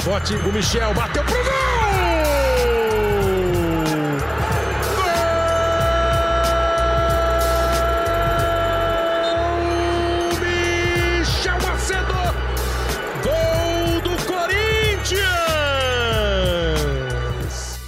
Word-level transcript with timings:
rebote. 0.00 0.34
O 0.34 0.52
Michel 0.52 0.94
bateu 0.94 1.22
pro 1.24 1.34
gol! 1.34 1.50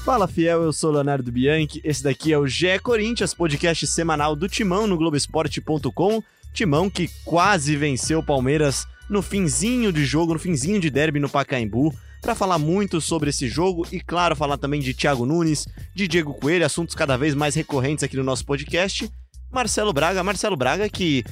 Fala 0.05 0.28
fiel, 0.28 0.62
eu 0.62 0.72
sou 0.72 0.91
Leonardo 0.91 1.33
Bianchi. 1.33 1.80
Esse 1.83 2.02
daqui 2.02 2.33
é 2.33 2.38
o 2.38 2.47
GE 2.47 2.78
Corinthians, 2.83 3.33
podcast 3.33 3.86
semanal 3.86 4.36
do 4.36 4.47
Timão 4.47 4.86
no 4.86 4.98
Globoesporte.com. 4.98 6.22
Timão 6.52 6.91
que 6.91 7.08
quase 7.24 7.77
venceu 7.77 8.19
o 8.19 8.22
Palmeiras 8.22 8.86
no 9.08 9.22
finzinho 9.22 9.92
de 9.92 10.05
jogo, 10.05 10.34
no 10.34 10.38
finzinho 10.38 10.80
de 10.80 10.91
derby 10.91 11.20
no 11.20 11.28
Pacaembu. 11.28 11.94
Para 12.22 12.36
falar 12.36 12.56
muito 12.56 13.00
sobre 13.00 13.30
esse 13.30 13.48
jogo 13.48 13.84
e, 13.90 14.00
claro, 14.00 14.36
falar 14.36 14.56
também 14.56 14.80
de 14.80 14.94
Thiago 14.94 15.27
Nunes, 15.27 15.66
de 15.92 16.06
Diego 16.06 16.33
Coelho, 16.33 16.64
assuntos 16.64 16.94
cada 16.94 17.16
vez 17.19 17.34
mais 17.34 17.56
recorrentes 17.56 18.05
aqui 18.05 18.16
no 18.16 18.22
nosso 18.22 18.47
podcast. 18.47 19.10
Marcelo 19.50 19.92
Braga, 19.92 20.22
Marcelo 20.22 20.56
Braga 20.56 20.88
que 20.88 21.24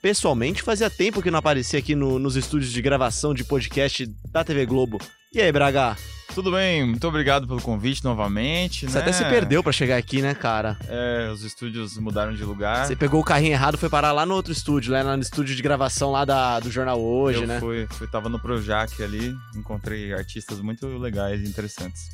pessoalmente 0.00 0.62
fazia 0.62 0.88
tempo 0.88 1.22
que 1.22 1.30
não 1.30 1.38
aparecia 1.38 1.78
aqui 1.78 1.94
no, 1.94 2.18
nos 2.18 2.34
estúdios 2.34 2.72
de 2.72 2.80
gravação 2.80 3.34
de 3.34 3.44
podcast 3.44 4.06
da 4.32 4.42
TV 4.42 4.64
Globo. 4.64 4.98
E 5.30 5.42
aí, 5.42 5.52
Braga? 5.52 5.94
Tudo 6.34 6.52
bem, 6.52 6.86
muito 6.86 7.06
obrigado 7.06 7.46
pelo 7.46 7.60
convite 7.60 8.02
novamente. 8.02 8.86
Você 8.86 8.96
né? 8.96 9.02
até 9.02 9.12
se 9.12 9.24
perdeu 9.24 9.62
para 9.62 9.72
chegar 9.72 9.98
aqui, 9.98 10.22
né, 10.22 10.34
cara? 10.34 10.78
É, 10.88 11.28
os 11.30 11.42
estúdios 11.42 11.98
mudaram 11.98 12.32
de 12.32 12.42
lugar. 12.44 12.86
Você 12.86 12.96
pegou 12.96 13.20
o 13.20 13.24
carrinho 13.24 13.52
errado 13.52 13.76
foi 13.76 13.90
parar 13.90 14.12
lá 14.12 14.24
no 14.24 14.34
outro 14.34 14.52
estúdio, 14.52 14.92
lá 14.92 15.16
no 15.16 15.22
estúdio 15.22 15.54
de 15.54 15.62
gravação 15.62 16.12
lá 16.12 16.24
da, 16.24 16.60
do 16.60 16.70
Jornal 16.70 16.98
Hoje, 16.98 17.42
Eu 17.42 17.46
né? 17.46 17.60
fui, 17.60 17.86
fui, 17.90 18.06
tava 18.06 18.30
no 18.30 18.38
Projac 18.38 19.02
ali, 19.02 19.36
encontrei 19.54 20.14
artistas 20.14 20.60
muito 20.60 20.86
legais 20.96 21.42
e 21.42 21.48
interessantes. 21.48 22.08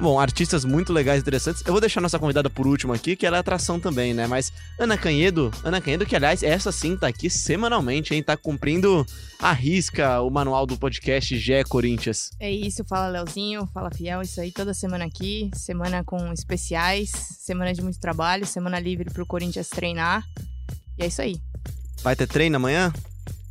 Bom, 0.00 0.18
artistas 0.18 0.64
muito 0.64 0.92
legais 0.92 1.18
e 1.18 1.22
interessantes. 1.22 1.62
Eu 1.66 1.72
vou 1.72 1.80
deixar 1.80 2.00
nossa 2.00 2.18
convidada 2.20 2.48
por 2.48 2.68
último 2.68 2.92
aqui, 2.92 3.16
que 3.16 3.26
ela 3.26 3.36
é 3.36 3.40
atração 3.40 3.80
também, 3.80 4.14
né? 4.14 4.28
Mas 4.28 4.52
Ana 4.78 4.96
Canhedo, 4.96 5.50
Ana 5.64 5.80
Canhedo, 5.80 6.06
que 6.06 6.14
aliás, 6.14 6.44
essa 6.44 6.70
sim 6.70 6.96
tá 6.96 7.08
aqui 7.08 7.28
semanalmente, 7.28 8.14
hein? 8.14 8.22
Tá 8.22 8.36
cumprindo 8.36 9.04
a 9.40 9.52
risca 9.52 10.20
o 10.20 10.30
manual 10.30 10.66
do 10.66 10.78
podcast 10.78 11.36
Gé 11.36 11.64
Corinthians. 11.64 12.30
É 12.38 12.50
isso, 12.50 12.84
fala 12.84 13.08
Leozinho, 13.08 13.68
fala 13.74 13.90
Fiel, 13.90 14.22
isso 14.22 14.40
aí 14.40 14.52
toda 14.52 14.72
semana 14.72 15.04
aqui, 15.04 15.50
semana 15.52 16.04
com 16.04 16.32
especiais, 16.32 17.10
semana 17.40 17.74
de 17.74 17.82
muito 17.82 17.98
trabalho, 17.98 18.46
semana 18.46 18.78
livre 18.78 19.10
pro 19.10 19.26
Corinthians 19.26 19.68
treinar. 19.68 20.22
E 20.96 21.02
é 21.02 21.06
isso 21.08 21.20
aí. 21.20 21.40
Vai 22.02 22.14
ter 22.14 22.28
treino 22.28 22.54
amanhã? 22.54 22.92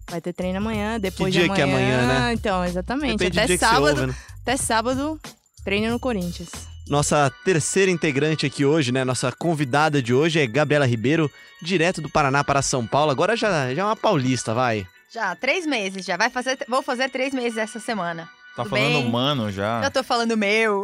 Vai 0.09 0.21
ter 0.21 0.31
treino 0.31 0.59
amanhã, 0.59 0.97
depois 0.97 1.33
dia 1.33 1.43
de 1.43 1.49
amanhã. 1.49 1.65
que 1.65 1.69
é 1.69 1.75
amanhã, 1.75 2.07
né? 2.07 2.33
Então, 2.33 2.63
exatamente. 2.63 3.17
Depende 3.17 3.39
até 3.39 3.47
que 3.53 3.57
sábado, 3.57 3.99
ouve, 3.99 4.07
né? 4.07 4.15
até 4.41 4.55
sábado, 4.55 5.19
treino 5.67 5.89
no 5.89 5.99
Corinthians. 5.99 6.49
Nossa 6.87 7.29
terceira 7.43 7.91
integrante 7.91 8.45
aqui 8.45 8.63
hoje, 8.63 8.89
né? 8.93 9.03
Nossa 9.03 9.33
convidada 9.33 10.01
de 10.01 10.13
hoje 10.13 10.39
é 10.39 10.47
Gabriela 10.47 10.87
Ribeiro, 10.87 11.29
direto 11.61 12.01
do 12.01 12.09
Paraná 12.09 12.41
para 12.41 12.61
São 12.61 12.87
Paulo. 12.87 13.11
Agora 13.11 13.35
já, 13.35 13.73
já 13.73 13.81
é 13.81 13.85
uma 13.85 13.93
paulista, 13.93 14.53
vai. 14.53 14.87
Já, 15.11 15.35
três 15.35 15.65
meses 15.65 16.05
já. 16.05 16.15
Vai 16.15 16.29
fazer, 16.29 16.57
vou 16.69 16.81
fazer 16.81 17.09
três 17.09 17.33
meses 17.33 17.57
essa 17.57 17.81
semana. 17.81 18.29
Tá 18.57 18.63
Tudo 18.63 18.75
falando 18.75 18.93
bem? 18.93 19.05
humano 19.05 19.51
já. 19.51 19.83
Já 19.83 19.91
tô 19.91 20.03
falando 20.03 20.35
meu. 20.35 20.83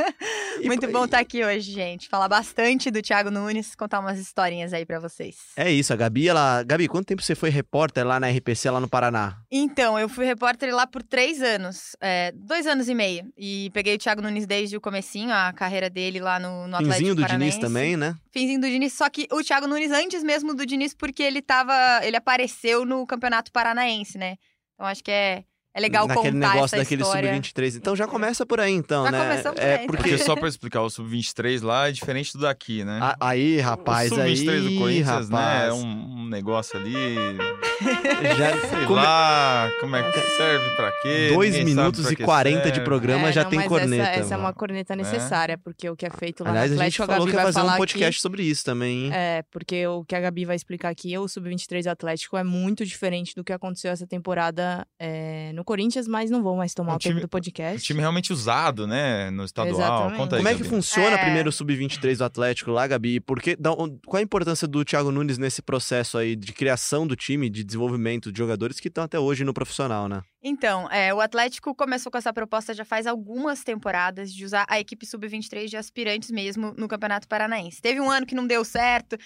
Muito 0.64 0.90
bom 0.90 1.04
estar 1.04 1.18
aqui 1.18 1.44
hoje, 1.44 1.70
gente. 1.70 2.08
Falar 2.08 2.28
bastante 2.30 2.90
do 2.90 3.02
Thiago 3.02 3.30
Nunes, 3.30 3.74
contar 3.74 4.00
umas 4.00 4.18
historinhas 4.18 4.72
aí 4.72 4.86
pra 4.86 4.98
vocês. 4.98 5.36
É 5.54 5.70
isso, 5.70 5.92
a 5.92 5.96
Gabi, 5.96 6.28
ela. 6.28 6.62
Gabi, 6.62 6.88
quanto 6.88 7.06
tempo 7.06 7.20
você 7.20 7.34
foi 7.34 7.50
repórter 7.50 8.06
lá 8.06 8.18
na 8.18 8.30
RPC, 8.30 8.70
lá 8.70 8.80
no 8.80 8.88
Paraná? 8.88 9.36
Então, 9.50 9.98
eu 9.98 10.08
fui 10.08 10.24
repórter 10.24 10.74
lá 10.74 10.86
por 10.86 11.02
três 11.02 11.42
anos, 11.42 11.94
é, 12.00 12.32
dois 12.34 12.66
anos 12.66 12.88
e 12.88 12.94
meio. 12.94 13.30
E 13.36 13.68
peguei 13.74 13.96
o 13.96 13.98
Thiago 13.98 14.22
Nunes 14.22 14.46
desde 14.46 14.74
o 14.74 14.80
comecinho, 14.80 15.30
a 15.30 15.52
carreira 15.52 15.90
dele 15.90 16.20
lá 16.20 16.38
no, 16.38 16.66
no 16.66 16.76
Atlético 16.76 16.94
Finzinho 16.94 17.14
do 17.14 17.16
Diniz 17.16 17.28
Paranaense. 17.28 17.60
também, 17.60 17.98
né? 17.98 18.16
Finzinho 18.32 18.62
do 18.62 18.66
Diniz, 18.66 18.94
só 18.94 19.10
que 19.10 19.28
o 19.30 19.42
Thiago 19.44 19.66
Nunes 19.66 19.90
antes 19.90 20.22
mesmo 20.24 20.54
do 20.54 20.64
Diniz, 20.64 20.94
porque 20.94 21.22
ele 21.22 21.42
tava. 21.42 21.74
ele 22.02 22.16
apareceu 22.16 22.86
no 22.86 23.06
Campeonato 23.06 23.52
Paranaense, 23.52 24.16
né? 24.16 24.36
Então 24.74 24.86
acho 24.86 25.04
que 25.04 25.10
é, 25.10 25.44
é 25.74 25.80
legal 25.80 26.06
Naquele 26.06 26.32
contar 26.32 26.48
negócio 26.54 26.76
essa 26.76 26.84
daquele 26.84 27.02
história. 27.02 27.34
sub-23. 27.34 27.76
Então 27.76 27.96
já 27.96 28.06
começa 28.06 28.46
por 28.46 28.60
aí, 28.60 28.72
então, 28.72 29.04
Já 29.04 29.10
né? 29.10 29.18
começamos 29.22 29.60
por 29.60 29.66
é 29.66 29.74
aí, 29.78 29.86
porque. 29.86 30.02
Porque 30.04 30.18
só 30.18 30.36
pra 30.36 30.48
explicar, 30.48 30.82
o 30.82 30.90
Sub-23 30.90 31.62
lá 31.62 31.88
é 31.88 31.92
diferente 31.92 32.32
do 32.34 32.40
daqui, 32.40 32.84
né? 32.84 32.98
A- 33.02 33.16
Aí, 33.20 33.58
rapaz, 33.60 34.12
o 34.12 34.20
aí. 34.20 34.36
Sub-23 34.36 34.62
do 34.74 34.78
Corinthians, 34.78 35.28
né? 35.30 35.36
rapaz. 35.38 35.68
É 35.68 35.72
um, 35.72 36.20
um 36.20 36.28
negócio 36.28 36.78
ali. 36.78 36.94
Já, 38.38 38.50
Sei 38.68 38.86
come- 38.86 38.94
lá, 39.02 39.70
como 39.80 39.96
é 39.96 40.10
que 40.12 40.20
serve 40.36 40.76
pra 40.76 40.92
quê? 41.02 41.30
Dois 41.32 41.54
ninguém 41.54 41.74
sabe 41.74 41.80
minutos 41.80 42.02
pra 42.04 42.12
e 42.12 42.16
que 42.16 42.22
40 42.24 42.70
de 42.70 42.80
programa 42.82 43.28
É, 43.28 43.32
já 43.32 43.42
não, 43.42 43.50
tem 43.50 43.58
mas 43.58 43.68
corneta. 43.68 44.02
Essa, 44.02 44.20
essa 44.20 44.34
é 44.34 44.36
uma 44.36 44.52
corneta 44.52 44.96
necessária, 44.96 45.58
porque 45.58 45.88
o 45.90 45.96
que 45.96 46.06
é 46.06 46.10
feito 46.10 46.44
lá 46.44 46.50
Aliás, 46.50 46.70
no 46.70 46.80
a 46.80 46.84
gente 46.84 47.02
Atlético, 47.02 47.06
falou 47.06 47.20
Gabi 47.26 47.30
que 47.30 47.36
ia 47.36 47.42
vai 47.42 47.52
fazer 47.52 47.66
um 47.74 47.76
podcast 47.76 48.16
aqui. 48.16 48.20
sobre 48.22 48.42
isso 48.44 48.64
também, 48.64 49.06
hein? 49.06 49.10
É, 49.12 49.42
porque 49.50 49.86
o 49.86 50.04
que 50.04 50.14
a 50.14 50.20
Gabi 50.20 50.44
vai 50.44 50.56
explicar 50.56 50.88
aqui, 50.90 51.16
o 51.18 51.26
Sub-23 51.28 51.82
do 51.84 51.88
Atlético 51.90 52.36
é 52.36 52.44
muito 52.44 52.84
diferente 52.86 53.34
do 53.34 53.42
que 53.44 53.52
aconteceu 53.52 53.90
essa 53.90 54.06
temporada 54.06 54.86
é, 54.98 55.50
no 55.52 55.63
Corinthians, 55.64 56.06
mas 56.06 56.30
não 56.30 56.42
vou 56.42 56.56
mais 56.56 56.74
tomar 56.74 56.92
É 56.92 56.94
um 56.94 56.96
o 56.96 56.98
tempo 56.98 57.12
time- 57.14 57.20
do 57.22 57.26
O 57.26 57.28
podcast. 57.28 57.82
time 57.86 58.00
realmente 58.00 58.32
usado, 58.32 58.86
né? 58.86 59.30
No 59.30 59.44
estadual. 59.44 59.74
Exatamente. 59.74 60.16
Conta 60.18 60.36
aí, 60.36 60.40
Como 60.40 60.48
é 60.48 60.52
que 60.54 60.58
Gabi. 60.58 60.70
funciona 60.70 61.16
É. 61.16 61.24
primeiro 61.24 61.48
o 61.48 61.52
Sub-23 61.52 62.18
do 62.18 62.24
Atlético 62.24 62.70
lá, 62.70 62.86
Gabi? 62.86 63.20
Porque, 63.20 63.56
da- 63.56 63.70
qual 63.74 64.18
a 64.18 64.22
importância 64.22 64.68
do 64.68 64.84
Thiago 64.84 65.10
Nunes 65.10 65.38
nesse 65.38 65.62
processo 65.62 66.18
aí 66.18 66.36
de 66.36 66.52
criação 66.52 67.06
do 67.06 67.16
time, 67.16 67.48
de 67.50 67.64
desenvolvimento 67.64 68.30
de 68.30 68.38
jogadores 68.38 68.78
que 68.78 68.88
estão 68.88 69.04
até 69.04 69.18
hoje 69.18 69.44
no 69.44 69.54
profissional, 69.54 70.08
né? 70.08 70.22
Então, 70.42 70.90
é, 70.90 71.12
o 71.14 71.20
Atlético 71.22 71.74
começou 71.74 72.12
com 72.12 72.18
essa 72.18 72.32
proposta 72.32 72.74
já 72.74 72.84
faz 72.84 73.06
algumas 73.06 73.64
temporadas 73.64 74.30
de 74.32 74.44
usar 74.44 74.66
a 74.68 74.78
equipe 74.78 75.06
sub-23 75.06 75.68
de 75.70 75.76
aspirantes 75.78 76.30
mesmo 76.30 76.74
no 76.76 76.86
Campeonato 76.86 77.26
Paranaense. 77.26 77.80
Teve 77.80 77.98
um 78.00 78.10
ano 78.10 78.26
que 78.26 78.34
não 78.34 78.46
deu 78.46 78.62
certo. 78.64 79.16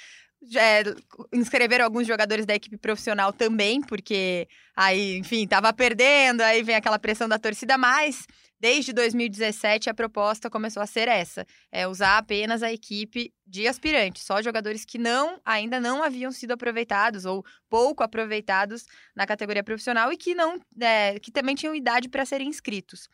É, 0.54 0.82
inscreveram 1.32 1.84
alguns 1.84 2.06
jogadores 2.06 2.46
da 2.46 2.54
equipe 2.54 2.76
profissional 2.76 3.32
também, 3.32 3.80
porque 3.80 4.48
aí, 4.76 5.18
enfim, 5.18 5.46
tava 5.46 5.72
perdendo, 5.72 6.42
aí 6.42 6.62
vem 6.62 6.76
aquela 6.76 6.98
pressão 6.98 7.28
da 7.28 7.38
torcida, 7.38 7.76
mas 7.76 8.26
desde 8.60 8.92
2017 8.92 9.90
a 9.90 9.94
proposta 9.94 10.48
começou 10.48 10.82
a 10.82 10.86
ser 10.86 11.08
essa: 11.08 11.46
é 11.72 11.86
usar 11.88 12.18
apenas 12.18 12.62
a 12.62 12.72
equipe 12.72 13.32
de 13.46 13.66
aspirantes, 13.66 14.22
só 14.22 14.40
jogadores 14.40 14.84
que 14.84 14.98
não 14.98 15.40
ainda 15.44 15.80
não 15.80 16.02
haviam 16.02 16.30
sido 16.30 16.52
aproveitados 16.52 17.24
ou 17.24 17.44
pouco 17.68 18.02
aproveitados 18.02 18.84
na 19.16 19.26
categoria 19.26 19.64
profissional 19.64 20.12
e 20.12 20.16
que 20.16 20.34
não 20.34 20.60
é, 20.80 21.18
que 21.18 21.32
também 21.32 21.54
tinham 21.54 21.74
idade 21.74 22.08
para 22.08 22.24
serem 22.24 22.48
inscritos. 22.48 23.08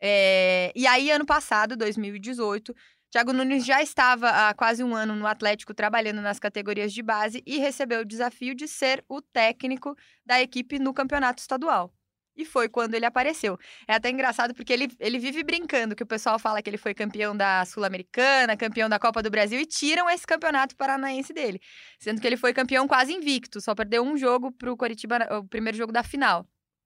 É, 0.00 0.72
e 0.74 0.86
aí, 0.86 1.10
ano 1.10 1.24
passado, 1.24 1.76
2018, 1.76 2.74
Thiago 3.14 3.32
Nunes 3.32 3.64
já 3.64 3.80
estava 3.80 4.28
há 4.28 4.52
quase 4.54 4.82
um 4.82 4.92
ano 4.92 5.14
no 5.14 5.24
Atlético 5.24 5.72
trabalhando 5.72 6.20
nas 6.20 6.40
categorias 6.40 6.92
de 6.92 7.00
base 7.00 7.44
e 7.46 7.58
recebeu 7.58 8.00
o 8.00 8.04
desafio 8.04 8.56
de 8.56 8.66
ser 8.66 9.04
o 9.08 9.22
técnico 9.22 9.96
da 10.26 10.42
equipe 10.42 10.80
no 10.80 10.92
campeonato 10.92 11.40
estadual. 11.40 11.94
E 12.36 12.44
foi 12.44 12.68
quando 12.68 12.94
ele 12.94 13.06
apareceu. 13.06 13.56
É 13.86 13.94
até 13.94 14.10
engraçado 14.10 14.52
porque 14.52 14.72
ele, 14.72 14.88
ele 14.98 15.20
vive 15.20 15.44
brincando, 15.44 15.94
que 15.94 16.02
o 16.02 16.06
pessoal 16.06 16.40
fala 16.40 16.60
que 16.60 16.68
ele 16.68 16.76
foi 16.76 16.92
campeão 16.92 17.36
da 17.36 17.64
Sul-Americana, 17.64 18.56
campeão 18.56 18.88
da 18.88 18.98
Copa 18.98 19.22
do 19.22 19.30
Brasil, 19.30 19.60
e 19.60 19.64
tiram 19.64 20.10
esse 20.10 20.26
campeonato 20.26 20.74
paranaense 20.74 21.32
dele. 21.32 21.60
Sendo 22.00 22.20
que 22.20 22.26
ele 22.26 22.36
foi 22.36 22.52
campeão 22.52 22.88
quase 22.88 23.12
invicto, 23.12 23.60
só 23.60 23.76
perdeu 23.76 24.02
um 24.02 24.16
jogo 24.16 24.50
pro 24.50 24.76
Coritiba, 24.76 25.18
o 25.38 25.44
primeiro 25.46 25.78
jogo 25.78 25.92
da 25.92 26.02
final. 26.02 26.44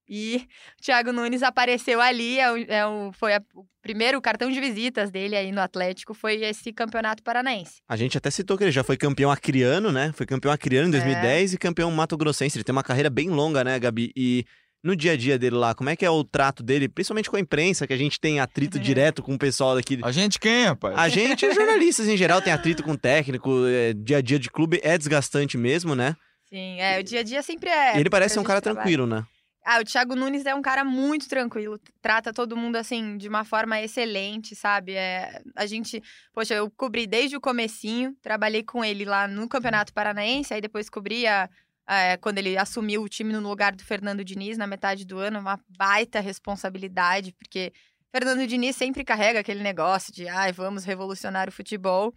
E 0.09 0.47
o 0.79 0.83
Thiago 0.83 1.13
Nunes 1.13 1.43
apareceu 1.43 2.01
ali, 2.01 2.39
é 2.39 2.51
o, 2.51 2.57
é 2.57 2.87
o- 2.87 3.13
foi 3.13 3.35
a- 3.35 3.43
o 3.55 3.65
primeiro 3.83 4.21
cartão 4.23 4.51
de 4.51 4.59
visitas 4.61 5.11
dele 5.11 5.37
aí 5.37 5.53
no 5.53 5.61
Atlético, 5.61 6.15
foi 6.15 6.37
esse 6.43 6.73
campeonato 6.73 7.23
paranaense. 7.23 7.81
A 7.89 7.97
gente 7.97 8.17
até 8.17 8.31
citou 8.31 8.57
que 8.57 8.65
ele 8.65 8.71
já 8.73 8.83
foi 8.83 8.97
campeão 8.97 9.31
acriano, 9.31 9.93
né? 9.93 10.11
Foi 10.15 10.25
campeão 10.27 10.51
acriano 10.53 10.89
em 10.89 10.91
2010 10.91 11.55
e 11.55 11.59
campeão 11.59 11.91
mato-grossense. 11.91 12.57
Ele 12.57 12.65
tem 12.65 12.73
uma 12.73 12.83
carreira 12.83 13.11
bem 13.11 13.29
longa, 13.29 13.63
né, 13.63 13.79
Gabi? 13.79 14.11
E 14.17 14.45
no 14.83 14.95
dia 14.95 15.13
a 15.13 15.17
dia 15.17 15.39
dele 15.39 15.57
lá, 15.57 15.75
como 15.75 15.91
é 15.91 15.97
que 15.97 16.05
é 16.05 16.11
o 16.11 16.23
trato 16.23 16.63
dele, 16.63 16.89
principalmente 16.89 17.29
com 17.29 17.37
a 17.37 17.41
imprensa, 17.41 17.87
que 17.87 17.93
a 17.93 17.97
gente 17.97 18.19
tem 18.21 18.39
atrito 18.41 18.79
direto 18.81 19.23
com 19.23 19.35
o 19.35 19.39
pessoal 19.39 19.75
daqui. 19.75 19.99
A 20.03 20.13
gente 20.13 20.39
quem, 20.39 20.67
rapaz? 20.67 20.97
A 20.97 21.09
gente, 21.09 21.45
os 21.47 21.55
jornalistas 21.55 22.07
em 22.09 22.17
geral, 22.17 22.41
tem 22.41 22.53
atrito 22.53 22.83
com 22.83 22.93
o 22.93 22.97
técnico, 22.99 23.51
é, 23.67 23.93
dia 23.93 24.19
a 24.19 24.21
dia 24.23 24.39
de 24.39 24.49
clube 24.51 24.81
é 24.83 24.97
desgastante 24.97 25.59
mesmo, 25.59 25.95
né? 25.95 26.15
Sim, 26.49 26.81
é, 26.81 26.99
o 27.01 27.03
dia 27.03 27.21
a 27.21 27.23
dia 27.23 27.43
sempre 27.43 27.69
é. 27.69 27.97
e 27.97 28.01
ele 28.01 28.09
parece 28.09 28.35
ser 28.35 28.41
um 28.41 28.45
cara 28.45 28.61
trabalha. 28.61 28.83
tranquilo, 28.85 29.07
né? 29.07 29.25
Ah, 29.71 29.81
o 29.81 29.85
Thiago 29.85 30.17
Nunes 30.17 30.47
é 30.47 30.55
um 30.55 30.63
cara 30.63 30.83
muito 30.83 31.29
tranquilo, 31.29 31.79
trata 32.01 32.33
todo 32.33 32.57
mundo 32.57 32.77
assim 32.77 33.19
de 33.19 33.29
uma 33.29 33.45
forma 33.45 33.79
excelente, 33.83 34.57
sabe? 34.57 34.95
É, 34.95 35.43
a 35.55 35.67
gente, 35.67 36.03
poxa, 36.33 36.55
eu 36.55 36.71
cobri 36.71 37.07
desde 37.07 37.37
o 37.37 37.41
comecinho, 37.41 38.17
trabalhei 38.23 38.63
com 38.63 38.83
ele 38.83 39.05
lá 39.05 39.29
no 39.29 39.47
Campeonato 39.47 39.93
Paranaense, 39.93 40.55
aí 40.55 40.63
depois 40.63 40.89
cobri 40.89 41.27
a, 41.27 41.51
a- 41.87 42.17
quando 42.23 42.39
ele 42.39 42.57
assumiu 42.57 43.03
o 43.03 43.09
time 43.11 43.31
no 43.31 43.47
lugar 43.47 43.77
do 43.77 43.85
Fernando 43.85 44.25
Diniz 44.25 44.57
na 44.57 44.67
metade 44.67 45.05
do 45.05 45.19
ano, 45.19 45.39
uma 45.39 45.61
baita 45.69 46.19
responsabilidade, 46.19 47.35
porque 47.35 47.71
Fernando 48.11 48.47
Diniz 48.47 48.75
sempre 48.75 49.05
carrega 49.05 49.41
aquele 49.41 49.63
negócio 49.63 50.11
de, 50.15 50.27
ai, 50.29 50.51
vamos 50.51 50.85
revolucionar 50.85 51.47
o 51.47 51.53
futebol. 51.53 52.15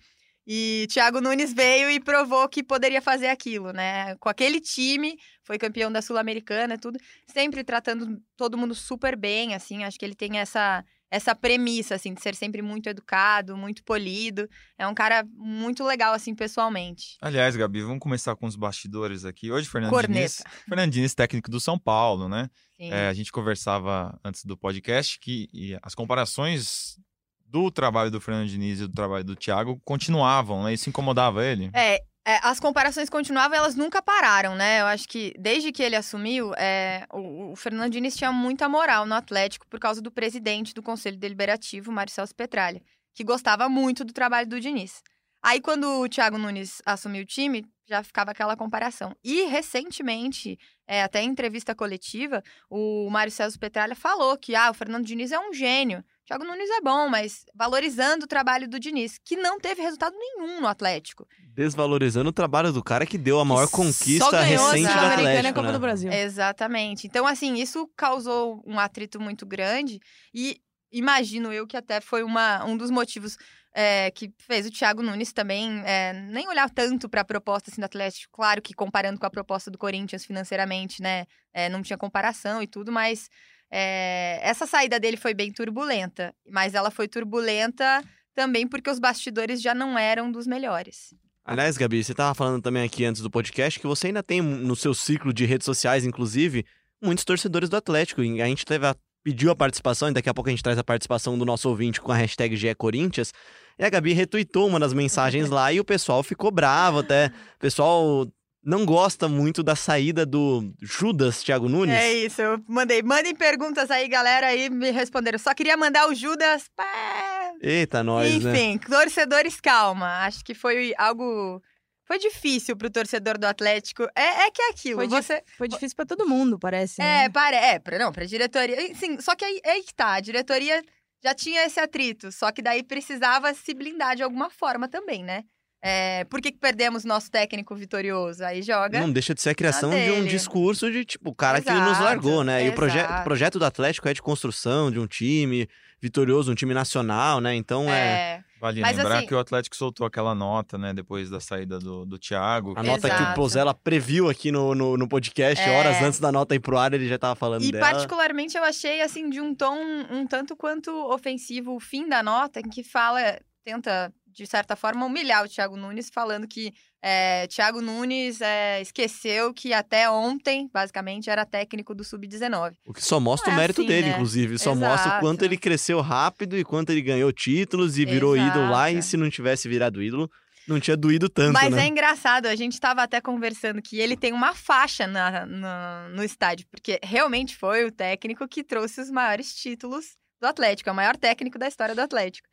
E 0.48 0.88
Thiago 0.90 1.22
Nunes 1.22 1.54
veio 1.54 1.90
e 1.92 2.00
provou 2.00 2.50
que 2.50 2.64
poderia 2.64 3.02
fazer 3.02 3.28
aquilo, 3.28 3.72
né? 3.72 4.16
Com 4.20 4.28
aquele 4.28 4.60
time, 4.60 5.16
foi 5.52 5.58
campeão 5.58 5.92
da 5.92 6.02
Sul-Americana, 6.02 6.78
tudo, 6.78 6.98
sempre 7.28 7.62
tratando 7.62 8.18
todo 8.38 8.58
mundo 8.58 8.74
super 8.74 9.18
bem, 9.18 9.54
assim. 9.54 9.84
Acho 9.84 10.00
que 10.00 10.06
ele 10.06 10.16
tem 10.16 10.40
essa 10.40 10.82
essa 11.14 11.36
premissa, 11.36 11.96
assim, 11.96 12.14
de 12.14 12.22
ser 12.22 12.34
sempre 12.36 12.62
muito 12.62 12.88
educado, 12.88 13.58
muito 13.58 13.84
polido. 13.84 14.48
É 14.78 14.88
um 14.88 14.94
cara 14.94 15.28
muito 15.36 15.84
legal, 15.84 16.14
assim, 16.14 16.34
pessoalmente. 16.34 17.18
Aliás, 17.22 17.54
Gabi, 17.58 17.82
vamos 17.82 18.00
começar 18.00 18.34
com 18.38 18.46
os 18.46 18.56
bastidores 18.56 19.26
aqui. 19.26 19.52
Hoje, 19.52 19.68
Fernando 19.68 19.90
Corneta. 19.90 20.14
Diniz, 20.14 20.44
Fernando 20.70 20.90
Diniz, 20.90 21.14
técnico 21.14 21.52
do 21.52 21.60
São 21.60 21.78
Paulo, 21.78 22.30
né? 22.30 22.50
É, 22.80 23.10
a 23.10 23.14
gente 23.14 23.30
conversava 23.30 24.18
antes 24.24 24.46
do 24.46 24.56
podcast 24.56 25.20
que 25.20 25.50
e 25.54 25.78
as 25.84 25.94
comparações 25.94 26.98
do 27.46 27.70
trabalho 27.70 28.10
do 28.10 28.22
Fernando 28.22 28.48
Diniz 28.48 28.80
e 28.80 28.88
do 28.88 28.94
trabalho 28.94 29.26
do 29.26 29.36
Thiago 29.36 29.82
continuavam, 29.84 30.64
né? 30.64 30.74
Isso 30.74 30.88
incomodava 30.88 31.46
ele? 31.46 31.70
É, 31.74 32.02
é, 32.26 32.40
as 32.44 32.60
comparações 32.60 33.10
continuavam 33.10 33.56
e 33.56 33.58
elas 33.58 33.76
nunca 33.76 34.02
pararam, 34.02 34.56
né? 34.56 34.82
Eu 34.82 34.86
acho 34.86 35.08
que 35.08 35.34
desde 35.40 35.72
que 35.72 35.82
ele 35.82 35.96
assumiu, 35.96 36.54
é, 36.56 37.06
o, 37.12 37.52
o 37.52 37.56
Fernando 37.56 37.92
Diniz 37.92 38.16
tinha 38.16 38.32
muita 38.32 38.70
moral 38.70 39.06
no 39.06 39.16
Atlético 39.16 39.68
por 39.68 39.80
causa 39.80 40.02
do 40.02 40.12
presidente 40.12 40.74
do 40.74 40.84
Conselho 40.84 41.18
Deliberativo, 41.18 41.92
Mário 41.92 42.14
Celso 42.14 42.36
Petralha, 42.36 42.82
que 43.14 43.24
gostava 43.24 43.68
muito 43.68 44.06
do 44.06 44.14
trabalho 44.14 44.48
do 44.48 44.60
Diniz. 44.60 45.02
Aí, 45.44 45.60
quando 45.60 45.86
o 46.02 46.08
Thiago 46.08 46.38
Nunes 46.38 46.84
assumiu 46.86 47.24
o 47.24 47.26
time, 47.26 47.66
já 47.88 48.04
ficava 48.04 48.30
aquela 48.30 48.56
comparação. 48.56 49.16
E, 49.24 49.46
recentemente, 49.46 50.60
é, 50.88 51.02
até 51.02 51.24
em 51.24 51.30
entrevista 51.30 51.74
coletiva, 51.74 52.44
o 52.70 53.10
Mário 53.10 53.32
Celso 53.32 53.58
Petralha 53.58 53.96
falou 53.96 54.38
que 54.38 54.56
ah, 54.56 54.70
o 54.70 54.74
Fernando 54.76 55.06
Diniz 55.06 55.32
é 55.32 55.40
um 55.40 55.52
gênio. 55.52 56.04
O 56.24 56.28
Thiago 56.28 56.46
Nunes 56.46 56.70
é 56.70 56.82
bom, 56.82 57.10
mas 57.10 57.46
valorizando 57.54 58.26
o 58.26 58.28
trabalho 58.28 58.68
do 58.68 58.80
Diniz, 58.80 59.18
que 59.26 59.36
não 59.36 59.60
teve 59.60 59.82
resultado 59.82 60.16
nenhum 60.16 60.62
no 60.62 60.68
Atlético. 60.68 61.28
Desvalorizando 61.54 62.30
o 62.30 62.34
trabalho 62.34 62.72
do 62.72 62.84
cara 62.84 63.06
que 63.06 63.18
deu 63.18 63.40
a 63.40 63.46
maior 63.46 63.68
Só 63.68 63.78
conquista 63.78 64.38
a 64.38 64.42
recente 64.42 64.88
do 64.88 64.92
Sul-Americana 64.92 65.22
e 65.22 65.36
a 65.36 65.40
Atlético, 65.40 65.54
Copa 65.56 65.68
né? 65.68 65.74
do 65.74 65.80
Brasil. 65.80 66.12
Exatamente. 66.12 67.08
Então, 67.08 67.26
assim, 67.26 67.56
isso 67.56 67.90
causou 67.98 68.64
um 68.66 68.80
atrito 68.80 69.20
muito 69.20 69.46
grande 69.46 70.00
e 70.34 70.62
imagino 70.92 71.52
eu 71.52 71.66
que 71.66 71.76
até 71.76 72.00
foi 72.00 72.24
uma, 72.24 72.64
um 72.66 72.78
dos 72.78 72.92
motivos 72.92 73.38
é, 73.74 74.12
que 74.12 74.32
fez 74.38 74.66
o 74.66 74.72
Thiago 74.72 75.02
Nunes 75.02 75.32
também 75.32 75.82
é, 75.86 76.14
nem 76.14 76.48
olhar 76.48 76.70
tanto 76.70 77.08
para 77.10 77.22
a 77.22 77.26
proposta 77.26 77.72
assim, 77.72 77.82
do 77.82 77.86
Atlético. 77.86 78.32
Claro 78.32 78.62
que 78.62 78.74
comparando 78.74 79.20
com 79.20 79.26
a 79.26 79.30
proposta 79.30 79.72
do 79.72 79.78
Corinthians 79.78 80.26
financeiramente, 80.26 81.02
né, 81.02 81.26
é, 81.54 81.70
não 81.70 81.82
tinha 81.82 81.98
comparação 81.98 82.62
e 82.62 82.68
tudo, 82.68 82.92
mas 82.92 83.30
é, 83.72 84.40
essa 84.44 84.68
saída 84.68 85.00
dele 85.00 85.18
foi 85.18 85.34
bem 85.34 85.52
turbulenta. 85.52 86.34
Mas 86.50 86.74
ela 86.74 86.92
foi 86.92 87.08
turbulenta 87.08 88.04
também 88.36 88.68
porque 88.68 88.90
os 88.90 89.00
bastidores 89.00 89.62
já 89.62 89.74
não 89.74 89.98
eram 89.98 90.32
dos 90.32 90.46
melhores. 90.46 91.14
Aliás, 91.44 91.78
Gabi, 91.78 92.04
você 92.04 92.14
tava 92.14 92.36
falando 92.36 92.62
também 92.62 92.84
aqui 92.84 93.04
antes 93.04 93.22
do 93.22 93.30
podcast 93.32 93.80
que 93.80 93.88
você 93.88 94.08
ainda 94.08 94.22
tem 94.22 94.42
no 94.42 94.76
seu 94.76 94.94
ciclo 94.94 95.34
de 95.34 95.46
redes 95.46 95.66
sociais, 95.66 96.06
inclusive, 96.06 96.66
muitos 97.02 97.26
torcedores 97.26 97.68
do 97.70 97.76
Atlético. 97.78 98.22
E 98.24 98.42
a 98.42 98.46
gente 98.46 98.64
teve 98.66 98.86
a- 98.86 98.96
pediu 99.24 99.52
a 99.52 99.56
participação, 99.56 100.10
e 100.10 100.14
daqui 100.14 100.30
a 100.30 100.34
pouco 100.34 100.50
a 100.50 100.52
gente 100.52 100.64
traz 100.64 100.78
a 100.78 100.84
participação 100.84 101.38
do 101.38 101.46
nosso 101.46 101.68
ouvinte 101.70 102.00
com 102.00 102.12
a 102.12 102.16
hashtag 102.16 102.56
GECorinthians. 102.56 103.34
E 103.80 103.84
a 103.86 103.90
Gabi 103.90 104.14
retweetou 104.14 104.68
uma 104.68 104.80
das 104.80 104.94
mensagens 104.94 105.50
lá 105.50 105.72
e 105.74 105.80
o 105.80 105.86
pessoal 105.86 106.22
ficou 106.24 106.52
bravo 106.52 107.00
até. 107.00 107.32
O 107.56 107.60
pessoal 107.60 108.28
não 108.64 108.86
gosta 108.86 109.28
muito 109.28 109.64
da 109.64 109.76
saída 109.76 110.26
do 110.26 110.72
Judas 110.80 111.44
Thiago 111.44 111.68
Nunes. 111.68 111.96
É 111.96 112.14
isso, 112.14 112.42
eu 112.42 112.64
mandei. 112.68 113.02
Mandem 113.02 113.36
perguntas 113.36 113.90
aí, 113.90 114.08
galera, 114.08 114.48
aí 114.48 114.70
me 114.70 114.92
responderam. 114.92 115.40
Só 115.40 115.54
queria 115.54 115.76
mandar 115.76 116.08
o 116.08 116.14
Judas. 116.14 116.70
pá. 116.76 117.54
Eita, 117.62 118.04
nós, 118.04 118.44
né? 118.44 118.52
Enfim, 118.52 118.78
torcedores, 118.78 119.60
calma. 119.60 120.26
Acho 120.26 120.44
que 120.44 120.54
foi 120.54 120.94
algo. 120.98 121.62
Foi 122.06 122.20
difícil 122.20 122.76
pro 122.76 122.90
torcedor 122.90 123.38
do 123.38 123.46
Atlético. 123.46 124.04
É, 124.16 124.46
é 124.46 124.52
que 124.52 124.62
é 124.62 124.70
aquilo. 124.70 124.98
Foi 124.98 125.08
você. 125.08 125.44
Foi 125.58 125.68
difícil 125.68 125.96
pra 125.96 126.06
todo 126.06 126.28
mundo, 126.28 126.60
parece. 126.60 127.02
É, 127.02 127.24
né? 127.24 127.30
para, 127.30 127.56
é, 127.56 127.80
pra, 127.80 127.98
não, 127.98 128.12
pra 128.12 128.26
diretoria. 128.26 128.94
Sim, 128.96 129.20
só 129.20 129.36
que 129.36 129.46
aí, 129.46 129.62
aí 129.66 129.84
que 129.84 129.94
tá. 129.94 130.14
A 130.14 130.20
diretoria 130.20 130.84
já 131.24 131.34
tinha 131.34 131.66
esse 131.66 131.80
atrito. 131.80 132.32
Só 132.32 132.52
que 132.52 132.62
daí 132.62 132.84
precisava 132.84 133.54
se 133.54 133.74
blindar 133.74 134.16
de 134.16 134.24
alguma 134.24 134.50
forma 134.50 134.88
também, 134.88 135.24
né? 135.24 135.46
É, 135.84 136.24
por 136.26 136.40
que, 136.42 136.52
que 136.52 136.60
perdemos 136.60 137.04
nosso 137.04 137.32
técnico 137.32 137.76
vitorioso? 137.76 138.44
Aí 138.44 138.62
joga. 138.62 139.00
Não 139.00 139.12
deixa 139.12 139.34
de 139.34 139.42
ser 139.42 139.50
a 139.50 139.56
criação 139.56 139.90
de 139.90 140.12
um 140.12 140.24
discurso 140.26 140.92
de, 140.92 141.04
tipo, 141.04 141.32
o 141.32 141.36
cara 141.36 141.60
que 141.60 141.72
nos 141.72 141.82
Exato, 141.90 142.04
largou, 142.04 142.44
né? 142.44 142.66
E 142.66 142.70
o, 142.70 142.74
proje 142.74 143.00
exato. 143.00 143.22
o 143.22 143.24
projeto 143.24 143.58
do 143.58 143.66
Atlético 143.66 144.08
é 144.08 144.14
de 144.14 144.22
construção 144.22 144.92
de 144.92 145.00
um 145.00 145.08
time 145.08 145.68
vitorioso, 146.00 146.52
um 146.52 146.56
time 146.56 146.74
nacional, 146.74 147.40
né? 147.42 147.56
Então 147.56 147.90
é. 147.92 148.00
é, 148.38 148.44
Vale 148.60 148.80
Mas, 148.80 148.96
lembrar 148.96 149.18
assim- 149.18 149.26
que 149.28 149.34
o 149.34 149.40
Atlético 149.40 149.76
soltou 149.76 150.06
aquela 150.06 150.36
nota, 150.36 150.78
né, 150.78 150.94
depois 150.94 151.32
da 151.32 151.40
saída 151.40 151.80
do, 151.80 152.06
do 152.06 152.20
Thiago. 152.20 152.76
A 152.78 152.84
nota 152.84 153.10
que 153.10 153.16
o 153.16 153.18
Exato. 153.18 153.36
Pozella 153.36 153.74
previu 153.74 154.30
aqui 154.30 154.52
no, 154.52 154.76
no, 154.76 154.96
no 154.98 155.08
podcast, 155.08 155.68
É. 155.68 155.80
horas 155.80 156.00
antes 156.00 156.20
da 156.20 156.32
nota 156.32 156.54
ir 156.54 156.60
pro 156.60 156.78
ar, 156.78 156.94
ele 156.94 157.08
já 157.08 157.18
tava 157.18 157.34
falando 157.36 157.64
E 157.64 157.72
dela. 157.72 157.90
particularmente 157.90 158.56
eu 158.56 158.64
achei 158.64 159.02
assim 159.02 159.32
de 159.32 159.42
um 159.42 159.56
tom 159.56 159.76
um 160.12 160.28
tanto 160.28 160.56
quanto 160.56 160.92
ofensivo 161.12 161.76
o 161.76 161.80
fim 161.80 162.08
da 162.08 162.22
nota, 162.22 162.60
em 162.60 162.70
que 162.70 162.84
fala, 162.84 163.40
tenta 163.66 164.14
de 164.32 164.46
certa 164.48 164.76
forma 164.76 165.06
humilhar 165.06 165.44
o 165.44 165.48
Thiago 165.50 165.76
Nunes, 165.78 166.10
falando 166.14 166.48
que 166.48 166.74
é, 167.04 167.48
Thiago 167.48 167.82
Nunes 167.82 168.42
é, 168.42 168.80
esqueceu 168.82 169.54
que 169.54 169.74
até 169.74 170.10
ontem, 170.10 170.70
basicamente, 170.72 171.30
era 171.30 171.46
técnico 171.46 171.94
do 171.96 172.04
Sub-19. 172.04 172.74
O 172.86 172.94
que 172.94 173.04
só 173.04 173.20
mostra 173.20 173.50
Não 173.52 173.58
o 173.58 173.60
é 173.60 173.62
mérito 173.62 173.82
assim, 173.82 173.88
dele, 173.88 174.08
né? 174.08 174.14
inclusive. 174.14 174.58
Só 174.60 174.76
mostra 174.76 175.08
o 175.08 175.12
Exato. 175.14 175.20
quanto 175.20 175.44
ele 175.44 175.58
cresceu 175.58 176.00
rápido 176.02 176.58
e 176.58 176.64
quanto 176.64 176.92
ele 176.92 177.02
ganhou 177.02 177.32
títulos 177.32 177.98
e 177.98 178.06
virou 178.06 178.38
ídolo 178.38 178.70
lá. 178.70 178.90
E 178.90 178.94
Exato. 178.94 179.08
se 179.08 179.18
não 179.18 179.30
tivesse 179.30 179.68
virado 179.68 180.02
ídolo, 180.02 180.30
não 180.68 180.80
tinha 180.80 180.96
doído 180.96 181.28
tanto, 181.28 181.54
Mas 181.54 181.72
né? 181.74 181.86
é 181.86 181.88
engraçado, 181.88 182.46
a 182.46 182.56
gente 182.56 182.74
estava 182.74 183.02
até 183.02 183.20
conversando 183.20 183.82
que 183.82 184.00
ele 184.00 184.16
tem 184.16 184.32
uma 184.32 184.54
faixa 184.54 185.08
na, 185.08 185.44
na- 185.48 186.08
no 186.14 186.24
estádio, 186.24 186.68
porque 186.70 187.00
realmente 187.04 187.58
foi 187.58 187.84
o 187.84 187.92
técnico 187.92 188.48
que 188.48 188.64
trouxe 188.64 189.02
os 189.02 189.10
maiores 189.10 189.56
títulos 189.56 190.16
do 190.40 190.46
Atlético, 190.48 190.88
é 190.90 190.94
o 190.94 190.96
maior 190.96 191.18
técnico 191.18 191.58
da 191.58 191.68
história 191.68 191.96
do 191.96 192.02
Atlético. 192.02 192.48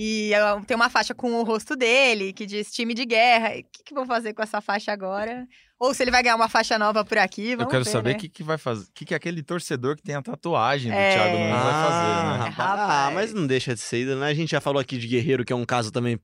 E 0.00 0.32
ah, 0.32 0.62
tem 0.64 0.76
uma 0.76 0.88
faixa 0.88 1.12
com 1.12 1.32
o 1.32 1.42
rosto 1.42 1.74
dele, 1.74 2.32
que 2.32 2.46
diz 2.46 2.70
time 2.70 2.94
de 2.94 3.04
guerra. 3.04 3.48
O 3.58 3.64
que, 3.64 3.82
que 3.86 3.92
vão 3.92 4.06
fazer 4.06 4.32
com 4.32 4.40
essa 4.40 4.60
faixa 4.60 4.92
agora? 4.92 5.44
Ou 5.76 5.92
se 5.92 6.04
ele 6.04 6.12
vai 6.12 6.22
ganhar 6.22 6.36
uma 6.36 6.48
faixa 6.48 6.78
nova 6.78 7.04
por 7.04 7.18
aqui, 7.18 7.50
Eu 7.50 7.66
quero 7.66 7.82
ver, 7.82 7.90
saber 7.90 8.10
o 8.10 8.12
né? 8.12 8.18
que, 8.20 8.28
que 8.28 8.44
vai 8.44 8.56
fazer. 8.56 8.84
O 8.84 8.92
que, 8.94 9.04
que 9.04 9.14
aquele 9.14 9.42
torcedor 9.42 9.96
que 9.96 10.02
tem 10.04 10.14
a 10.14 10.22
tatuagem 10.22 10.92
do 10.92 10.96
É. 10.96 11.14
Thiago 11.14 11.36
Nunes 11.38 11.50
vai 11.50 11.72
fazer, 11.72 12.06
né? 12.06 12.36
rapaz. 12.38 12.54
Rapaz. 12.56 12.90
Ah, 12.90 13.10
mas 13.12 13.34
não 13.34 13.44
deixa 13.44 13.74
de 13.74 13.80
ser 13.80 14.06
né? 14.16 14.26
A 14.28 14.34
gente 14.34 14.50
já 14.50 14.60
falou 14.60 14.80
aqui 14.80 14.98
de 14.98 15.08
Guerreiro, 15.08 15.44
que 15.44 15.52
é 15.52 15.56
um 15.56 15.64
caso 15.64 15.90
também 15.90 16.16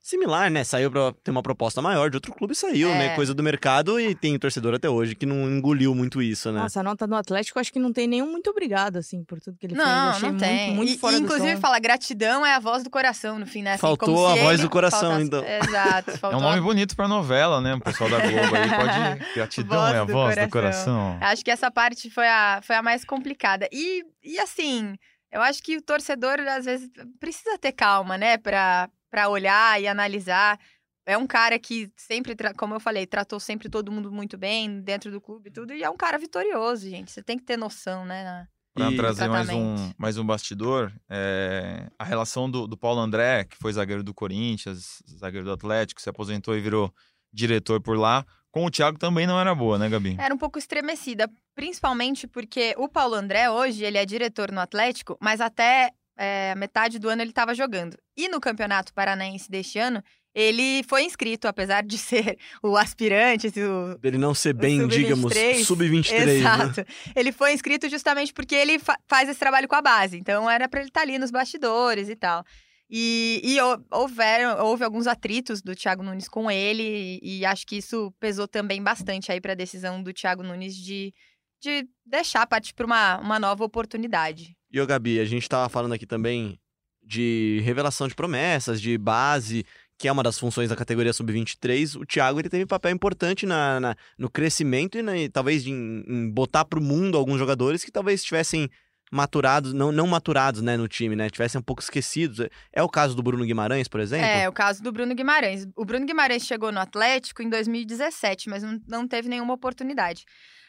similar, 0.00 0.50
né? 0.50 0.64
Saiu 0.64 0.90
pra 0.90 1.12
ter 1.22 1.30
uma 1.30 1.42
proposta 1.42 1.82
maior 1.82 2.08
de 2.10 2.16
outro 2.16 2.32
clube, 2.32 2.54
saiu, 2.54 2.88
É. 2.90 2.98
né? 2.98 3.14
Coisa 3.16 3.34
do 3.34 3.42
mercado 3.42 4.00
e 4.00 4.14
tem 4.14 4.38
torcedor 4.38 4.74
até 4.74 4.88
hoje 4.88 5.14
que 5.14 5.26
não 5.26 5.48
engoliu 5.50 5.94
muito 5.94 6.22
isso, 6.22 6.50
né? 6.50 6.60
Nossa, 6.60 6.80
a 6.80 6.82
nota 6.82 7.06
do 7.06 7.14
Atlético, 7.14 7.58
acho 7.58 7.72
que 7.72 7.78
não 7.78 7.92
tem 7.92 8.06
nenhum 8.06 8.30
muito 8.30 8.48
obrigado, 8.48 8.96
assim, 8.96 9.22
por 9.24 9.40
tudo 9.40 9.58
que 9.58 9.66
ele 9.66 9.74
fez. 9.74 9.86
Eu 9.86 9.92
Não, 9.94 10.08
achei 10.10 10.30
não 10.30 10.38
tem. 10.38 10.66
Muito, 10.68 10.76
muito 10.76 10.92
e, 10.92 10.98
fora 10.98 11.16
e, 11.16 11.18
do 11.20 11.24
inclusive, 11.26 11.60
fala 11.60 11.78
gratidão 11.78 12.46
é 12.46 12.54
a 12.54 12.58
voz 12.58 12.82
do 12.82 12.90
coração 12.90 13.38
no 13.38 13.46
fim, 13.46 13.62
né? 13.62 13.72
Assim, 13.72 13.80
Faltou 13.80 14.08
como 14.14 14.32
se 14.32 14.38
a 14.38 14.42
voz 14.42 14.54
ele- 14.58 14.62
do 14.62 14.70
coração, 14.70 15.00
faltasse- 15.00 15.24
então. 15.26 15.44
Exato. 15.44 16.10
É 16.10 16.16
faltou 16.16 16.40
um 16.40 16.42
a 16.46 16.50
nome 16.50 16.62
bonito 16.62 16.96
pra 16.96 17.06
novela, 17.08 17.60
né? 17.60 17.74
O 17.74 17.80
pessoal 17.80 18.08
da 18.08 18.18
Globo 18.20 18.56
aí 18.56 18.70
pode. 18.70 19.24
Gratidão 19.34 19.78
Voz 19.80 19.94
é 19.94 19.98
a 19.98 20.04
do 20.04 20.12
voz 20.12 20.36
do 20.36 20.48
coração. 20.48 20.94
coração. 20.94 21.18
Acho 21.20 21.44
que 21.44 21.50
essa 21.50 21.70
parte 21.70 22.08
foi 22.10 22.26
a, 22.26 22.60
foi 22.62 22.76
a 22.76 22.82
mais 22.82 23.04
complicada. 23.04 23.68
E, 23.72 24.04
e 24.24 24.38
assim, 24.38 24.94
eu 25.30 25.42
acho 25.42 25.62
que 25.62 25.76
o 25.76 25.82
torcedor, 25.82 26.38
às 26.40 26.64
vezes, 26.64 26.88
precisa 27.20 27.58
ter 27.58 27.72
calma, 27.72 28.16
né? 28.16 28.36
Pra, 28.38 28.88
pra 29.10 29.28
olhar 29.28 29.80
e 29.80 29.86
analisar. 29.86 30.58
É 31.06 31.16
um 31.16 31.26
cara 31.26 31.58
que 31.58 31.90
sempre, 31.96 32.36
como 32.56 32.74
eu 32.74 32.80
falei, 32.80 33.06
tratou 33.06 33.40
sempre 33.40 33.68
todo 33.68 33.90
mundo 33.90 34.12
muito 34.12 34.36
bem 34.36 34.80
dentro 34.82 35.10
do 35.10 35.20
clube 35.20 35.48
e 35.48 35.52
tudo. 35.52 35.72
E 35.72 35.82
é 35.82 35.88
um 35.88 35.96
cara 35.96 36.18
vitorioso, 36.18 36.88
gente. 36.88 37.10
Você 37.10 37.22
tem 37.22 37.38
que 37.38 37.44
ter 37.44 37.56
noção, 37.56 38.04
né? 38.04 38.46
Pra 38.74 38.90
E- 38.92 38.96
trazer 38.96 39.28
mais 39.28 39.48
um, 39.48 39.92
mais 39.96 40.18
um 40.18 40.24
bastidor, 40.26 40.92
é, 41.08 41.88
a 41.98 42.04
relação 42.04 42.50
do, 42.50 42.66
do 42.66 42.76
Paulo 42.76 43.00
André, 43.00 43.44
que 43.44 43.56
foi 43.56 43.72
zagueiro 43.72 44.02
do 44.04 44.12
Corinthians, 44.12 45.02
zagueiro 45.18 45.46
do 45.46 45.52
Atlético, 45.52 46.00
se 46.00 46.10
aposentou 46.10 46.54
e 46.56 46.60
virou 46.60 46.92
diretor 47.32 47.80
por 47.80 47.98
lá, 47.98 48.24
com 48.50 48.64
o 48.64 48.70
Thiago 48.70 48.98
também 48.98 49.26
não 49.26 49.38
era 49.40 49.54
boa, 49.54 49.78
né, 49.78 49.88
Gabi? 49.88 50.16
Era 50.18 50.34
um 50.34 50.38
pouco 50.38 50.58
estremecida, 50.58 51.28
principalmente 51.54 52.26
porque 52.26 52.74
o 52.78 52.88
Paulo 52.88 53.14
André, 53.14 53.50
hoje, 53.50 53.84
ele 53.84 53.98
é 53.98 54.06
diretor 54.06 54.50
no 54.52 54.60
Atlético, 54.60 55.16
mas 55.20 55.40
até 55.40 55.90
é, 56.18 56.54
metade 56.56 56.98
do 56.98 57.08
ano 57.08 57.22
ele 57.22 57.30
estava 57.30 57.54
jogando. 57.54 57.96
E 58.16 58.28
no 58.28 58.40
Campeonato 58.40 58.92
Paranaense 58.92 59.48
deste 59.50 59.78
ano, 59.78 60.02
ele 60.34 60.82
foi 60.88 61.04
inscrito, 61.04 61.48
apesar 61.48 61.82
de 61.84 61.96
ser 61.98 62.36
o 62.62 62.76
aspirante, 62.76 63.48
o 63.60 63.96
Dele 63.98 64.18
não 64.18 64.34
ser 64.34 64.52
bem, 64.52 64.80
sub-23, 64.80 64.88
digamos, 64.96 65.32
sub-23, 65.66 66.24
né? 66.26 66.34
Exato. 66.34 66.84
Ele 67.16 67.32
foi 67.32 67.52
inscrito 67.52 67.88
justamente 67.88 68.32
porque 68.32 68.54
ele 68.54 68.78
fa- 68.78 68.98
faz 69.08 69.28
esse 69.28 69.38
trabalho 69.38 69.66
com 69.68 69.74
a 69.76 69.82
base. 69.82 70.18
Então 70.18 70.48
era 70.50 70.68
para 70.68 70.80
ele 70.80 70.90
estar 70.90 71.00
ali 71.02 71.18
nos 71.18 71.30
bastidores 71.30 72.08
e 72.08 72.16
tal. 72.16 72.44
E, 72.90 73.40
e 73.44 73.60
hou- 73.60 73.84
houveram, 73.92 74.64
houve 74.64 74.82
alguns 74.82 75.06
atritos 75.06 75.60
do 75.60 75.76
Thiago 75.76 76.02
Nunes 76.02 76.26
com 76.28 76.50
ele, 76.50 77.18
e, 77.22 77.40
e 77.40 77.44
acho 77.44 77.66
que 77.66 77.76
isso 77.76 78.12
pesou 78.18 78.48
também 78.48 78.82
bastante 78.82 79.30
aí 79.30 79.40
para 79.40 79.52
a 79.52 79.56
decisão 79.56 80.02
do 80.02 80.12
Thiago 80.12 80.42
Nunes 80.42 80.74
de, 80.74 81.12
de 81.60 81.88
deixar 82.04 82.46
partir 82.46 82.74
para 82.74 82.86
uma, 82.86 83.18
uma 83.18 83.38
nova 83.38 83.64
oportunidade. 83.64 84.56
E 84.70 84.80
ô 84.80 84.86
Gabi, 84.86 85.18
a 85.18 85.24
gente 85.24 85.48
tava 85.48 85.68
falando 85.68 85.92
aqui 85.92 86.06
também 86.06 86.58
de 87.02 87.60
revelação 87.64 88.06
de 88.06 88.14
promessas, 88.14 88.80
de 88.80 88.98
base. 88.98 89.64
que 89.98 90.06
é 90.06 90.12
uma 90.12 90.22
das 90.22 90.38
funções 90.38 90.68
da 90.68 90.76
categoria 90.76 91.12
sub-23, 91.12 92.00
o 92.00 92.06
Thiago 92.06 92.38
ele 92.38 92.48
teve 92.48 92.66
papel 92.66 92.92
importante 92.92 93.46
na, 93.46 93.80
na 93.80 93.96
no 94.16 94.30
crescimento 94.30 94.96
e, 94.98 95.02
na, 95.02 95.16
e 95.16 95.28
talvez 95.28 95.66
em, 95.66 96.04
em 96.06 96.30
botar 96.30 96.64
para 96.64 96.78
o 96.78 96.82
mundo 96.82 97.16
alguns 97.16 97.38
jogadores 97.38 97.82
que 97.82 97.90
talvez 97.90 98.20
estivessem 98.20 98.70
maturados, 99.10 99.72
não, 99.72 99.90
não 99.90 100.06
maturados 100.06 100.62
né, 100.62 100.76
no 100.76 100.86
time, 100.86 101.16
né? 101.16 101.30
Tivessem 101.30 101.58
um 101.58 101.62
pouco 101.62 101.82
esquecidos. 101.82 102.46
É 102.72 102.82
o 102.82 102.88
caso 102.88 103.14
do 103.14 103.22
Bruno 103.22 103.44
Guimarães, 103.44 103.88
por 103.88 104.00
exemplo? 104.00 104.26
É, 104.26 104.48
o 104.48 104.52
caso 104.52 104.82
do 104.82 104.92
Bruno 104.92 105.14
Guimarães. 105.14 105.66
O 105.74 105.84
Bruno 105.84 106.06
Guimarães 106.06 106.44
chegou 106.44 106.70
no 106.70 106.80
Atlético 106.80 107.42
em 107.42 107.48
2017, 107.48 108.48
mas 108.48 108.62
não, 108.62 108.78
não 108.86 109.08
teve 109.08 109.28
nenhuma 109.28 109.54
oportunidade. 109.54 110.24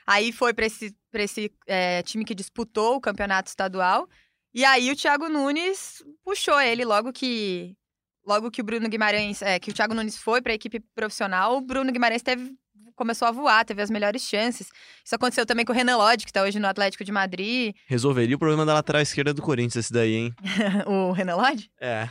Aí 0.09 0.31
foi 0.31 0.55
para 0.55 0.65
esse, 0.65 0.95
pra 1.11 1.21
esse 1.21 1.51
é, 1.67 2.01
time 2.01 2.25
que 2.25 2.33
disputou 2.33 2.95
o 2.95 2.99
campeonato 2.99 3.47
estadual. 3.47 4.09
E 4.51 4.65
aí 4.65 4.89
o 4.89 4.95
Thiago 4.95 5.29
Nunes 5.29 6.03
puxou 6.23 6.59
ele 6.59 6.83
logo 6.83 7.13
que 7.13 7.77
logo 8.25 8.49
que 8.49 8.59
o 8.59 8.63
Bruno 8.63 8.89
Guimarães, 8.89 9.43
é, 9.43 9.59
que 9.59 9.69
o 9.69 9.73
Thiago 9.73 9.93
Nunes 9.93 10.17
foi 10.17 10.41
para 10.41 10.51
a 10.51 10.55
equipe 10.55 10.79
profissional, 10.95 11.57
o 11.57 11.61
Bruno 11.61 11.91
Guimarães 11.91 12.23
teve 12.23 12.55
começou 12.95 13.27
a 13.27 13.31
voar, 13.31 13.63
teve 13.63 13.83
as 13.83 13.89
melhores 13.91 14.23
chances. 14.23 14.71
Isso 15.05 15.15
aconteceu 15.15 15.45
também 15.45 15.63
com 15.63 15.71
o 15.71 15.75
Renan 15.75 15.95
Lodge, 15.95 16.25
que 16.25 16.31
está 16.31 16.41
hoje 16.41 16.59
no 16.59 16.67
Atlético 16.67 17.03
de 17.03 17.11
Madrid. 17.11 17.73
Resolveria 17.85 18.35
o 18.35 18.39
problema 18.39 18.65
da 18.65 18.73
lateral 18.73 19.01
esquerda 19.01 19.33
do 19.33 19.41
Corinthians, 19.41 19.85
esse 19.85 19.93
daí, 19.93 20.15
hein? 20.15 20.35
o 20.85 21.11
Renan 21.11 21.35
Lodge? 21.35 21.71
É. 21.79 22.07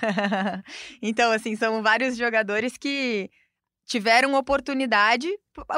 então, 1.02 1.30
assim, 1.30 1.56
são 1.56 1.82
vários 1.82 2.16
jogadores 2.16 2.78
que 2.78 3.28
tiveram 3.88 4.34
oportunidade 4.34 5.28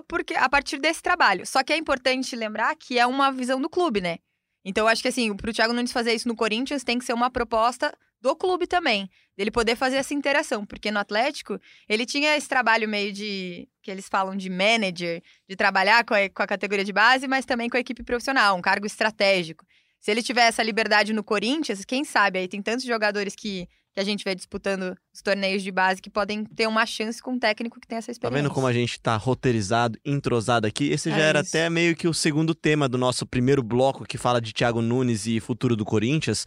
porque 0.09 0.35
a 0.35 0.49
partir 0.49 0.79
desse 0.79 1.01
trabalho. 1.01 1.47
Só 1.47 1.63
que 1.63 1.73
é 1.73 1.77
importante 1.77 2.35
lembrar 2.35 2.75
que 2.75 2.99
é 2.99 3.07
uma 3.07 3.31
visão 3.31 3.61
do 3.61 3.71
clube, 3.71 4.01
né? 4.01 4.19
Então, 4.65 4.85
eu 4.85 4.89
acho 4.89 5.01
que 5.01 5.09
assim, 5.09 5.35
pro 5.35 5.53
Thiago 5.53 5.73
Nunes 5.73 5.93
fazer 5.93 6.13
isso 6.13 6.29
no 6.29 6.37
Corinthians 6.37 6.85
tem 6.85 6.99
que 6.99 7.05
ser 7.05 7.15
uma 7.15 7.31
proposta 7.31 7.97
do 8.21 8.37
clube 8.37 8.67
também, 8.67 9.09
dele 9.35 9.51
poder 9.51 9.77
fazer 9.77 9.97
essa 9.97 10.13
interação, 10.13 10.67
porque 10.67 10.91
no 10.91 10.99
Atlético 10.99 11.59
ele 11.89 12.05
tinha 12.05 12.37
esse 12.37 12.47
trabalho 12.47 12.87
meio 12.87 13.15
de 13.15 13.67
que 13.83 13.91
eles 13.91 14.09
falam 14.09 14.37
de 14.37 14.51
manager, 14.51 15.23
de 15.49 15.57
trabalhar 15.57 16.05
com 16.05 16.13
a, 16.13 16.29
com 16.29 16.43
a 16.43 16.47
categoria 16.47 16.85
de 16.85 16.93
base, 16.93 17.27
mas 17.27 17.47
também 17.47 17.71
com 17.71 17.79
a 17.79 17.81
equipe 17.81 18.03
profissional, 18.03 18.59
um 18.59 18.61
cargo 18.61 18.85
estratégico. 18.85 19.65
Se 19.99 20.11
ele 20.11 20.23
tiver 20.23 20.49
essa 20.49 20.63
liberdade 20.63 21.15
no 21.15 21.25
Corinthians, 21.25 21.85
quem 21.85 22.05
sabe 22.05 22.41
aí 22.41 22.49
tem 22.49 22.61
tantos 22.61 22.85
jogadores 22.85 23.35
que, 23.35 23.67
que 23.93 24.01
a 24.01 24.05
gente 24.05 24.23
vê 24.25 24.35
disputando 24.35 24.97
os 25.13 25.21
torneios 25.23 25.63
de 25.63 25.71
base 25.73 26.01
que 26.01 26.09
podem 26.11 26.45
ter 26.45 26.67
uma 26.69 26.87
chance 26.87 27.21
com 27.23 27.33
um 27.33 27.39
técnico 27.39 27.81
que 27.81 27.89
tem 27.89 27.99
essa 27.99 28.11
experiência. 28.11 28.37
Tá 28.39 28.43
vendo 28.49 28.55
como 28.55 28.67
a 28.67 28.73
gente 28.73 29.01
tá 29.01 29.17
roteirizado, 29.17 29.99
entrosado 30.05 30.67
aqui? 30.67 30.89
Esse 30.91 31.11
já 31.11 31.17
É 31.19 31.21
era 31.23 31.41
isso. 31.41 31.49
até 31.57 31.69
meio 31.69 31.97
que 31.97 32.07
o 32.07 32.15
segundo 32.15 32.55
tema 32.55 32.89
do 32.89 32.97
nosso 32.97 33.27
primeiro 33.27 33.63
bloco 33.63 34.05
que 34.05 34.17
fala 34.19 34.41
de 34.41 34.53
Thiago 34.53 34.81
Nunes 34.81 35.27
e 35.27 35.41
futuro 35.41 35.75
do 35.75 35.85
Corinthians. 35.85 36.47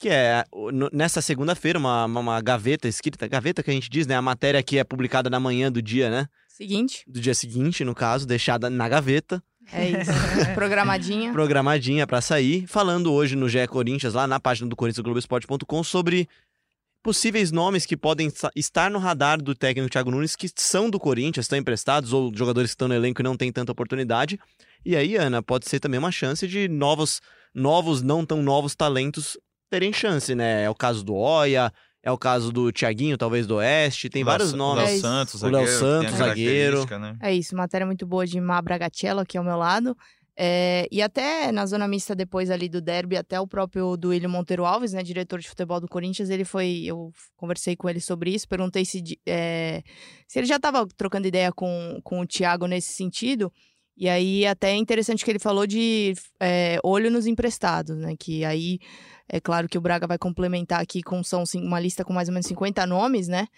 Que 0.00 0.08
é, 0.10 0.44
nessa 0.92 1.20
segunda-feira, 1.20 1.76
uma, 1.78 2.04
uma, 2.04 2.20
uma 2.20 2.40
gaveta 2.40 2.86
escrita, 2.86 3.26
gaveta 3.26 3.62
que 3.64 3.70
a 3.70 3.74
gente 3.74 3.90
diz, 3.90 4.06
né? 4.06 4.14
A 4.14 4.22
matéria 4.22 4.62
que 4.62 4.78
é 4.78 4.84
publicada 4.84 5.28
na 5.28 5.40
manhã 5.40 5.72
do 5.72 5.82
dia, 5.82 6.08
né? 6.08 6.26
Seguinte, 6.48 7.02
Do 7.06 7.20
dia 7.20 7.34
seguinte, 7.34 7.84
no 7.84 7.94
caso, 7.94 8.24
deixada 8.26 8.70
na 8.70 8.88
gaveta, 8.88 9.42
é 9.72 9.90
isso. 9.90 10.10
Programadinha. 10.54 11.32
programadinha 11.32 12.06
pra 12.06 12.20
sair, 12.20 12.66
falando 12.66 13.12
hoje 13.12 13.34
no 13.36 13.48
GE 13.48 13.66
Corinthians, 13.68 14.14
lá 14.14 14.26
na 14.26 14.38
página 14.40 14.68
do 14.68 14.74
Corinthians 14.76 15.02
Globoesporte.com, 15.02 15.82
sobre 15.84 16.28
possíveis 17.08 17.50
nomes 17.50 17.86
que 17.86 17.96
podem 17.96 18.30
estar 18.54 18.90
no 18.90 18.98
radar 18.98 19.40
do 19.40 19.54
técnico 19.54 19.88
Thiago 19.88 20.10
Nunes, 20.10 20.36
que 20.36 20.46
são 20.54 20.90
do 20.90 21.00
Corinthians, 21.00 21.44
estão 21.44 21.58
emprestados, 21.58 22.12
ou 22.12 22.30
jogadores 22.34 22.72
que 22.72 22.74
estão 22.74 22.86
no 22.86 22.92
elenco 22.92 23.22
e 23.22 23.24
não 23.24 23.34
têm 23.34 23.50
tanta 23.50 23.72
oportunidade. 23.72 24.38
E 24.84 24.94
aí, 24.94 25.16
Ana, 25.16 25.42
pode 25.42 25.66
ser 25.66 25.80
também 25.80 25.98
uma 25.98 26.12
chance 26.12 26.46
de 26.46 26.68
novos, 26.68 27.22
novos, 27.54 28.02
não 28.02 28.26
tão 28.26 28.42
novos 28.42 28.74
talentos 28.76 29.38
terem 29.70 29.90
chance, 29.90 30.34
né? 30.34 30.64
É 30.64 30.68
o 30.68 30.74
caso 30.74 31.02
do 31.02 31.14
Oia, 31.14 31.72
é 32.02 32.12
o 32.12 32.18
caso 32.18 32.52
do 32.52 32.70
Thiaguinho, 32.70 33.16
talvez 33.16 33.46
do 33.46 33.54
Oeste, 33.56 34.10
tem 34.10 34.22
Léo 34.22 34.30
vários 34.30 34.52
nomes. 34.52 34.82
O 34.82 34.84
É 34.84 34.84
Léo 34.84 34.94
isso. 34.94 35.00
Santos, 35.00 35.42
O 35.42 35.48
Léo 35.48 35.66
Santos, 35.66 36.14
zagueiro. 36.14 36.86
Né? 36.98 37.16
É 37.22 37.34
isso, 37.34 37.56
matéria 37.56 37.86
muito 37.86 38.06
boa 38.06 38.26
de 38.26 38.38
Má 38.38 38.60
Bragatello, 38.60 39.20
aqui 39.20 39.38
ao 39.38 39.44
meu 39.44 39.56
lado. 39.56 39.96
É, 40.40 40.86
e 40.92 41.02
até 41.02 41.50
na 41.50 41.66
zona 41.66 41.88
mista, 41.88 42.14
depois 42.14 42.48
ali 42.48 42.68
do 42.68 42.80
derby, 42.80 43.16
até 43.16 43.40
o 43.40 43.46
próprio 43.46 43.96
Duílio 43.96 44.30
Monteiro 44.30 44.64
Alves, 44.64 44.92
né, 44.92 45.02
diretor 45.02 45.40
de 45.40 45.48
futebol 45.48 45.80
do 45.80 45.88
Corinthians, 45.88 46.30
ele 46.30 46.44
foi. 46.44 46.84
Eu 46.84 47.10
conversei 47.36 47.74
com 47.74 47.88
ele 47.88 48.00
sobre 48.00 48.32
isso, 48.32 48.46
perguntei 48.46 48.84
se, 48.84 49.02
é, 49.26 49.82
se 50.28 50.38
ele 50.38 50.46
já 50.46 50.54
estava 50.54 50.86
trocando 50.96 51.26
ideia 51.26 51.52
com, 51.52 52.00
com 52.04 52.20
o 52.20 52.26
Thiago 52.26 52.68
nesse 52.68 52.92
sentido. 52.92 53.52
E 53.96 54.08
aí, 54.08 54.46
até 54.46 54.70
é 54.70 54.76
interessante 54.76 55.24
que 55.24 55.30
ele 55.32 55.40
falou 55.40 55.66
de 55.66 56.14
é, 56.40 56.78
olho 56.84 57.10
nos 57.10 57.26
emprestados, 57.26 57.96
né? 57.98 58.14
Que 58.16 58.44
aí, 58.44 58.78
é 59.28 59.40
claro 59.40 59.68
que 59.68 59.76
o 59.76 59.80
Braga 59.80 60.06
vai 60.06 60.18
complementar 60.18 60.80
aqui 60.80 61.02
com 61.02 61.20
são, 61.24 61.42
uma 61.56 61.80
lista 61.80 62.04
com 62.04 62.12
mais 62.12 62.28
ou 62.28 62.34
menos 62.34 62.46
50 62.46 62.86
nomes, 62.86 63.26
né? 63.26 63.48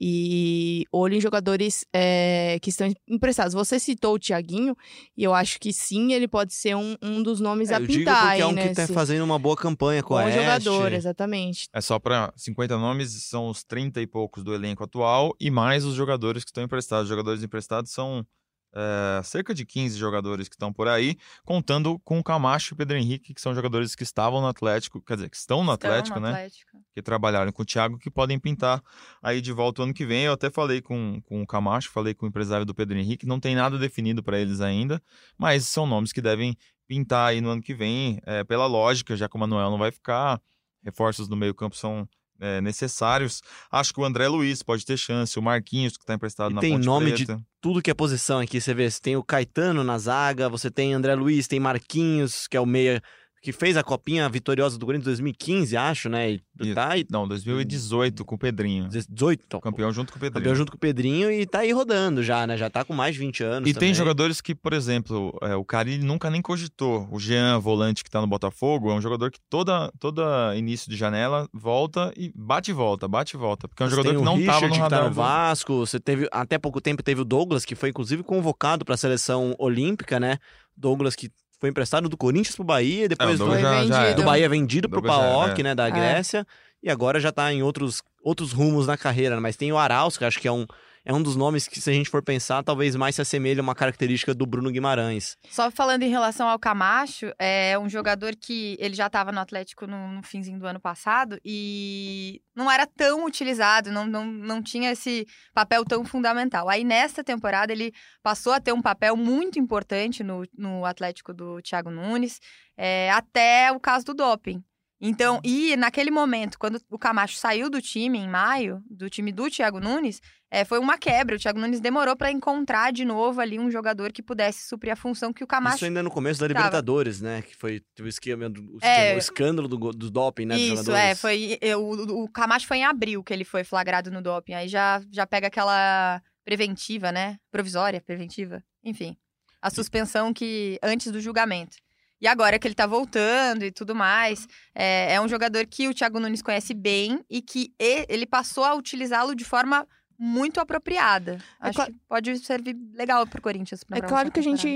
E 0.00 0.84
olho 0.90 1.14
em 1.14 1.20
jogadores 1.20 1.84
é, 1.94 2.58
que 2.62 2.70
estão 2.70 2.90
emprestados. 3.06 3.52
Você 3.52 3.78
citou 3.78 4.14
o 4.14 4.18
Thiaguinho, 4.18 4.74
e 5.16 5.22
eu 5.22 5.34
acho 5.34 5.60
que 5.60 5.72
sim, 5.72 6.12
ele 6.14 6.26
pode 6.26 6.54
ser 6.54 6.74
um, 6.74 6.96
um 7.02 7.22
dos 7.22 7.38
nomes 7.40 7.70
É, 7.70 7.74
a 7.74 7.80
eu 7.80 7.86
digo 7.86 7.98
pintar 7.98 8.28
porque 8.28 8.42
é 8.42 8.46
um 8.46 8.54
que 8.54 8.74
tá 8.74 8.82
nesse- 8.82 8.92
fazendo 8.94 9.22
uma 9.22 9.38
boa 9.38 9.56
campanha 9.56 10.02
com 10.02 10.14
Bom 10.14 10.20
a 10.20 10.24
Oeste. 10.24 10.40
jogador, 10.40 10.92
exatamente. 10.92 11.68
É 11.72 11.80
só 11.80 11.98
para 11.98 12.32
50 12.36 12.78
nomes, 12.78 13.10
são 13.24 13.48
os 13.48 13.62
30 13.62 14.00
e 14.00 14.06
poucos 14.06 14.42
do 14.42 14.54
elenco 14.54 14.82
atual 14.84 15.34
e 15.38 15.50
mais 15.50 15.84
os 15.84 15.94
jogadores 15.94 16.44
que 16.44 16.50
estão 16.50 16.64
emprestados. 16.64 17.04
Os 17.04 17.08
jogadores 17.10 17.42
emprestados 17.42 17.92
são 17.92 18.24
é, 18.74 19.22
cerca 19.22 19.54
de 19.54 19.64
15 19.64 19.98
jogadores 19.98 20.48
que 20.48 20.54
estão 20.54 20.72
por 20.72 20.88
aí, 20.88 21.16
contando 21.44 21.98
com 22.00 22.18
o 22.18 22.24
Camacho 22.24 22.72
e 22.72 22.74
o 22.74 22.76
Pedro 22.76 22.96
Henrique, 22.96 23.34
que 23.34 23.40
são 23.40 23.54
jogadores 23.54 23.94
que 23.94 24.02
estavam 24.02 24.40
no 24.40 24.46
Atlético, 24.46 25.00
quer 25.00 25.14
dizer, 25.14 25.30
que 25.30 25.36
estão 25.36 25.64
no 25.64 25.72
Estão 25.72 25.90
Atlético, 25.90 26.20
no 26.20 26.26
né? 26.26 26.32
Atlético. 26.32 26.78
que 26.94 27.02
trabalharam 27.02 27.52
com 27.52 27.62
o 27.62 27.64
Thiago, 27.64 27.98
que 27.98 28.10
podem 28.10 28.38
pintar 28.38 28.82
aí 29.22 29.40
de 29.40 29.52
volta 29.52 29.82
o 29.82 29.84
ano 29.84 29.94
que 29.94 30.06
vem. 30.06 30.24
Eu 30.24 30.32
até 30.32 30.50
falei 30.50 30.80
com, 30.80 31.20
com 31.22 31.42
o 31.42 31.46
Camacho, 31.46 31.90
falei 31.90 32.14
com 32.14 32.26
o 32.26 32.28
empresário 32.28 32.64
do 32.64 32.74
Pedro 32.74 32.98
Henrique, 32.98 33.26
não 33.26 33.40
tem 33.40 33.54
nada 33.54 33.78
definido 33.78 34.22
para 34.22 34.38
eles 34.38 34.60
ainda, 34.60 35.02
mas 35.36 35.66
são 35.66 35.86
nomes 35.86 36.12
que 36.12 36.20
devem 36.20 36.56
pintar 36.86 37.28
aí 37.30 37.40
no 37.40 37.50
ano 37.50 37.62
que 37.62 37.72
vem, 37.74 38.20
é, 38.24 38.42
pela 38.42 38.66
lógica, 38.66 39.16
já 39.16 39.28
que 39.28 39.36
o 39.36 39.38
Manuel 39.38 39.70
não 39.70 39.78
vai 39.78 39.92
ficar, 39.92 40.40
reforços 40.82 41.28
no 41.28 41.36
meio 41.36 41.54
campo 41.54 41.76
são 41.76 42.08
é, 42.40 42.60
necessários. 42.60 43.42
Acho 43.70 43.92
que 43.92 44.00
o 44.00 44.04
André 44.04 44.26
Luiz 44.28 44.62
pode 44.62 44.84
ter 44.84 44.96
chance, 44.96 45.38
o 45.38 45.42
Marquinhos, 45.42 45.96
que 45.96 46.02
está 46.02 46.14
emprestado 46.14 46.50
E 46.50 46.54
na 46.54 46.60
tem 46.60 46.72
Ponte 46.74 46.86
nome 46.86 47.12
de 47.12 47.26
Preta. 47.26 47.42
tudo 47.60 47.82
que 47.82 47.90
é 47.90 47.94
posição 47.94 48.38
aqui. 48.40 48.60
Você 48.60 48.72
vê, 48.74 48.90
você 48.90 49.00
tem 49.00 49.16
o 49.16 49.22
Caetano 49.22 49.84
na 49.84 49.98
zaga, 49.98 50.48
você 50.48 50.70
tem 50.70 50.94
André 50.94 51.14
Luiz, 51.14 51.46
tem 51.46 51.60
Marquinhos, 51.60 52.48
que 52.48 52.56
é 52.56 52.60
o 52.60 52.66
meia 52.66 53.02
que 53.42 53.52
fez 53.52 53.74
a 53.76 53.82
copinha 53.82 54.28
vitoriosa 54.28 54.76
do 54.78 54.84
Corinthians 54.84 55.06
em 55.06 55.10
2015, 55.12 55.76
acho, 55.76 56.08
né? 56.10 56.32
E 56.32 56.42
E- 56.62 56.74
tá 56.74 56.90
aí 56.92 57.06
Não, 57.10 57.26
2018 57.26 58.22
com 58.24 58.34
o 58.34 58.38
Pedrinho. 58.38 58.86
18, 58.88 59.44
então, 59.46 59.60
Campeão 59.60 59.90
junto 59.92 60.12
com 60.12 60.18
o 60.18 60.20
Pedrinho. 60.20 60.42
campeão 60.44 60.54
junto 60.54 60.70
com 60.72 60.76
o 60.76 60.80
Pedrinho 60.80 61.30
e 61.30 61.46
tá 61.46 61.60
aí 61.60 61.72
rodando 61.72 62.22
já, 62.22 62.46
né? 62.46 62.56
Já 62.58 62.68
tá 62.68 62.84
com 62.84 62.92
mais 62.92 63.14
de 63.14 63.20
20 63.20 63.42
anos 63.42 63.68
E 63.68 63.72
também. 63.72 63.88
tem 63.88 63.94
jogadores 63.94 64.42
que, 64.42 64.54
por 64.54 64.74
exemplo, 64.74 65.36
é, 65.42 65.54
o 65.56 65.64
Carilli 65.64 66.04
nunca 66.04 66.28
nem 66.28 66.42
cogitou. 66.42 67.08
O 67.10 67.18
Jean, 67.18 67.58
volante 67.58 68.04
que 68.04 68.10
tá 68.10 68.20
no 68.20 68.26
Botafogo, 68.26 68.90
é 68.90 68.94
um 68.94 69.00
jogador 69.00 69.30
que 69.30 69.38
toda, 69.48 69.90
toda 69.98 70.54
início 70.54 70.90
de 70.90 70.96
janela 70.98 71.48
volta 71.52 72.12
e 72.16 72.30
bate 72.36 72.70
e 72.72 72.74
volta, 72.74 73.08
bate 73.08 73.36
e 73.36 73.38
volta. 73.38 73.66
Porque 73.66 73.82
é 73.82 73.86
um 73.86 73.88
Você 73.88 73.96
jogador 73.96 74.18
que 74.18 74.24
não 74.24 74.36
Richard, 74.36 74.60
tava 74.60 74.68
no 74.68 74.74
que 74.74 74.80
radar. 74.80 75.00
tá 75.00 75.08
no 75.08 75.14
Vasco, 75.14 75.78
você 75.78 75.98
teve 75.98 76.28
até 76.30 76.58
pouco 76.58 76.78
tempo 76.80 77.02
teve 77.02 77.22
o 77.22 77.24
Douglas 77.24 77.64
que 77.64 77.74
foi 77.74 77.88
inclusive 77.88 78.22
convocado 78.22 78.84
para 78.84 78.94
a 78.94 78.98
seleção 78.98 79.54
olímpica, 79.58 80.20
né? 80.20 80.36
Douglas 80.76 81.16
que 81.16 81.30
foi 81.60 81.68
emprestado 81.68 82.08
do 82.08 82.16
Corinthians 82.16 82.56
pro 82.56 82.64
Bahia, 82.64 83.06
depois 83.06 83.38
do, 83.38 83.58
já, 83.58 83.84
já 83.84 84.12
do 84.14 84.22
Bahia 84.22 84.48
vendido 84.48 84.88
pro 84.88 85.02
PAOK, 85.02 85.60
é. 85.60 85.62
né, 85.62 85.74
da 85.74 85.86
É. 85.88 85.90
Grécia, 85.90 86.46
e 86.82 86.88
agora 86.88 87.20
já 87.20 87.30
tá 87.30 87.52
em 87.52 87.62
outros, 87.62 88.02
outros 88.24 88.52
rumos 88.52 88.86
na 88.86 88.96
carreira, 88.96 89.34
né? 89.34 89.40
mas 89.42 89.56
tem 89.56 89.70
o 89.70 89.76
Arauz, 89.76 90.16
que 90.16 90.24
eu 90.24 90.28
acho 90.28 90.40
que 90.40 90.48
é 90.48 90.52
um, 90.52 90.66
é 91.04 91.12
um 91.14 91.22
dos 91.22 91.36
nomes 91.36 91.66
que, 91.66 91.80
se 91.80 91.90
a 91.90 91.92
gente 91.92 92.10
for 92.10 92.22
pensar, 92.22 92.62
talvez 92.62 92.94
mais 92.94 93.14
se 93.14 93.22
assemelha 93.22 93.60
a 93.60 93.62
uma 93.62 93.74
característica 93.74 94.34
do 94.34 94.46
Bruno 94.46 94.70
Guimarães. 94.70 95.36
Só 95.48 95.70
falando 95.70 96.02
em 96.02 96.10
relação 96.10 96.48
ao 96.48 96.58
Camacho, 96.58 97.32
é 97.38 97.78
um 97.78 97.88
jogador 97.88 98.36
que 98.36 98.76
ele 98.78 98.94
já 98.94 99.06
estava 99.06 99.32
no 99.32 99.40
Atlético 99.40 99.86
no, 99.86 100.08
no 100.08 100.22
finzinho 100.22 100.58
do 100.58 100.66
ano 100.66 100.80
passado 100.80 101.40
e 101.44 102.42
não 102.54 102.70
era 102.70 102.86
tão 102.86 103.24
utilizado, 103.24 103.90
não, 103.90 104.06
não, 104.06 104.26
não 104.26 104.62
tinha 104.62 104.92
esse 104.92 105.26
papel 105.54 105.84
tão 105.84 106.04
fundamental. 106.04 106.68
Aí 106.68 106.84
nesta 106.84 107.24
temporada 107.24 107.72
ele 107.72 107.92
passou 108.22 108.52
a 108.52 108.60
ter 108.60 108.72
um 108.72 108.82
papel 108.82 109.16
muito 109.16 109.58
importante 109.58 110.22
no, 110.22 110.44
no 110.56 110.84
Atlético 110.84 111.32
do 111.32 111.62
Thiago 111.62 111.90
Nunes, 111.90 112.40
é, 112.76 113.10
até 113.10 113.72
o 113.72 113.80
caso 113.80 114.06
do 114.06 114.14
doping. 114.14 114.62
Então, 115.00 115.40
e 115.42 115.74
naquele 115.76 116.10
momento, 116.10 116.58
quando 116.58 116.78
o 116.90 116.98
Camacho 116.98 117.36
saiu 117.36 117.70
do 117.70 117.80
time 117.80 118.18
em 118.18 118.28
maio, 118.28 118.82
do 118.88 119.08
time 119.08 119.32
do 119.32 119.48
Thiago 119.48 119.80
Nunes, 119.80 120.20
é, 120.50 120.64
foi 120.64 120.78
uma 120.80 120.98
quebra. 120.98 121.36
O 121.36 121.38
Thiago 121.38 121.60
Nunes 121.60 121.80
demorou 121.80 122.16
para 122.16 122.30
encontrar 122.30 122.92
de 122.92 123.04
novo 123.04 123.40
ali 123.40 123.58
um 123.58 123.70
jogador 123.70 124.12
que 124.12 124.20
pudesse 124.20 124.66
suprir 124.66 124.92
a 124.92 124.96
função 124.96 125.32
que 125.32 125.44
o 125.44 125.46
Camacho 125.46 125.76
Isso 125.76 125.84
ainda 125.84 126.02
no 126.02 126.10
começo 126.10 126.40
da 126.40 126.48
Tava. 126.48 126.58
Libertadores, 126.58 127.20
né? 127.20 127.42
Que 127.42 127.54
foi 127.56 127.80
o 128.00 128.06
esquema, 128.08 128.50
do, 128.50 128.60
o, 128.60 128.78
É. 128.82 129.14
o 129.14 129.18
escândalo 129.18 129.68
do, 129.68 129.76
do 129.92 130.10
doping, 130.10 130.46
né? 130.46 130.58
Isso, 130.58 130.90
é, 130.90 131.14
foi. 131.14 131.58
o, 131.76 132.24
o 132.24 132.28
Camacho 132.28 132.66
foi 132.66 132.78
em 132.78 132.84
abril 132.84 133.22
que 133.22 133.32
ele 133.32 133.44
foi 133.44 133.62
flagrado 133.62 134.10
no 134.10 134.20
doping. 134.20 134.54
Aí 134.54 134.66
já, 134.66 135.00
já 135.12 135.24
pega 135.24 135.46
aquela 135.46 136.20
preventiva, 136.44 137.12
né? 137.12 137.38
Provisória, 137.52 138.00
preventiva. 138.00 138.62
Enfim. 138.82 139.16
A 139.62 139.70
suspensão 139.70 140.32
que. 140.32 140.78
antes 140.82 141.12
do 141.12 141.20
julgamento. 141.20 141.76
E 142.20 142.26
agora 142.26 142.58
que 142.58 142.66
ele 142.66 142.74
tá 142.74 142.86
voltando 142.86 143.64
e 143.64 143.70
tudo 143.70 143.94
mais, 143.94 144.46
é, 144.74 145.14
é 145.14 145.20
um 145.20 145.28
jogador 145.28 145.66
que 145.66 145.88
o 145.88 145.94
Thiago 145.94 146.20
Nunes 146.20 146.42
conhece 146.42 146.74
bem 146.74 147.24
e 147.30 147.40
que 147.40 147.72
ele 147.78 148.26
passou 148.26 148.62
a 148.62 148.74
utilizá-lo 148.74 149.34
de 149.34 149.44
forma 149.44 149.86
muito 150.22 150.60
apropriada. 150.60 151.38
É 151.62 151.68
Acho 151.68 151.76
cla- 151.76 151.86
que 151.86 151.94
pode 152.06 152.38
servir 152.40 152.76
legal 152.92 153.26
pro 153.26 153.40
Corinthians. 153.40 153.80
na 153.88 153.96
É 153.96 154.00
claro 154.02 154.30
que 154.30 154.38
a 154.38 154.42
gente 154.42 154.68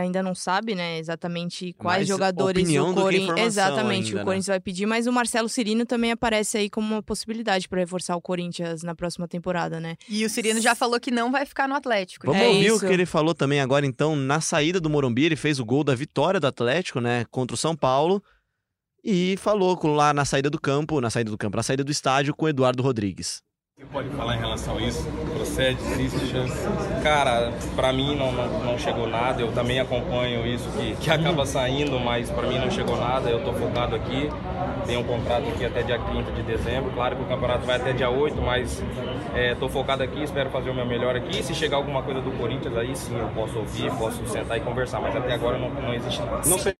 ainda 0.00 0.22
não 0.22 0.34
sabe, 0.34 0.74
né, 0.74 0.98
exatamente 0.98 1.74
quais 1.74 1.98
Mais 1.98 2.08
jogadores 2.08 2.62
opinião 2.62 2.92
o 2.92 2.94
Corinthians. 2.94 3.38
Exatamente, 3.38 4.08
ainda, 4.08 4.22
o 4.22 4.24
Corinthians 4.24 4.46
vai 4.46 4.60
pedir, 4.60 4.86
mas 4.86 5.06
o 5.06 5.12
Marcelo 5.12 5.46
Cirino 5.46 5.84
também 5.84 6.10
aparece 6.10 6.56
aí 6.56 6.70
como 6.70 6.94
uma 6.94 7.02
possibilidade 7.02 7.68
para 7.68 7.80
reforçar 7.80 8.16
o 8.16 8.20
Corinthians 8.22 8.82
na 8.82 8.94
próxima 8.94 9.28
temporada, 9.28 9.78
né? 9.78 9.96
E 10.08 10.24
o 10.24 10.30
Cirino 10.30 10.58
já 10.58 10.74
falou 10.74 10.98
que 10.98 11.10
não 11.10 11.30
vai 11.30 11.44
ficar 11.44 11.68
no 11.68 11.74
Atlético. 11.74 12.24
Vamos 12.26 12.40
É 12.42 12.48
ouvir 12.48 12.72
o 12.72 12.76
isso. 12.76 12.86
que 12.86 12.92
ele 12.92 13.04
falou 13.04 13.34
também 13.34 13.60
agora, 13.60 13.84
então, 13.84 14.16
na 14.16 14.40
saída 14.40 14.80
do 14.80 14.88
Morumbi, 14.88 15.24
ele 15.26 15.36
fez 15.36 15.60
o 15.60 15.64
gol 15.66 15.84
da 15.84 15.94
vitória 15.94 16.40
do 16.40 16.46
Atlético, 16.46 16.98
né, 16.98 17.26
contra 17.30 17.54
o 17.54 17.58
São 17.58 17.76
Paulo, 17.76 18.22
e 19.04 19.36
falou 19.38 19.76
com- 19.76 19.92
lá 19.92 20.14
na 20.14 20.24
saída 20.24 20.48
do 20.48 20.58
campo, 20.58 20.98
na 20.98 21.10
saída 21.10 21.30
do 21.30 21.36
campo, 21.36 21.56
na 21.58 21.62
saída 21.62 21.84
do 21.84 21.92
estádio 21.92 22.34
com 22.34 22.46
o 22.46 22.48
Eduardo 22.48 22.82
Rodrigues. 22.82 23.42
Você 23.78 23.84
pode 23.92 24.08
falar 24.08 24.34
em 24.34 24.40
relação 24.40 24.76
a 24.76 24.82
isso? 24.82 25.06
Procede, 25.36 25.80
existe 25.92 26.26
chance? 26.26 26.52
Cara, 27.00 27.52
pra 27.76 27.92
mim 27.92 28.16
não, 28.16 28.32
não, 28.32 28.64
não 28.64 28.76
chegou 28.76 29.06
nada. 29.06 29.40
Eu 29.40 29.52
também 29.52 29.78
acompanho 29.78 30.44
isso 30.44 30.68
que, 30.72 30.96
que 30.96 31.08
acaba 31.08 31.46
saindo, 31.46 31.96
mas 32.00 32.28
pra 32.28 32.44
mim 32.48 32.58
não 32.58 32.68
chegou 32.72 32.96
nada. 32.96 33.30
Eu 33.30 33.44
tô 33.44 33.52
focado 33.52 33.94
aqui. 33.94 34.28
Tenho 34.84 34.98
um 34.98 35.04
contrato 35.04 35.48
aqui 35.50 35.64
até 35.64 35.84
dia 35.84 35.96
30 35.96 36.32
de 36.32 36.42
dezembro. 36.42 36.90
Claro 36.90 37.14
que 37.14 37.22
o 37.22 37.26
campeonato 37.26 37.64
vai 37.64 37.76
até 37.76 37.92
dia 37.92 38.10
8, 38.10 38.42
mas 38.42 38.82
é, 39.32 39.54
tô 39.54 39.68
focado 39.68 40.02
aqui. 40.02 40.24
Espero 40.24 40.50
fazer 40.50 40.70
o 40.70 40.74
meu 40.74 40.84
melhor 40.84 41.14
aqui. 41.14 41.40
Se 41.40 41.54
chegar 41.54 41.76
alguma 41.76 42.02
coisa 42.02 42.20
do 42.20 42.32
Corinthians, 42.32 42.76
aí 42.76 42.96
sim 42.96 43.16
eu 43.16 43.28
posso 43.28 43.60
ouvir, 43.60 43.92
posso 43.92 44.26
sentar 44.26 44.58
e 44.58 44.60
conversar. 44.60 44.98
Mas 44.98 45.14
até 45.14 45.34
agora 45.34 45.56
não, 45.56 45.70
não 45.70 45.94
existe 45.94 46.20
nada. 46.20 46.40
Não 46.48 46.58
sei. 46.58 46.77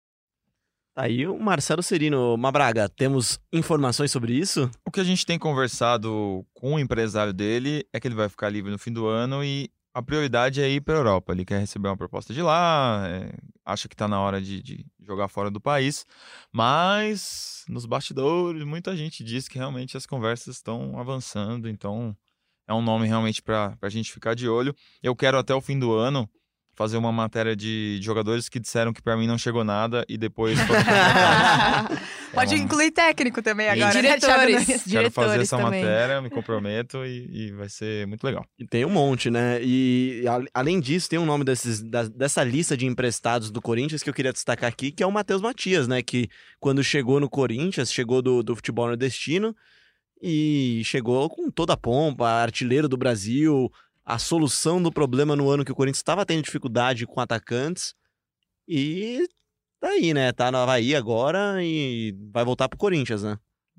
Aí 0.99 1.25
o 1.25 1.39
Marcelo 1.39 1.81
Serino, 1.81 2.35
Mabraga, 2.35 2.89
temos 2.89 3.39
informações 3.53 4.11
sobre 4.11 4.33
isso? 4.33 4.69
O 4.85 4.91
que 4.91 4.99
a 4.99 5.03
gente 5.05 5.25
tem 5.25 5.39
conversado 5.39 6.45
com 6.53 6.73
o 6.73 6.79
empresário 6.79 7.31
dele 7.31 7.87
é 7.93 8.01
que 8.01 8.07
ele 8.09 8.15
vai 8.15 8.27
ficar 8.27 8.49
livre 8.49 8.69
no 8.69 8.77
fim 8.77 8.91
do 8.91 9.07
ano 9.07 9.41
e 9.41 9.69
a 9.93 10.03
prioridade 10.03 10.61
é 10.61 10.67
ir 10.67 10.81
para 10.81 10.95
a 10.95 10.97
Europa. 10.97 11.31
Ele 11.31 11.45
quer 11.45 11.61
receber 11.61 11.87
uma 11.87 11.95
proposta 11.95 12.33
de 12.33 12.41
lá, 12.41 13.01
é, 13.07 13.31
acha 13.65 13.87
que 13.87 13.93
está 13.93 14.09
na 14.09 14.19
hora 14.19 14.41
de, 14.41 14.61
de 14.61 14.85
jogar 14.99 15.29
fora 15.29 15.49
do 15.49 15.61
país, 15.61 16.05
mas 16.51 17.63
nos 17.69 17.85
bastidores 17.85 18.65
muita 18.65 18.93
gente 18.93 19.23
diz 19.23 19.47
que 19.47 19.57
realmente 19.57 19.95
as 19.95 20.05
conversas 20.05 20.57
estão 20.57 20.99
avançando, 20.99 21.69
então 21.69 22.13
é 22.67 22.73
um 22.73 22.81
nome 22.81 23.07
realmente 23.07 23.41
para 23.41 23.77
a 23.81 23.89
gente 23.89 24.11
ficar 24.11 24.33
de 24.33 24.49
olho. 24.49 24.75
Eu 25.01 25.15
quero 25.15 25.37
até 25.37 25.55
o 25.55 25.61
fim 25.61 25.79
do 25.79 25.93
ano 25.93 26.29
fazer 26.79 26.95
uma 26.95 27.11
matéria 27.11 27.57
de, 27.57 27.99
de 27.99 28.05
jogadores 28.05 28.47
que 28.47 28.57
disseram 28.57 28.93
que 28.93 29.01
para 29.01 29.17
mim 29.17 29.27
não 29.27 29.37
chegou 29.37 29.65
nada 29.65 30.05
e 30.07 30.17
depois. 30.17 30.57
Pode 32.33 32.53
É 32.53 32.57
uma- 32.57 32.63
incluir 32.63 32.91
técnico 32.91 33.41
também 33.41 33.65
E 33.67 33.69
agora, 33.69 33.93
né, 34.01 34.01
diretores? 34.17 34.83
Quero 34.89 35.11
fazer 35.11 35.41
essa 35.41 35.57
também. 35.57 35.83
matéria, 35.83 36.21
me 36.21 36.29
comprometo 36.29 37.03
e, 37.05 37.47
e 37.47 37.51
vai 37.51 37.67
ser 37.67 38.07
muito 38.07 38.23
legal. 38.23 38.45
E 38.57 38.65
tem 38.65 38.85
um 38.85 38.89
monte, 38.89 39.29
né? 39.29 39.59
E 39.61 40.23
a- 40.25 40.41
além 40.53 40.79
disso, 40.79 41.09
tem 41.09 41.19
um 41.19 41.25
nome 41.25 41.43
desses, 41.43 41.81
da- 41.83 42.07
dessa 42.07 42.43
lista 42.45 42.77
de 42.77 42.85
emprestados 42.85 43.51
do 43.51 43.61
Corinthians 43.61 44.01
que 44.01 44.09
eu 44.09 44.13
queria 44.13 44.31
destacar 44.31 44.69
aqui, 44.69 44.89
que 44.91 45.03
é 45.03 45.05
o 45.07 45.11
Matheus 45.11 45.41
Matias, 45.41 45.85
né? 45.87 46.01
Que 46.01 46.29
quando 46.61 46.81
chegou 46.81 47.19
no 47.19 47.29
Corinthians, 47.29 47.91
chegou 47.91 48.21
do, 48.21 48.41
do 48.41 48.55
futebol 48.55 48.87
nordestino 48.87 49.53
e 50.21 50.81
chegou 50.85 51.29
com 51.29 51.49
toda 51.49 51.73
a 51.73 51.77
pompa, 51.77 52.27
artilheiro 52.29 52.87
do 52.87 52.95
Brasil, 52.97 53.69
a 54.09 54.17
solução 54.17 54.81
do 54.81 54.91
problema 54.91 55.35
no 55.35 55.51
ano 55.51 55.63
que 55.63 55.71
o 55.71 55.75
Corinthians 55.75 55.99
estava 55.99 56.25
tendo 56.25 56.41
dificuldade 56.41 57.05
com 57.05 57.21
atacantes. 57.21 57.93
E 58.67 59.23
tá 59.79 59.89
aí, 59.89 60.15
né? 60.15 60.31
Tá 60.31 60.51
no 60.51 60.57
Havaí 60.57 60.95
agora 60.95 61.63
e 61.63 62.17
vai 62.33 62.43
voltar 62.43 62.67
pro 62.67 62.79
Corinthians, 62.79 63.21
né? 63.21 63.37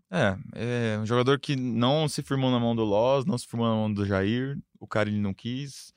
É, 0.08 0.36
é 0.54 0.98
um 1.00 1.06
jogador 1.06 1.40
que 1.40 1.56
não 1.56 2.08
se 2.08 2.22
firmou 2.22 2.48
na 2.52 2.60
mão 2.60 2.76
do 2.76 2.84
Loz, 2.84 3.24
não 3.24 3.36
se 3.36 3.46
firmou 3.46 3.68
na 3.68 3.74
mão 3.74 3.92
do 3.92 4.06
Jair, 4.06 4.56
o 4.78 4.86
cara 4.86 5.08
ele 5.08 5.20
não 5.20 5.34
quis. 5.34 5.92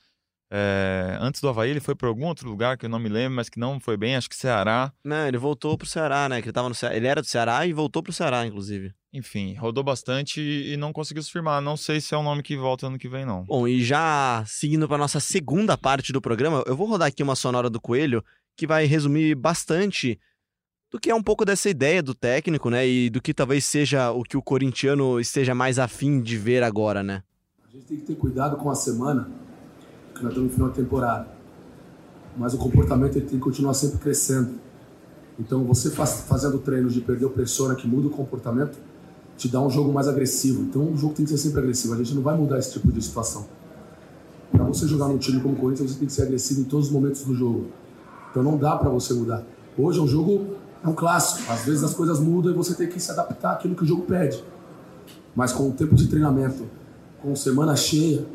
É, 0.51 1.15
antes 1.21 1.39
do 1.39 1.49
Havaí 1.49 1.69
ele 1.69 1.79
foi 1.79 1.95
para 1.95 2.07
algum 2.07 2.25
outro 2.25 2.49
lugar 2.49 2.75
que 2.75 2.87
eu 2.87 2.89
não 2.89 2.99
me 2.99 3.09
lembro, 3.09 3.35
mas 3.35 3.49
que 3.49 3.59
não 3.59 3.79
foi 3.79 3.97
bem, 3.97 4.15
acho 4.15 4.29
que 4.29 4.35
Ceará. 4.35 4.91
Não, 5.03 5.27
ele 5.27 5.37
voltou 5.37 5.77
pro 5.77 5.85
Ceará, 5.85 6.27
né? 6.27 6.41
Que 6.41 6.47
ele 6.47 6.53
tava 6.53 6.69
no 6.69 6.75
Ceará. 6.75 6.95
Ele 6.95 7.07
era 7.07 7.21
do 7.21 7.27
Ceará 7.27 7.67
e 7.67 7.73
voltou 7.73 8.01
pro 8.01 8.11
Ceará, 8.11 8.47
inclusive. 8.47 8.95
Enfim, 9.13 9.53
rodou 9.53 9.83
bastante 9.83 10.41
e 10.41 10.75
não 10.75 10.91
conseguiu 10.91 11.21
se 11.21 11.31
firmar. 11.31 11.61
Não 11.61 11.77
sei 11.77 12.01
se 12.01 12.15
é 12.15 12.17
um 12.17 12.23
nome 12.23 12.41
que 12.41 12.57
volta 12.57 12.87
ano 12.87 12.97
que 12.97 13.07
vem, 13.07 13.23
não. 13.23 13.43
Bom, 13.43 13.67
e 13.67 13.83
já 13.83 14.43
seguindo 14.47 14.87
para 14.87 14.97
nossa 14.97 15.19
segunda 15.19 15.77
parte 15.77 16.11
do 16.11 16.19
programa, 16.19 16.63
eu 16.65 16.75
vou 16.75 16.87
rodar 16.87 17.09
aqui 17.09 17.21
uma 17.21 17.35
sonora 17.35 17.69
do 17.69 17.79
Coelho 17.79 18.23
que 18.55 18.65
vai 18.65 18.85
resumir 18.85 19.35
bastante 19.35 20.19
do 20.91 20.99
que 20.99 21.11
é 21.11 21.15
um 21.15 21.21
pouco 21.21 21.45
dessa 21.45 21.69
ideia 21.69 22.01
do 22.01 22.15
técnico, 22.15 22.71
né? 22.71 22.87
E 22.87 23.09
do 23.11 23.21
que 23.21 23.35
talvez 23.35 23.65
seja 23.65 24.11
o 24.11 24.23
que 24.23 24.35
o 24.35 24.41
corintiano 24.41 25.19
esteja 25.19 25.53
mais 25.53 25.77
afim 25.77 26.19
de 26.19 26.35
ver 26.35 26.63
agora, 26.63 27.03
né? 27.03 27.23
A 27.67 27.71
gente 27.71 27.85
tem 27.85 27.97
que 27.97 28.03
ter 28.03 28.15
cuidado 28.15 28.57
com 28.57 28.69
a 28.69 28.75
semana, 28.75 29.29
porque 30.07 30.23
nós 30.23 30.33
estamos 30.33 30.49
no 30.49 30.55
final 30.55 30.69
de 30.69 30.75
temporada. 30.75 31.27
Mas 32.35 32.53
o 32.55 32.57
comportamento 32.57 33.15
ele 33.15 33.25
tem 33.25 33.37
que 33.37 33.43
continuar 33.43 33.75
sempre 33.75 33.99
crescendo. 33.99 34.59
Então, 35.39 35.63
você 35.65 35.91
faz, 35.91 36.25
fazendo 36.27 36.59
treinos 36.59 36.93
de 36.93 37.01
perder 37.01 37.25
o 37.25 37.29
pressora 37.29 37.75
que 37.75 37.87
muda 37.87 38.07
o 38.07 38.11
comportamento, 38.11 38.77
te 39.37 39.47
dá 39.47 39.61
um 39.61 39.69
jogo 39.69 39.91
mais 39.91 40.07
agressivo. 40.07 40.61
Então, 40.63 40.91
o 40.91 40.97
jogo 40.97 41.13
tem 41.13 41.25
que 41.25 41.31
ser 41.31 41.37
sempre 41.37 41.59
agressivo. 41.59 41.93
A 41.93 41.97
gente 41.97 42.13
não 42.13 42.21
vai 42.21 42.37
mudar 42.37 42.59
esse 42.59 42.73
tipo 42.73 42.91
de 42.91 43.01
situação. 43.01 43.45
Para 44.51 44.63
você 44.63 44.87
jogar 44.87 45.07
num 45.07 45.17
time 45.17 45.41
como 45.41 45.55
o 45.55 45.57
Corinthians, 45.57 45.91
você 45.91 45.99
tem 45.99 46.07
que 46.07 46.13
ser 46.13 46.23
agressivo 46.23 46.61
em 46.61 46.65
todos 46.65 46.87
os 46.87 46.91
momentos 46.91 47.23
do 47.23 47.33
jogo. 47.33 47.67
Então, 48.31 48.43
não 48.43 48.57
dá 48.57 48.75
para 48.77 48.89
você 48.89 49.13
mudar. 49.13 49.43
Hoje 49.77 49.99
é 49.99 50.01
um 50.01 50.07
jogo, 50.07 50.55
é 50.83 50.87
um 50.87 50.93
clássico. 50.93 51.51
Às 51.51 51.65
vezes 51.65 51.83
as 51.83 51.93
coisas 51.93 52.19
mudam 52.19 52.51
e 52.51 52.55
você 52.55 52.73
tem 52.75 52.87
que 52.87 52.99
se 52.99 53.11
adaptar 53.11 53.53
àquilo 53.53 53.75
que 53.75 53.83
o 53.83 53.87
jogo 53.87 54.03
pede. 54.03 54.43
Mas 55.35 55.51
com 55.51 55.69
o 55.69 55.71
tempo 55.71 55.95
de 55.95 56.07
treinamento, 56.07 56.63
com 57.21 57.35
semana 57.35 57.75
cheia, 57.75 58.25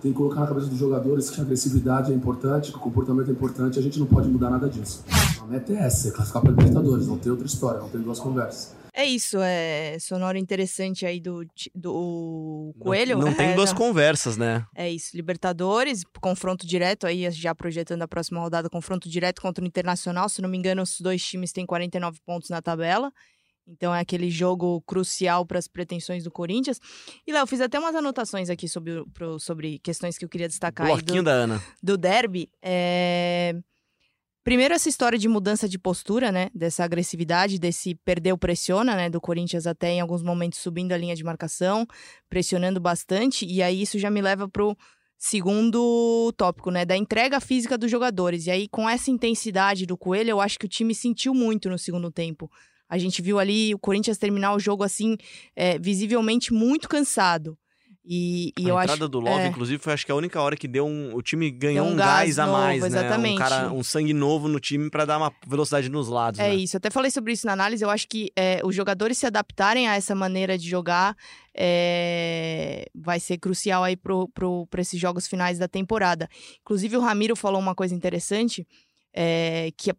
tem 0.00 0.12
que 0.12 0.16
colocar 0.16 0.40
na 0.40 0.46
cabeça 0.46 0.66
dos 0.66 0.78
jogadores 0.78 1.30
que 1.30 1.40
a 1.40 1.44
agressividade 1.44 2.10
é 2.10 2.14
importante, 2.14 2.72
que 2.72 2.76
o 2.76 2.80
comportamento 2.80 3.28
é 3.28 3.32
importante, 3.32 3.78
a 3.78 3.82
gente 3.82 3.98
não 3.98 4.06
pode 4.06 4.28
mudar 4.28 4.50
nada 4.50 4.68
disso. 4.68 5.04
A 5.40 5.46
meta 5.46 5.72
é 5.72 5.76
essa, 5.76 6.08
é 6.08 6.10
classificar 6.10 6.42
para 6.42 6.50
Libertadores, 6.50 7.06
não 7.06 7.18
tem 7.18 7.30
outra 7.30 7.46
história, 7.46 7.80
não 7.80 7.88
tem 7.88 8.00
duas 8.00 8.18
conversas. 8.18 8.79
É 8.92 9.04
isso, 9.04 9.38
é 9.40 9.96
sonora 10.00 10.38
interessante 10.38 11.06
aí 11.06 11.20
do, 11.20 11.44
do 11.74 12.74
Coelho. 12.78 13.18
Não, 13.18 13.26
não 13.28 13.34
tem 13.34 13.50
é, 13.50 13.54
duas 13.54 13.70
da- 13.70 13.76
conversas, 13.76 14.36
né? 14.36 14.64
É 14.74 14.90
isso, 14.90 15.16
Libertadores, 15.16 16.02
confronto 16.20 16.66
direto 16.66 17.06
aí, 17.06 17.30
já 17.30 17.54
projetando 17.54 18.02
a 18.02 18.08
próxima 18.08 18.40
rodada, 18.40 18.68
confronto 18.68 19.08
direto 19.08 19.40
contra 19.40 19.62
o 19.64 19.66
Internacional. 19.66 20.28
Se 20.28 20.42
não 20.42 20.48
me 20.48 20.58
engano, 20.58 20.82
os 20.82 21.00
dois 21.00 21.22
times 21.22 21.52
têm 21.52 21.64
49 21.64 22.18
pontos 22.26 22.50
na 22.50 22.60
tabela. 22.60 23.12
Então 23.68 23.94
é 23.94 24.00
aquele 24.00 24.28
jogo 24.30 24.80
crucial 24.82 25.46
para 25.46 25.58
as 25.58 25.68
pretensões 25.68 26.24
do 26.24 26.30
Corinthians. 26.30 26.80
E 27.24 27.32
Léo, 27.32 27.46
fiz 27.46 27.60
até 27.60 27.78
umas 27.78 27.94
anotações 27.94 28.50
aqui 28.50 28.68
sobre, 28.68 29.04
pro- 29.14 29.38
sobre 29.38 29.78
questões 29.78 30.18
que 30.18 30.24
eu 30.24 30.28
queria 30.28 30.48
destacar 30.48 30.86
aí 30.88 30.96
do, 30.96 31.04
Bloquinho 31.04 31.22
da 31.22 31.30
Ana. 31.32 31.62
do 31.80 31.96
derby. 31.96 32.50
É... 32.60 33.54
Primeiro, 34.42 34.72
essa 34.72 34.88
história 34.88 35.18
de 35.18 35.28
mudança 35.28 35.68
de 35.68 35.78
postura, 35.78 36.32
né? 36.32 36.48
Dessa 36.54 36.82
agressividade, 36.82 37.58
desse 37.58 37.94
perdeu 37.94 38.38
pressiona, 38.38 38.96
né? 38.96 39.10
Do 39.10 39.20
Corinthians 39.20 39.66
até 39.66 39.90
em 39.90 40.00
alguns 40.00 40.22
momentos 40.22 40.58
subindo 40.58 40.92
a 40.92 40.96
linha 40.96 41.14
de 41.14 41.22
marcação, 41.22 41.86
pressionando 42.28 42.80
bastante. 42.80 43.44
E 43.44 43.62
aí 43.62 43.82
isso 43.82 43.98
já 43.98 44.10
me 44.10 44.22
leva 44.22 44.48
pro 44.48 44.74
segundo 45.18 46.32
tópico, 46.38 46.70
né? 46.70 46.86
Da 46.86 46.96
entrega 46.96 47.38
física 47.38 47.76
dos 47.76 47.90
jogadores. 47.90 48.46
E 48.46 48.50
aí, 48.50 48.66
com 48.66 48.88
essa 48.88 49.10
intensidade 49.10 49.84
do 49.84 49.96
Coelho, 49.98 50.30
eu 50.30 50.40
acho 50.40 50.58
que 50.58 50.64
o 50.64 50.68
time 50.68 50.94
sentiu 50.94 51.34
muito 51.34 51.68
no 51.68 51.78
segundo 51.78 52.10
tempo. 52.10 52.50
A 52.88 52.96
gente 52.96 53.20
viu 53.20 53.38
ali 53.38 53.74
o 53.74 53.78
Corinthians 53.78 54.16
terminar 54.16 54.54
o 54.54 54.58
jogo 54.58 54.82
assim, 54.82 55.18
é, 55.54 55.78
visivelmente 55.78 56.52
muito 56.52 56.88
cansado. 56.88 57.58
E, 58.12 58.52
e 58.58 58.66
a 58.66 58.70
eu 58.70 58.80
entrada 58.80 59.04
acho 59.04 59.08
do 59.08 59.20
Love, 59.20 59.44
é. 59.44 59.46
inclusive, 59.46 59.80
foi 59.80 59.92
acho 59.92 60.04
que 60.04 60.10
a 60.10 60.16
única 60.16 60.42
hora 60.42 60.56
que 60.56 60.66
deu 60.66 60.84
um. 60.84 61.14
O 61.14 61.22
time 61.22 61.48
ganhou 61.48 61.84
Deu 61.84 61.92
um 61.92 61.94
um 61.94 61.96
gás, 61.96 62.36
gás 62.36 62.38
a 62.40 62.46
novo, 62.46 62.58
mais, 62.58 62.80
né? 62.80 62.88
exatamente. 62.88 63.34
Um, 63.34 63.38
cara, 63.38 63.72
um 63.72 63.84
sangue 63.84 64.12
novo 64.12 64.48
no 64.48 64.58
time 64.58 64.90
pra 64.90 65.04
dar 65.04 65.16
uma 65.16 65.32
velocidade 65.46 65.88
nos 65.88 66.08
lados. 66.08 66.40
É 66.40 66.48
né? 66.48 66.56
isso, 66.56 66.76
até 66.76 66.90
falei 66.90 67.12
sobre 67.12 67.32
isso 67.32 67.46
na 67.46 67.52
análise. 67.52 67.84
Eu 67.84 67.88
acho 67.88 68.08
que 68.08 68.32
é, 68.34 68.60
os 68.64 68.74
jogadores 68.74 69.16
se 69.16 69.26
adaptarem 69.26 69.86
a 69.86 69.94
essa 69.94 70.12
maneira 70.12 70.58
de 70.58 70.68
jogar 70.68 71.14
é, 71.56 72.86
vai 72.92 73.20
ser 73.20 73.38
crucial 73.38 73.84
aí 73.84 73.96
para 73.96 74.12
pro, 74.34 74.66
pro 74.66 74.80
esses 74.80 75.00
jogos 75.00 75.28
finais 75.28 75.56
da 75.56 75.68
temporada. 75.68 76.28
Inclusive, 76.62 76.96
o 76.96 77.00
Ramiro 77.00 77.36
falou 77.36 77.60
uma 77.60 77.76
coisa 77.76 77.94
interessante. 77.94 78.66
é, 79.14 79.70
que 79.76 79.90
a 79.90 79.94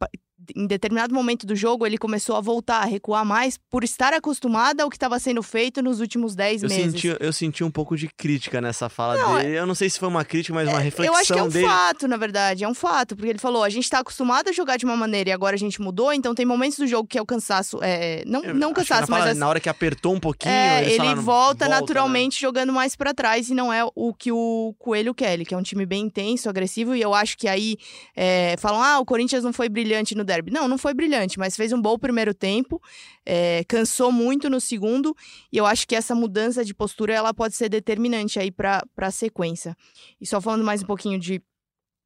em 0.56 0.66
determinado 0.66 1.14
momento 1.14 1.46
do 1.46 1.56
jogo 1.56 1.86
ele 1.86 1.98
começou 1.98 2.36
a 2.36 2.42
voltar, 2.42 2.80
a 2.82 2.86
recuar 2.86 3.24
mais 3.26 3.58
por 3.70 3.84
estar 3.84 4.14
acostumado 4.14 4.82
ao 4.82 4.90
que 4.90 4.96
estava 4.96 5.20
sendo 5.20 5.42
feito 5.44 5.82
nos 5.82 6.00
últimos 6.00 6.36
10 6.36 6.64
Eu 6.64 6.70
meses. 6.70 6.92
senti, 6.94 7.18
eu 7.20 7.34
senti 7.34 7.64
um 7.64 7.72
pouco 7.72 7.96
de 7.96 8.08
crítica 8.08 8.60
nessa 8.62 8.90
fala 8.90 9.18
Não, 9.18 9.38
dele. 9.38 9.58
Eu 9.58 9.66
não 9.66 9.76
sei 9.76 9.90
se 9.90 10.00
foi 10.00 10.08
uma 10.08 10.26
crítica, 10.26 10.54
mas 10.54 10.68
uma 10.68 10.80
reflexão 10.80 11.14
Eu 11.14 11.20
acho 11.20 11.34
que 11.34 11.40
é 11.40 11.44
um 11.44 11.50
dele. 11.50 11.68
fato, 11.68 12.08
na 12.08 12.18
verdade, 12.18 12.64
é 12.64 12.68
um 12.68 12.74
fato, 12.74 13.16
porque 13.16 13.30
ele 13.30 13.40
falou, 13.40 13.64
a 13.64 13.70
gente 13.70 13.90
tá 13.90 14.00
acostumado 14.00 14.50
a 14.50 14.52
jogar 14.52 14.78
de 14.78 14.86
uma 14.86 14.96
maneira 14.98 15.30
e 15.30 15.34
agora 15.34 15.56
a 15.56 15.60
gente 15.60 15.82
mudou, 15.82 16.12
então 16.14 16.34
tem 16.34 16.46
momentos 16.46 16.78
do 16.78 16.88
jogo 16.88 17.08
que 17.08 17.18
é 17.18 17.22
o 17.22 17.26
cansaço, 17.26 17.80
é, 17.82 18.24
não, 18.26 18.44
Eu 18.44 18.54
não 18.56 18.70
que 18.70 18.82
cansaço, 18.82 19.10
mas 19.12 19.20
fala- 19.20 19.32
assim, 19.32 19.40
na 19.40 19.48
hora 19.48 19.60
que 19.60 19.70
apertou 19.70 20.14
um 20.14 20.20
pouquinho, 20.20 20.52
É, 20.54 20.84
ele 20.86 20.98
falaram, 20.98 21.22
volta, 21.22 21.68
né? 21.68 21.80
naturalmente 21.80 22.40
jogando 22.42 22.74
mais 22.74 22.96
pra 22.96 23.14
trás 23.14 23.50
e 23.50 23.54
não 23.54 23.72
é 23.72 23.84
o 23.96 24.14
que 24.14 24.32
o 24.32 24.74
Coelho 24.80 25.14
quer. 25.14 25.34
Ele 25.34 25.46
quer 25.46 25.58
um 25.58 25.62
time 25.64 25.86
bem 25.86 26.04
intenso, 26.04 26.50
agressivo, 26.50 26.96
e 26.96 27.02
eu 27.02 27.14
acho 27.14 27.38
que 27.38 27.48
aí 27.48 27.78
é, 28.16 28.56
falam: 28.60 28.82
ah, 28.82 29.00
o 29.00 29.06
Corinthians 29.06 29.44
não 29.44 29.54
foi 29.54 29.70
brilhante 29.70 30.16
no 30.16 30.24
derby. 30.32 30.52
Não, 30.52 30.68
não 30.68 30.78
foi 30.78 30.94
brilhante, 30.94 31.38
mas 31.38 31.56
fez 31.56 31.74
um 31.74 31.82
bom 31.82 31.98
primeiro 31.98 32.34
tempo, 32.34 32.82
é, 33.26 33.64
cansou 33.68 34.12
muito 34.12 34.50
no 34.50 34.62
segundo, 34.62 35.16
e 35.52 35.58
eu 35.58 35.66
acho 35.66 35.88
que 35.88 35.96
essa 35.96 36.16
mudança 36.16 36.64
de 36.64 36.74
postura 36.74 37.14
ela 37.14 37.34
pode 37.34 37.56
ser 37.56 37.70
determinante 37.70 38.40
aí 38.40 38.52
para 38.52 38.84
a 38.98 39.12
sequência. 39.12 39.76
E 40.20 40.26
só 40.26 40.40
falando 40.40 40.64
mais 40.64 40.82
um 40.84 40.86
pouquinho 40.86 41.20
de, 41.20 41.42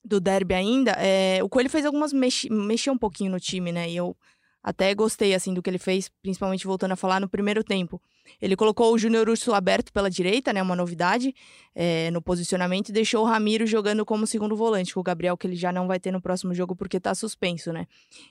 do 0.04 0.20
derby 0.20 0.54
ainda, 0.54 0.92
é, 0.92 1.44
o 1.44 1.50
Coelho 1.50 1.70
fez 1.70 1.86
algumas. 1.86 2.12
Mexi, 2.14 2.50
mexeu 2.50 2.94
um 2.94 2.98
pouquinho 2.98 3.32
no 3.32 3.40
time, 3.40 3.72
né? 3.72 3.90
E 3.90 3.96
eu 3.96 4.16
até 4.64 4.94
gostei, 4.96 5.36
assim, 5.36 5.54
do 5.54 5.62
que 5.62 5.70
ele 5.70 5.78
fez, 5.78 6.10
principalmente 6.22 6.66
voltando 6.66 6.94
a 6.94 6.96
falar 6.96 7.20
no 7.20 7.30
primeiro 7.30 7.64
tempo. 7.64 8.02
Ele 8.42 8.56
colocou 8.56 8.94
o 8.94 8.98
Júnior 8.98 9.30
Urso 9.30 9.54
aberto 9.54 9.92
pela 9.92 10.10
direita, 10.10 10.52
né? 10.54 10.62
Uma 10.62 10.76
novidade 10.76 11.34
é, 11.74 12.10
no 12.12 12.22
posicionamento, 12.22 12.90
e 12.90 12.92
deixou 12.94 13.24
o 13.24 13.28
Ramiro 13.28 13.68
jogando 13.68 14.06
como 14.06 14.26
segundo 14.26 14.56
volante, 14.56 14.94
com 14.94 15.00
o 15.00 15.04
Gabriel, 15.04 15.36
que 15.38 15.46
ele 15.46 15.56
já 15.56 15.72
não 15.72 15.88
vai 15.88 16.00
ter 16.00 16.12
no 16.12 16.22
próximo 16.22 16.54
jogo 16.54 16.76
porque 16.76 17.00
tá 17.00 17.14
suspenso, 17.14 17.74
né? 17.74 17.86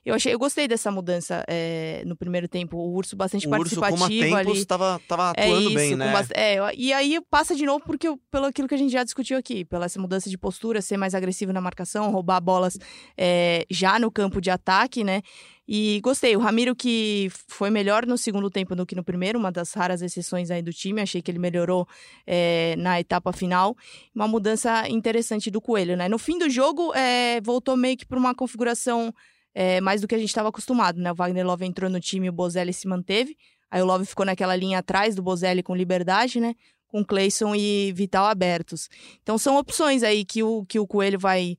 Eu 0.05 0.15
achei, 0.15 0.33
eu 0.33 0.39
gostei 0.39 0.67
dessa 0.67 0.91
mudança 0.91 1.45
é, 1.47 2.03
no 2.07 2.17
primeiro 2.17 2.49
tempo. 2.49 2.77
O 2.79 2.95
Urso 2.95 3.15
bastante 3.17 3.47
O 3.47 3.51
Urso, 3.51 3.81
participativo 3.81 3.99
como 3.99 4.05
há 4.05 4.09
tempos, 4.39 4.57
ali. 4.57 4.65
tava 4.65 5.01
É 5.37 5.45
atuando 5.45 5.67
isso, 5.69 5.75
bem, 5.75 5.97
né? 5.97 6.13
bast- 6.13 6.33
é, 6.35 6.57
e 6.75 6.93
aí 6.93 7.21
passa 7.31 7.55
de 7.55 7.67
novo 7.67 7.85
porque 7.85 8.09
pelo 8.31 8.47
aquilo 8.47 8.67
que 8.67 8.75
a 8.75 8.79
gente 8.79 8.93
já 8.93 9.05
discutiu 9.05 9.37
aqui, 9.37 9.65
pela 9.65 9.85
essa 9.85 10.01
mudança 10.01 10.31
de 10.31 10.39
postura, 10.39 10.81
ser 10.81 10.97
mais 10.97 11.15
agressivo 11.15 11.53
na 11.53 11.61
marcação, 11.61 12.11
roubar 12.11 12.41
bolas 12.41 12.79
é, 13.17 13.67
já 13.71 13.99
no 13.99 14.11
campo 14.11 14.41
de 14.41 14.51
ataque, 14.51 15.05
né? 15.05 15.21
E 15.67 16.01
gostei. 16.03 16.37
O 16.37 16.41
Ramiro 16.41 16.77
que 16.77 17.31
foi 17.49 17.71
melhor 17.71 18.07
no 18.07 18.19
segundo 18.19 18.51
tempo 18.51 18.77
do 18.77 18.85
que 18.85 18.95
no 18.95 19.03
primeiro, 19.03 19.39
uma 19.39 19.51
das 19.51 19.73
raras 19.73 20.03
exceções 20.03 20.51
aí 20.51 20.63
do 20.63 20.73
time. 20.73 21.01
Achei 21.01 21.23
que 21.23 21.31
ele 21.31 21.39
melhorou 21.39 21.89
é, 22.27 22.75
na 22.77 23.01
etapa 23.01 23.33
final. 23.33 23.77
Uma 24.15 24.29
mudança 24.29 24.89
interessante 24.89 25.51
do 25.51 25.61
Coelho, 25.61 25.97
né? 25.97 26.09
No 26.09 26.19
fim 26.19 26.39
do 26.39 26.51
jogo, 26.51 26.95
é, 26.95 27.41
voltou 27.41 27.77
meio 27.77 27.97
que 27.97 28.05
para 28.07 28.19
uma 28.19 28.35
configuração 28.35 29.13
é, 29.55 29.81
mais 29.81 30.01
do 30.01 30.09
que 30.09 30.15
a 30.15 30.19
gente 30.19 30.29
estava 30.29 30.49
acostumado, 30.49 31.01
né? 31.01 31.13
O 31.13 31.15
Wagner 31.15 31.47
Love 31.47 31.65
entrou 31.65 31.89
no 31.89 32.01
time 32.01 32.29
o 32.29 32.33
Bozelli 32.33 32.73
se 32.73 32.89
manteve. 32.89 33.37
Aí 33.71 33.81
o 33.81 33.87
Love 33.87 34.05
ficou 34.05 34.27
naquela 34.27 34.55
linha 34.55 34.79
atrás 34.81 35.15
do 35.15 35.23
Bozelli 35.23 35.63
com 35.63 35.75
liberdade, 35.75 36.41
né? 36.41 36.55
Com 36.89 37.05
Cleison 37.05 37.55
e 37.55 37.93
Vital 37.93 38.27
abertos. 38.27 38.89
Então 39.23 39.39
são 39.39 39.57
opções 39.57 40.03
aí 40.03 40.25
que 40.25 40.43
o, 40.43 40.65
que 40.67 40.79
o 40.79 40.87
Coelho 40.87 41.19
vai, 41.19 41.57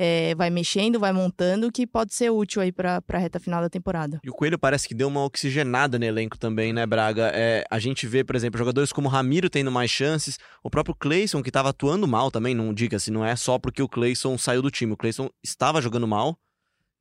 é, 0.00 0.32
vai 0.36 0.48
mexendo, 0.48 1.00
vai 1.00 1.12
montando, 1.12 1.72
que 1.72 1.84
pode 1.84 2.14
ser 2.14 2.30
útil 2.30 2.62
aí 2.62 2.70
para 2.70 3.02
a 3.08 3.18
reta 3.18 3.40
final 3.40 3.60
da 3.60 3.68
temporada. 3.68 4.20
E 4.22 4.30
o 4.30 4.32
Coelho 4.32 4.56
parece 4.56 4.86
que 4.86 4.94
deu 4.94 5.08
uma 5.08 5.24
oxigenada 5.24 5.98
no 5.98 6.04
elenco 6.04 6.38
também, 6.38 6.72
né, 6.72 6.86
Braga? 6.86 7.32
É, 7.34 7.64
a 7.68 7.80
gente 7.80 8.06
vê, 8.06 8.22
por 8.22 8.36
exemplo, 8.36 8.56
jogadores 8.56 8.92
como 8.92 9.08
Ramiro 9.08 9.50
tendo 9.50 9.72
mais 9.72 9.90
chances, 9.90 10.38
o 10.62 10.70
próprio 10.70 10.94
Cleison, 10.94 11.42
que 11.42 11.50
estava 11.50 11.70
atuando 11.70 12.06
mal 12.06 12.30
também, 12.30 12.54
não 12.54 12.72
diga-se, 12.72 13.10
não 13.10 13.24
é 13.24 13.34
só 13.34 13.58
porque 13.58 13.82
o 13.82 13.88
Cleison 13.88 14.38
saiu 14.38 14.62
do 14.62 14.70
time. 14.70 14.92
O 14.92 14.96
Cleison 14.96 15.28
estava 15.42 15.82
jogando 15.82 16.06
mal 16.06 16.38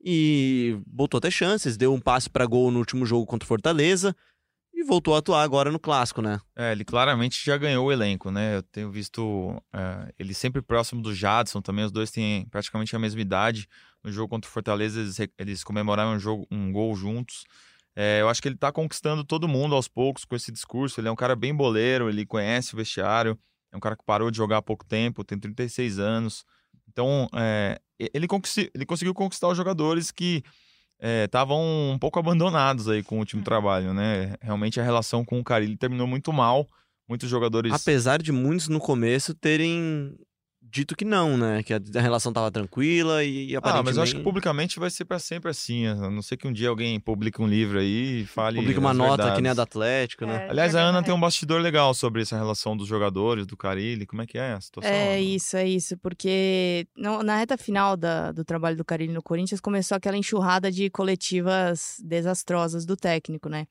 e 0.03 0.79
voltou 0.91 1.19
a 1.19 1.21
ter 1.21 1.31
chances, 1.31 1.77
deu 1.77 1.93
um 1.93 1.99
passe 1.99 2.27
para 2.27 2.47
gol 2.47 2.71
no 2.71 2.79
último 2.79 3.05
jogo 3.05 3.27
contra 3.27 3.45
o 3.45 3.47
Fortaleza 3.47 4.15
e 4.77 4.83
voltou 4.83 5.15
a 5.15 5.17
atuar 5.17 5.41
agora 5.41 5.71
no 5.71 5.79
clássico, 5.79 6.21
né? 6.21 6.39
É, 6.55 6.71
ele 6.71 6.85
claramente 6.85 7.43
já 7.43 7.57
ganhou 7.57 7.87
o 7.87 7.91
elenco, 7.91 8.29
né? 8.29 8.57
Eu 8.57 8.61
tenho 8.61 8.91
visto 8.91 9.59
é, 9.73 10.13
ele 10.19 10.35
sempre 10.35 10.61
próximo 10.61 11.01
do 11.01 11.15
Jadson 11.15 11.63
também, 11.63 11.83
os 11.83 11.91
dois 11.91 12.11
têm 12.11 12.45
praticamente 12.45 12.95
a 12.95 12.99
mesma 12.99 13.19
idade. 13.19 13.67
No 14.03 14.11
jogo 14.11 14.29
contra 14.29 14.47
o 14.47 14.53
Fortaleza, 14.53 15.01
eles, 15.01 15.17
eles 15.35 15.63
comemoraram 15.63 16.11
um, 16.11 16.19
jogo, 16.19 16.45
um 16.51 16.71
gol 16.71 16.95
juntos. 16.95 17.43
É, 17.95 18.21
eu 18.21 18.29
acho 18.29 18.39
que 18.39 18.47
ele 18.47 18.55
tá 18.55 18.71
conquistando 18.71 19.23
todo 19.23 19.47
mundo 19.47 19.73
aos 19.73 19.87
poucos 19.87 20.23
com 20.23 20.35
esse 20.35 20.51
discurso. 20.51 21.01
Ele 21.01 21.07
é 21.07 21.11
um 21.11 21.15
cara 21.15 21.35
bem 21.35 21.55
boleiro, 21.55 22.07
ele 22.07 22.23
conhece 22.23 22.75
o 22.75 22.77
vestiário, 22.77 23.35
é 23.71 23.75
um 23.75 23.79
cara 23.79 23.97
que 23.97 24.03
parou 24.05 24.29
de 24.29 24.37
jogar 24.37 24.57
há 24.57 24.61
pouco 24.61 24.85
tempo, 24.85 25.23
tem 25.23 25.39
36 25.39 25.97
anos. 25.97 26.45
Então, 26.87 27.27
é, 27.33 27.81
ele, 27.97 28.27
ele 28.75 28.85
conseguiu 28.85 29.15
conquistar 29.15 29.47
os 29.47 29.57
jogadores 29.57 30.11
que 30.11 30.43
estavam 30.99 31.91
um 31.91 31.97
pouco 31.99 32.19
abandonados 32.19 32.87
aí 32.87 33.03
com 33.03 33.15
o 33.15 33.19
último 33.19 33.43
trabalho, 33.43 33.93
né? 33.93 34.35
Realmente 34.41 34.79
a 34.79 34.83
relação 34.83 35.23
com 35.23 35.39
o 35.39 35.43
Carilli 35.43 35.77
terminou 35.77 36.07
muito 36.07 36.33
mal. 36.33 36.67
Muitos 37.07 37.29
jogadores. 37.29 37.71
Apesar 37.71 38.21
de 38.21 38.31
muitos 38.31 38.67
no 38.67 38.79
começo 38.79 39.33
terem 39.33 40.13
dito 40.71 40.95
que 40.95 41.05
não, 41.05 41.37
né? 41.37 41.63
Que 41.63 41.73
a, 41.73 41.79
a 41.95 42.01
relação 42.01 42.31
tava 42.33 42.51
tranquila 42.51 43.23
e, 43.23 43.49
e 43.51 43.55
Ah, 43.55 43.59
aparentemente... 43.59 43.85
mas 43.85 43.97
eu 43.97 44.03
acho 44.03 44.15
que 44.15 44.21
publicamente 44.23 44.79
vai 44.79 44.89
ser 44.89 45.05
pra 45.05 45.19
sempre 45.19 45.49
assim. 45.51 45.85
A 45.87 45.95
não 46.09 46.21
ser 46.21 46.37
que 46.37 46.47
um 46.47 46.53
dia 46.53 46.69
alguém 46.69 46.99
publique 46.99 47.41
um 47.41 47.47
livro 47.47 47.79
aí 47.79 48.21
e 48.21 48.25
fale. 48.25 48.59
Publica 48.59 48.79
uma 48.79 48.91
as 48.91 48.97
nota 48.97 49.09
verdades. 49.17 49.35
que 49.35 49.41
nem 49.41 49.51
a 49.51 49.53
do 49.53 49.61
Atlético, 49.61 50.25
né? 50.25 50.45
É, 50.47 50.49
Aliás, 50.49 50.75
a 50.75 50.81
Ana 50.81 51.01
tem 51.03 51.13
um 51.13 51.19
bastidor 51.19 51.61
legal 51.61 51.93
sobre 51.93 52.21
essa 52.21 52.35
relação 52.37 52.75
dos 52.75 52.87
jogadores, 52.87 53.45
do 53.45 53.55
Carilli. 53.57 54.05
Como 54.05 54.21
é 54.21 54.25
que 54.27 54.37
é 54.37 54.53
a 54.53 54.61
situação? 54.61 54.91
É 54.91 55.19
isso, 55.21 55.55
é 55.57 55.67
isso, 55.67 55.97
porque 55.97 56.87
no- 56.95 57.23
na 57.23 57.37
reta 57.37 57.57
final 57.57 57.95
da- 57.97 58.31
do 58.31 58.43
trabalho 58.43 58.75
do 58.77 58.85
Carilli 58.85 59.13
no 59.13 59.21
Corinthians 59.23 59.61
começou 59.61 59.95
aquela 59.95 60.17
enxurrada 60.17 60.71
de 60.71 60.89
coletivas 60.89 61.97
desastrosas 62.03 62.85
do 62.85 62.95
técnico, 62.95 63.49
né? 63.49 63.67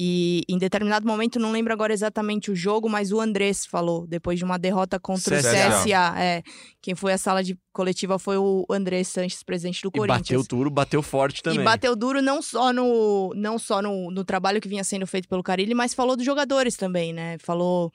E 0.00 0.44
em 0.48 0.56
determinado 0.56 1.04
momento, 1.04 1.40
não 1.40 1.50
lembro 1.50 1.72
agora 1.72 1.92
exatamente 1.92 2.52
o 2.52 2.54
jogo, 2.54 2.88
mas 2.88 3.10
o 3.10 3.20
Andrés 3.20 3.66
falou, 3.66 4.06
depois 4.06 4.38
de 4.38 4.44
uma 4.44 4.56
derrota 4.56 4.96
contra 5.00 5.34
o 5.34 5.38
CSA. 5.38 5.50
CSA. 5.50 6.14
É, 6.16 6.42
quem 6.80 6.94
foi 6.94 7.12
à 7.12 7.18
sala 7.18 7.42
de 7.42 7.58
coletiva 7.72 8.16
foi 8.16 8.36
o 8.36 8.64
Andrés 8.70 9.08
Sanches, 9.08 9.42
presidente 9.42 9.82
do 9.82 9.88
E 9.88 9.98
Corinthians. 9.98 10.20
bateu 10.20 10.44
duro, 10.44 10.70
bateu 10.70 11.02
forte 11.02 11.42
também. 11.42 11.58
E 11.60 11.64
bateu 11.64 11.96
duro 11.96 12.22
não 12.22 12.40
só 12.40 12.72
no 12.72 13.32
não 13.34 13.58
só 13.58 13.82
no, 13.82 14.08
no 14.12 14.24
trabalho 14.24 14.60
que 14.60 14.68
vinha 14.68 14.84
sendo 14.84 15.04
feito 15.04 15.28
pelo 15.28 15.42
Carilli, 15.42 15.74
mas 15.74 15.94
falou 15.94 16.14
dos 16.14 16.24
jogadores 16.24 16.76
também, 16.76 17.12
né? 17.12 17.36
Falou 17.40 17.90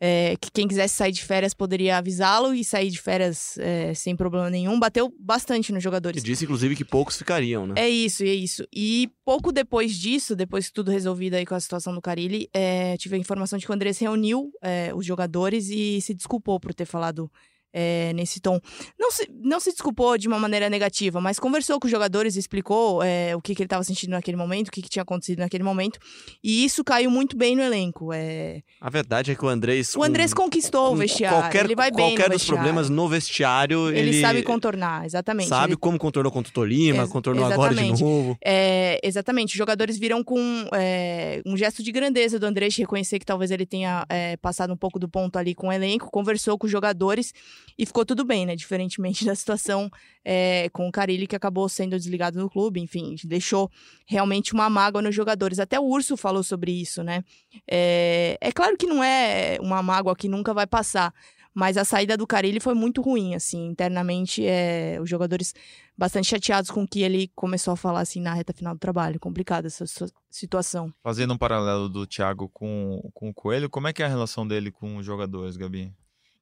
é, 0.00 0.36
que 0.40 0.50
quem 0.52 0.68
quisesse 0.68 0.94
sair 0.94 1.12
de 1.12 1.24
férias 1.24 1.54
poderia 1.54 1.96
avisá-lo 1.96 2.52
e 2.54 2.62
sair 2.64 2.90
de 2.90 3.00
férias 3.00 3.56
é, 3.58 3.94
sem 3.94 4.14
problema 4.14 4.50
nenhum. 4.50 4.78
Bateu 4.78 5.12
bastante 5.18 5.72
nos 5.72 5.80
E 5.80 5.84
jogadores. 5.84 6.22
disse, 6.22 6.44
inclusive, 6.44 6.76
que 6.76 6.84
poucos 6.84 7.16
ficariam, 7.16 7.66
né? 7.66 7.74
É 7.76 7.88
isso, 7.88 8.22
é 8.22 8.26
isso. 8.26 8.66
E 8.74 9.10
pouco 9.24 9.50
depois 9.52 9.94
disso, 9.96 10.36
depois 10.36 10.68
que 10.68 10.72
tudo 10.74 10.90
resolvido 10.90 11.34
aí 11.34 11.46
com 11.46 11.54
a 11.54 11.60
situação 11.60 11.94
do 11.94 12.02
Carilli, 12.02 12.48
é, 12.52 12.96
tive 12.96 13.16
a 13.16 13.18
informação 13.18 13.58
de 13.58 13.64
que 13.64 13.70
o 13.70 13.74
Andrés 13.74 13.98
reuniu 13.98 14.50
é, 14.62 14.92
os 14.94 15.06
jogadores 15.06 15.68
e 15.70 16.00
se 16.00 16.12
desculpou 16.14 16.60
por 16.60 16.74
ter 16.74 16.84
falado 16.84 17.30
é, 17.72 18.12
nesse 18.14 18.40
tom. 18.40 18.60
Não 18.98 19.10
se, 19.10 19.28
não 19.42 19.60
se 19.60 19.70
desculpou 19.70 20.16
de 20.18 20.26
uma 20.28 20.38
maneira 20.38 20.68
negativa, 20.70 21.20
mas 21.20 21.38
conversou 21.38 21.78
com 21.78 21.86
os 21.86 21.90
jogadores 21.90 22.36
e 22.36 22.38
explicou 22.38 23.02
é, 23.02 23.34
o 23.36 23.40
que, 23.40 23.54
que 23.54 23.62
ele 23.62 23.66
estava 23.66 23.84
sentindo 23.84 24.10
naquele 24.10 24.36
momento, 24.36 24.68
o 24.68 24.70
que, 24.70 24.82
que 24.82 24.88
tinha 24.88 25.02
acontecido 25.02 25.38
naquele 25.40 25.62
momento. 25.64 25.98
E 26.42 26.64
isso 26.64 26.82
caiu 26.82 27.10
muito 27.10 27.36
bem 27.36 27.54
no 27.54 27.62
elenco. 27.62 28.12
É... 28.12 28.62
A 28.80 28.90
verdade 28.90 29.32
é 29.32 29.34
que 29.34 29.44
o 29.44 29.48
Andrés... 29.48 29.94
O 29.94 30.02
Andrés 30.02 30.32
com- 30.32 30.44
conquistou 30.44 30.86
o 30.86 30.90
com 30.90 30.96
vestiário. 30.96 31.38
Qualquer, 31.38 31.64
ele 31.64 31.74
vai 31.74 31.90
bem 31.90 32.10
qualquer 32.10 32.28
no 32.28 32.34
dos 32.34 32.42
vestiário. 32.42 32.62
problemas 32.62 32.88
no 32.88 33.08
vestiário, 33.08 33.88
Ele, 33.90 34.10
ele... 34.10 34.20
sabe 34.20 34.42
contornar, 34.42 35.04
exatamente. 35.04 35.48
Sabe 35.48 35.72
Ele 35.72 35.76
como 35.76 35.98
contornou 35.98 36.30
contra 36.32 36.50
o 36.50 36.52
Tolima, 36.54 37.02
Ex- 37.02 37.10
contornou 37.10 37.44
agora 37.44 37.74
de 37.74 37.80
exatamente. 37.80 38.02
novo. 38.02 38.38
É, 38.44 39.00
exatamente, 39.02 39.50
os 39.50 39.58
jogadores 39.58 39.98
viram 39.98 40.22
com 40.22 40.38
é, 40.72 41.42
um 41.44 41.56
gesto 41.56 41.82
de 41.82 41.90
grandeza 41.90 42.38
do 42.38 42.46
Andrés, 42.46 42.76
reconhecer 42.76 43.18
que 43.18 43.26
talvez 43.26 43.50
ele 43.50 43.66
tenha 43.66 44.06
é, 44.08 44.36
passado 44.36 44.72
um 44.72 44.76
pouco 44.76 44.98
do 44.98 45.08
ponto 45.08 45.36
ali 45.36 45.54
com 45.54 45.68
o 45.68 45.72
elenco, 45.72 46.08
conversou 46.10 46.56
com 46.56 46.66
os 46.66 46.72
jogadores 46.72 47.32
e 47.78 47.84
ficou 47.84 48.04
tudo 48.04 48.24
bem, 48.24 48.46
né? 48.46 48.56
Diferentemente 48.56 49.24
da 49.26 49.34
situação 49.34 49.90
é, 50.24 50.68
com 50.70 50.88
o 50.88 50.92
Carilli, 50.92 51.26
que 51.26 51.36
acabou 51.36 51.68
sendo 51.68 51.96
desligado 51.96 52.38
do 52.38 52.50
clube, 52.50 52.80
enfim, 52.80 53.14
deixou 53.24 53.70
realmente 54.06 54.52
uma 54.52 54.68
mágoa 54.70 55.02
nos 55.02 55.14
jogadores. 55.14 55.58
Até 55.58 55.78
o 55.78 55.84
Urso 55.84 56.16
falou 56.16 56.42
sobre 56.42 56.72
isso, 56.72 57.02
né? 57.02 57.22
É, 57.70 58.38
é 58.40 58.52
claro 58.52 58.76
que 58.76 58.86
não 58.86 59.02
é 59.02 59.58
uma 59.60 59.82
mágoa 59.82 60.16
que 60.16 60.28
nunca 60.28 60.52
vai 60.52 60.66
passar. 60.66 61.12
Mas 61.58 61.78
a 61.78 61.86
saída 61.86 62.18
do 62.18 62.26
Carilli 62.26 62.60
foi 62.60 62.74
muito 62.74 63.00
ruim, 63.00 63.34
assim, 63.34 63.68
internamente, 63.68 64.44
é, 64.44 64.98
os 65.00 65.08
jogadores 65.08 65.54
bastante 65.96 66.28
chateados 66.28 66.70
com 66.70 66.82
o 66.82 66.86
que 66.86 67.00
ele 67.00 67.30
começou 67.34 67.72
a 67.72 67.76
falar, 67.78 68.00
assim, 68.00 68.20
na 68.20 68.34
reta 68.34 68.52
final 68.52 68.74
do 68.74 68.78
trabalho. 68.78 69.18
Complicada 69.18 69.66
essa 69.66 69.86
situação. 70.30 70.92
Fazendo 71.02 71.32
um 71.32 71.38
paralelo 71.38 71.88
do 71.88 72.06
Thiago 72.06 72.50
com, 72.50 73.00
com 73.14 73.30
o 73.30 73.34
Coelho, 73.34 73.70
como 73.70 73.88
é 73.88 73.94
que 73.94 74.02
é 74.02 74.04
a 74.04 74.08
relação 74.08 74.46
dele 74.46 74.70
com 74.70 74.98
os 74.98 75.06
jogadores, 75.06 75.56
Gabi? 75.56 75.94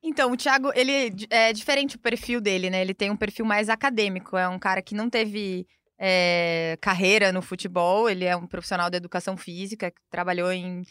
Então, 0.05 0.31
o 0.31 0.37
Thiago, 0.37 0.71
ele 0.75 0.93
é 1.31 1.53
diferente 1.53 1.97
o 1.97 1.99
perfil 1.99 2.38
dele, 2.40 2.69
né? 2.69 2.83
Ele 2.83 2.93
tem 2.93 3.11
um 3.11 3.17
perfil 3.17 3.47
mais 3.47 3.71
acadêmico. 3.71 4.37
É 4.37 4.47
um 4.47 4.59
cara 4.59 4.83
que 4.83 4.95
não 4.95 5.09
teve 5.09 5.67
é, 5.99 6.77
carreira 6.81 7.33
no 7.33 7.40
futebol. 7.40 8.09
Ele 8.11 8.27
é 8.27 8.37
um 8.37 8.47
profissional 8.47 8.90
da 8.90 8.99
educação 8.99 9.35
física, 9.37 9.90
que 9.90 10.01
trabalhou 10.11 10.53
em 10.53 10.83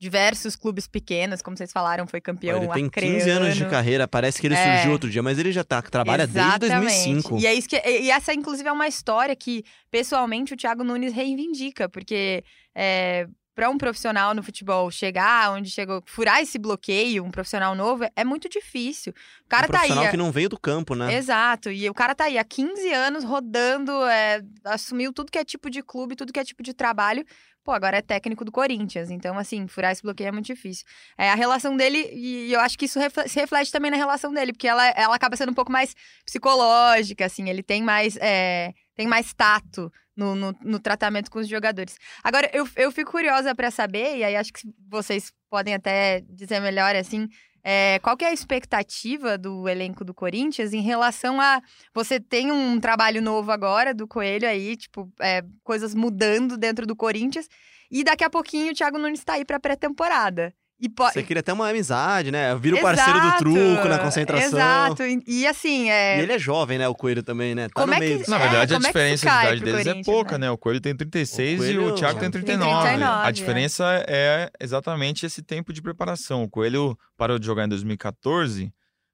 diversos 0.00 0.56
clubes 0.56 0.88
pequenos, 0.88 1.40
como 1.42 1.56
vocês 1.56 1.70
falaram, 1.70 2.08
foi 2.08 2.20
campeão 2.20 2.56
Ele 2.56 2.66
tem 2.72 2.88
15 2.90 3.18
acreano. 3.20 3.44
anos 3.44 3.56
de 3.56 3.64
carreira, 3.68 4.08
parece 4.08 4.40
que 4.40 4.48
ele 4.48 4.56
É. 4.56 4.74
surgiu 4.78 4.90
outro 4.90 5.08
dia, 5.08 5.22
mas 5.22 5.38
ele 5.38 5.52
já 5.52 5.62
tá, 5.62 5.80
trabalha 5.80 6.26
desde 6.26 6.40
Exatamente. 6.66 6.88
2005. 7.04 7.38
E 7.38 7.46
é 7.46 7.54
isso 7.54 7.68
que 7.68 7.76
e 7.76 8.10
essa 8.10 8.34
inclusive 8.34 8.68
é 8.68 8.72
uma 8.72 8.88
história 8.88 9.36
que 9.36 9.62
pessoalmente 9.92 10.54
o 10.54 10.56
Thiago 10.56 10.82
Nunes 10.82 11.12
reivindica, 11.14 11.88
porque 11.88 12.42
é, 12.74 13.28
para 13.54 13.68
um 13.68 13.76
profissional 13.76 14.34
no 14.34 14.42
futebol 14.42 14.90
chegar 14.90 15.52
onde 15.52 15.70
chegou, 15.70 16.02
furar 16.06 16.40
esse 16.40 16.58
bloqueio, 16.58 17.22
um 17.24 17.30
profissional 17.30 17.74
novo, 17.74 18.04
é 18.16 18.24
muito 18.24 18.48
difícil. 18.48 19.12
O 19.44 19.48
cara 19.48 19.66
um 19.66 19.70
tá 19.70 19.78
aí. 19.78 19.80
profissional 19.80 20.04
há- 20.06 20.10
que 20.10 20.16
não 20.16 20.32
veio 20.32 20.48
do 20.48 20.58
campo, 20.58 20.94
né? 20.94 21.14
Exato, 21.14 21.70
e 21.70 21.88
o 21.88 21.94
cara 21.94 22.14
tá 22.14 22.24
aí 22.24 22.38
há 22.38 22.44
15 22.44 22.90
anos 22.92 23.24
rodando, 23.24 23.92
é, 24.06 24.40
assumiu 24.64 25.12
tudo 25.12 25.30
que 25.30 25.38
é 25.38 25.44
tipo 25.44 25.68
de 25.68 25.82
clube, 25.82 26.16
tudo 26.16 26.32
que 26.32 26.40
é 26.40 26.44
tipo 26.44 26.62
de 26.62 26.72
trabalho. 26.72 27.24
Pô, 27.64 27.70
agora 27.70 27.98
é 27.98 28.02
técnico 28.02 28.44
do 28.44 28.50
Corinthians, 28.50 29.08
então, 29.08 29.38
assim, 29.38 29.68
furar 29.68 29.92
esse 29.92 30.02
bloqueio 30.02 30.26
é 30.28 30.32
muito 30.32 30.46
difícil. 30.46 30.84
É, 31.16 31.30
a 31.30 31.36
relação 31.36 31.76
dele, 31.76 32.10
e 32.12 32.52
eu 32.52 32.58
acho 32.58 32.76
que 32.76 32.86
isso 32.86 32.98
se 33.28 33.38
reflete 33.40 33.70
também 33.70 33.88
na 33.88 33.96
relação 33.96 34.32
dele, 34.34 34.52
porque 34.52 34.66
ela, 34.66 34.84
ela 34.88 35.14
acaba 35.14 35.36
sendo 35.36 35.52
um 35.52 35.54
pouco 35.54 35.70
mais 35.70 35.94
psicológica, 36.24 37.24
assim, 37.24 37.48
ele 37.48 37.62
tem 37.62 37.80
mais 37.80 38.16
é, 38.20 38.72
tem 38.94 39.06
mais 39.06 39.32
tato 39.32 39.92
no, 40.16 40.34
no, 40.34 40.54
no 40.62 40.78
tratamento 40.78 41.30
com 41.30 41.38
os 41.38 41.48
jogadores. 41.48 41.96
Agora, 42.22 42.50
eu, 42.52 42.68
eu 42.76 42.92
fico 42.92 43.12
curiosa 43.12 43.54
para 43.54 43.70
saber, 43.70 44.18
e 44.18 44.24
aí 44.24 44.36
acho 44.36 44.52
que 44.52 44.68
vocês 44.88 45.32
podem 45.50 45.74
até 45.74 46.22
dizer 46.28 46.60
melhor 46.60 46.94
assim. 46.94 47.28
É, 47.64 48.00
qual 48.00 48.16
que 48.16 48.24
é 48.24 48.28
a 48.28 48.32
expectativa 48.32 49.38
do 49.38 49.68
elenco 49.68 50.04
do 50.04 50.12
Corinthians 50.12 50.72
em 50.72 50.80
relação 50.80 51.40
a 51.40 51.62
você 51.94 52.18
tem 52.18 52.50
um 52.50 52.80
trabalho 52.80 53.22
novo 53.22 53.52
agora 53.52 53.94
do 53.94 54.08
Coelho 54.08 54.48
aí, 54.48 54.76
tipo, 54.76 55.08
é, 55.20 55.44
coisas 55.62 55.94
mudando 55.94 56.58
dentro 56.58 56.84
do 56.84 56.96
Corinthians, 56.96 57.48
e 57.90 58.02
daqui 58.02 58.24
a 58.24 58.30
pouquinho 58.30 58.72
o 58.72 58.74
Thiago 58.74 58.98
Nunes 58.98 59.20
está 59.20 59.34
aí 59.34 59.44
para 59.44 59.60
pré-temporada. 59.60 60.52
E 60.82 60.92
Você 60.98 61.22
queria 61.22 61.38
até 61.38 61.52
uma 61.52 61.68
amizade, 61.68 62.32
né? 62.32 62.52
Vira 62.56 62.76
o 62.76 62.80
parceiro 62.82 63.20
do 63.20 63.36
truco 63.38 63.88
na 63.88 64.00
concentração. 64.00 64.58
Exato. 64.58 65.04
E, 65.04 65.22
e 65.28 65.46
assim, 65.46 65.88
é. 65.88 66.18
E 66.18 66.22
ele 66.22 66.32
é 66.32 66.38
jovem, 66.40 66.76
né? 66.76 66.88
O 66.88 66.94
Coelho 66.94 67.22
também, 67.22 67.54
né? 67.54 67.68
Tá 67.68 67.74
como 67.74 67.86
no 67.86 67.94
é 67.94 68.00
meio. 68.00 68.24
Que... 68.24 68.28
Na 68.28 68.36
verdade, 68.36 68.74
é, 68.74 68.76
a 68.76 68.80
diferença 68.80 69.30
de 69.30 69.32
idade 69.32 69.60
deles 69.60 69.86
é 69.86 70.02
pouca, 70.02 70.36
né? 70.36 70.46
né? 70.46 70.50
O 70.50 70.58
Coelho 70.58 70.80
tem 70.80 70.96
36 70.96 71.54
o 71.54 71.62
Coelho... 71.62 71.82
e 71.82 71.84
o 71.84 71.94
Thiago 71.94 72.18
tem 72.18 72.28
39. 72.32 72.88
39 72.88 73.26
a 73.26 73.30
diferença 73.30 73.84
é. 74.08 74.50
é 74.50 74.50
exatamente 74.60 75.24
esse 75.24 75.40
tempo 75.40 75.72
de 75.72 75.80
preparação. 75.80 76.42
O 76.42 76.50
Coelho 76.50 76.98
parou 77.16 77.38
de 77.38 77.46
jogar 77.46 77.64
em 77.64 77.68
2014, 77.68 78.72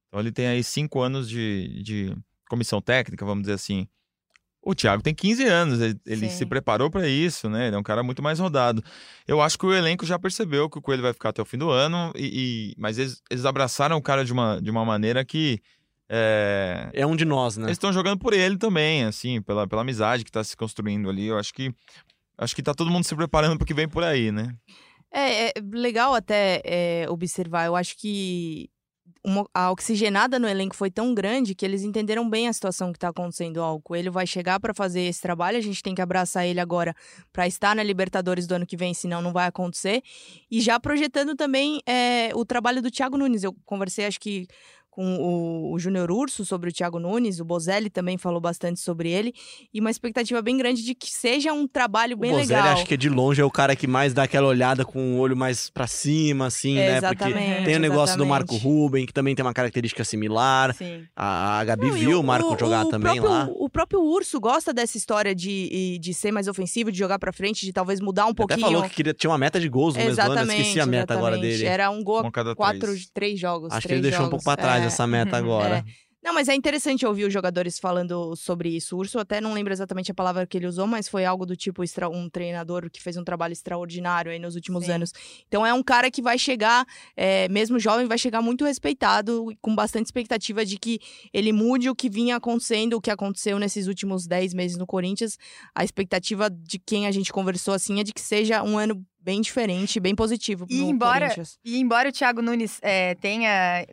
então 0.09 0.21
ele 0.21 0.33
tem 0.33 0.47
aí 0.47 0.65
cinco 0.65 1.03
anos 1.03 1.29
de, 1.29 1.83
de 1.83 2.17
comissão 2.49 2.81
técnica, 2.81 3.27
vamos 3.27 3.43
dizer 3.43 3.55
assim. 3.55 3.87
O 4.63 4.75
Thiago 4.75 5.03
tem 5.03 5.15
15 5.15 5.45
anos, 5.45 5.81
ele, 5.81 5.99
ele 6.05 6.29
se 6.29 6.45
preparou 6.45 6.91
para 6.91 7.09
isso, 7.09 7.49
né? 7.49 7.69
Ele 7.69 7.77
é 7.77 7.79
um 7.79 7.83
cara 7.83 8.03
muito 8.03 8.23
mais 8.23 8.39
rodado. 8.39 8.83
Eu 9.27 9.41
acho 9.41 9.59
que 9.59 9.65
o 9.65 9.73
elenco 9.73 10.05
já 10.05 10.19
percebeu 10.19 10.69
que 10.69 10.79
o 10.79 10.83
Coelho 10.83 11.03
vai 11.03 11.13
ficar 11.13 11.31
até 11.31 11.41
o 11.41 11.45
fim 11.45 11.57
do 11.57 11.71
ano, 11.71 12.13
e, 12.15 12.73
e 12.73 12.75
mas 12.77 12.99
eles, 12.99 13.23
eles, 13.31 13.45
abraçaram 13.45 13.97
o 13.97 14.03
cara 14.03 14.25
de 14.25 14.33
uma, 14.33 14.61
de 14.61 14.71
uma 14.71 14.85
maneira 14.85 15.25
que. 15.25 15.61
É... 16.11 16.91
é 16.93 17.07
um 17.07 17.15
de 17.15 17.25
nós, 17.25 17.57
né? 17.57 17.67
Eles 17.67 17.77
estão 17.77 17.93
jogando 17.93 18.19
por 18.19 18.33
ele 18.33 18.57
também, 18.57 19.05
assim, 19.05 19.41
pela, 19.43 19.67
pela 19.67 19.83
amizade 19.83 20.25
que 20.25 20.31
está 20.31 20.43
se 20.43 20.57
construindo 20.57 21.09
ali. 21.09 21.27
Eu 21.27 21.39
acho 21.39 21.53
que 21.53 21.73
acho 22.37 22.55
que 22.55 22.63
tá 22.63 22.75
todo 22.75 22.91
mundo 22.91 23.05
se 23.05 23.15
preparando 23.15 23.57
para 23.57 23.65
o 23.65 23.67
que 23.67 23.75
vem 23.75 23.89
por 23.89 24.03
aí, 24.03 24.33
né? 24.33 24.55
É, 25.13 25.49
é 25.49 25.53
legal 25.73 26.15
até 26.15 26.61
é, 26.65 27.07
observar. 27.09 27.67
Eu 27.67 27.77
acho 27.77 27.97
que 27.97 28.71
uma, 29.29 29.47
a 29.53 29.71
oxigenada 29.71 30.39
no 30.39 30.49
elenco 30.49 30.75
foi 30.75 30.91
tão 30.91 31.15
grande 31.15 31.55
que 31.55 31.65
eles 31.65 31.83
entenderam 31.83 32.29
bem 32.29 32.49
a 32.49 32.53
situação 32.53 32.91
que 32.91 32.97
está 32.97 33.09
acontecendo. 33.09 33.59
O 33.63 33.81
Coelho 33.81 34.11
vai 34.11 34.27
chegar 34.27 34.59
para 34.59 34.73
fazer 34.73 35.03
esse 35.03 35.21
trabalho, 35.21 35.59
a 35.59 35.61
gente 35.61 35.83
tem 35.83 35.95
que 35.95 36.01
abraçar 36.01 36.47
ele 36.47 36.59
agora 36.59 36.95
para 37.31 37.47
estar 37.47 37.77
na 37.77 37.83
Libertadores 37.83 38.47
do 38.47 38.55
ano 38.55 38.67
que 38.67 38.77
vem, 38.77 38.95
senão 38.95 39.21
não 39.21 39.33
vai 39.33 39.47
acontecer. 39.47 40.03
E 40.51 40.61
já 40.61 40.81
projetando 40.81 41.37
também 41.37 41.83
é, 41.87 42.31
o 42.35 42.45
trabalho 42.45 42.81
do 42.81 42.91
Thiago 42.91 43.19
Nunes. 43.19 43.45
Eu 43.45 43.55
conversei, 43.67 44.07
acho 44.07 44.19
que 44.19 44.47
com 44.99 45.15
o, 45.15 45.75
o 45.75 45.79
Júnior 45.79 46.11
Urso 46.11 46.45
sobre 46.45 46.71
o 46.71 46.73
Thiago 46.73 46.99
Nunes, 46.99 47.39
o 47.39 47.45
Bozelli 47.45 47.89
também 47.89 48.19
falou 48.19 48.41
bastante 48.41 48.81
sobre 48.81 49.09
ele, 49.09 49.33
e 49.73 49.79
uma 49.79 49.93
expectativa 49.93 50.43
bem 50.43 50.57
grande 50.57 50.83
de 50.83 50.93
que 50.93 51.09
seja 51.09 51.53
um 51.53 51.69
trabalho 51.69 52.17
bem 52.17 52.33
o 52.33 52.35
Bozelli, 52.35 52.61
legal. 52.61 52.73
acho 52.73 52.85
que 52.85 52.97
de 52.97 53.09
longe 53.09 53.41
é 53.41 53.45
o 53.45 53.51
cara 53.51 53.77
que 53.77 53.87
mais 53.87 54.13
dá 54.13 54.25
aquela 54.25 54.49
olhada 54.49 54.85
com 54.85 55.15
o 55.15 55.19
olho 55.21 55.37
mais 55.37 55.71
para 55.71 55.87
cima, 55.87 56.47
assim, 56.47 56.79
é, 56.79 57.01
né? 57.01 57.09
Porque 57.15 57.33
tem 57.65 57.77
o 57.77 57.79
negócio 57.79 58.15
exatamente. 58.15 58.17
do 58.17 58.27
Marco 58.27 58.57
Ruben, 58.57 59.07
que 59.07 59.13
também 59.13 59.37
tem 59.37 59.45
uma 59.45 59.55
característica 59.55 60.03
similar. 60.03 60.75
Sim. 60.75 61.05
A, 61.15 61.61
a 61.61 61.65
Gabi 61.65 61.87
Não, 61.87 61.93
viu 61.93 62.19
o, 62.19 62.21
o 62.21 62.25
Marco 62.25 62.59
jogar 62.59 62.85
o 62.85 62.89
também 62.89 63.21
próprio, 63.21 63.31
lá. 63.31 63.49
O 63.55 63.71
próprio 63.71 64.01
Urso 64.03 64.41
gosta 64.41 64.75
dessa 64.75 64.97
história 64.97 65.33
de, 65.33 66.01
de 66.01 66.13
ser 66.13 66.33
mais 66.33 66.49
ofensivo, 66.49 66.91
de 66.91 66.99
jogar 66.99 67.21
para 67.21 67.33
frente, 67.33 67.65
de 67.65 67.73
talvez 67.73 68.01
mudar 68.01 68.27
um 68.27 68.35
pouquinho. 68.35 68.67
Até 68.67 68.75
falou 68.75 68.89
que 68.89 68.97
queria, 68.97 69.15
tinha 69.15 69.31
uma 69.31 69.39
meta 69.39 69.61
de 69.61 69.69
gols 69.69 69.95
no 69.95 70.01
mesmo 70.01 70.21
ano, 70.21 70.33
Exatamente, 70.33 70.61
esqueci 70.63 70.81
a 70.81 70.87
meta 70.87 71.15
agora 71.15 71.37
exatamente. 71.37 71.59
dele. 71.59 71.69
Era 71.69 71.89
um 71.89 72.03
gol 72.03 72.19
a 72.19 72.55
quatro, 72.57 72.81
três. 72.81 73.11
três 73.15 73.39
jogos. 73.39 73.71
Acho 73.71 73.83
que 73.83 73.87
três 73.87 74.01
ele 74.01 74.11
deixou 74.11 74.27
um 74.27 74.31
jogos. 74.31 74.43
pouco 74.43 74.57
pra 74.57 74.57
trás 74.57 74.83
É. 74.83 74.88
essa 74.89 75.07
meta 75.07 75.37
agora. 75.39 75.85
É. 75.87 76.09
Não, 76.21 76.35
mas 76.35 76.49
é 76.49 76.55
interessante 76.55 77.07
ouvir 77.07 77.25
os 77.25 77.33
jogadores 77.33 77.79
falando 77.79 78.35
sobre 78.35 78.69
isso. 78.71 78.97
O 78.97 78.99
Urso 78.99 79.21
até 79.21 79.41
não 79.41 79.53
lembro 79.55 79.73
exatamente 79.73 80.11
a 80.11 80.15
palavra 80.15 80.45
que 80.49 80.59
ele 80.59 80.67
usou, 80.67 80.85
mas 80.85 81.09
foi 81.09 81.25
algo 81.25 81.47
do 81.47 81.55
tipo 81.57 81.83
extra- 81.85 82.09
um 82.11 82.29
treinador 82.29 82.91
que 82.91 83.01
fez 83.01 83.17
um 83.17 83.23
trabalho 83.23 83.53
extraordinário 83.53 84.33
aí 84.33 84.39
nos 84.39 84.57
últimos 84.57 84.87
Sim. 84.87 84.91
anos. 84.93 85.13
Então 85.47 85.65
é 85.65 85.73
um 85.73 85.83
cara 85.83 86.11
que 86.11 86.21
vai 86.21 86.37
chegar, 86.37 86.85
é, 87.17 87.49
mesmo 87.49 87.79
jovem, 87.79 88.05
vai 88.07 88.19
chegar 88.19 88.43
muito 88.43 88.65
respeitado, 88.65 89.51
e 89.53 89.57
com 89.63 89.75
bastante 89.77 90.07
expectativa 90.07 90.67
de 90.67 90.77
que 90.77 90.99
ele 91.33 91.53
mude 91.53 91.89
o 91.89 91.95
que 91.95 92.11
vinha 92.11 92.35
acontecendo, 92.37 92.95
o 92.95 93.01
que 93.01 93.13
aconteceu 93.13 93.57
nesses 93.59 93.87
últimos 93.87 94.27
10 94.27 94.53
meses 94.55 94.77
no 94.77 94.87
Corinthians. 94.89 95.39
A 95.73 95.85
expectativa 95.85 96.51
de 96.51 96.81
quem 96.81 97.07
a 97.07 97.13
gente 97.13 97.33
conversou 97.33 97.73
assim 97.73 98.01
é 98.01 98.05
de 98.05 98.13
que 98.13 98.21
seja 98.21 98.63
um 98.65 98.77
ano 98.77 99.03
bem 99.21 99.41
diferente, 99.41 100.01
bem 100.01 100.17
positivo 100.17 100.67
E 100.69 100.81
no 100.81 100.91
embora- 100.91 101.21
Corinthians. 101.27 101.59
E 101.65 101.79
embora 101.79 102.09
o 102.09 102.13
Thiago 102.13 102.43
Nunes 102.43 102.81
é, 102.83 103.15
tenha. 103.15 103.87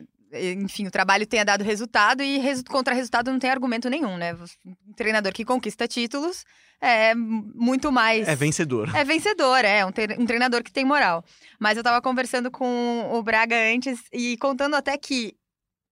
Enfim, 0.62 0.86
o 0.86 0.90
trabalho 0.90 1.26
tenha 1.26 1.44
dado 1.44 1.62
resultado 1.64 2.22
e 2.22 2.38
resu 2.38 2.64
contra 2.64 2.94
resultado 2.94 3.30
não 3.30 3.38
tem 3.38 3.50
argumento 3.50 3.88
nenhum, 3.88 4.16
né? 4.16 4.34
Um 4.64 4.92
treinador 4.94 5.32
que 5.32 5.44
conquista 5.44 5.86
títulos 5.86 6.44
é 6.80 7.14
muito 7.14 7.90
mais. 7.90 8.28
É 8.28 8.34
vencedor. 8.34 8.94
É 8.94 9.04
vencedor, 9.04 9.64
é 9.64 9.84
um, 9.84 9.90
um 10.18 10.26
treinador 10.26 10.62
que 10.62 10.72
tem 10.72 10.84
moral. 10.84 11.24
Mas 11.58 11.76
eu 11.76 11.82
tava 11.82 12.00
conversando 12.02 12.50
com 12.50 13.10
o 13.12 13.22
Braga 13.22 13.56
antes 13.74 14.00
e 14.12 14.36
contando 14.38 14.74
até 14.74 14.96
que 14.96 15.34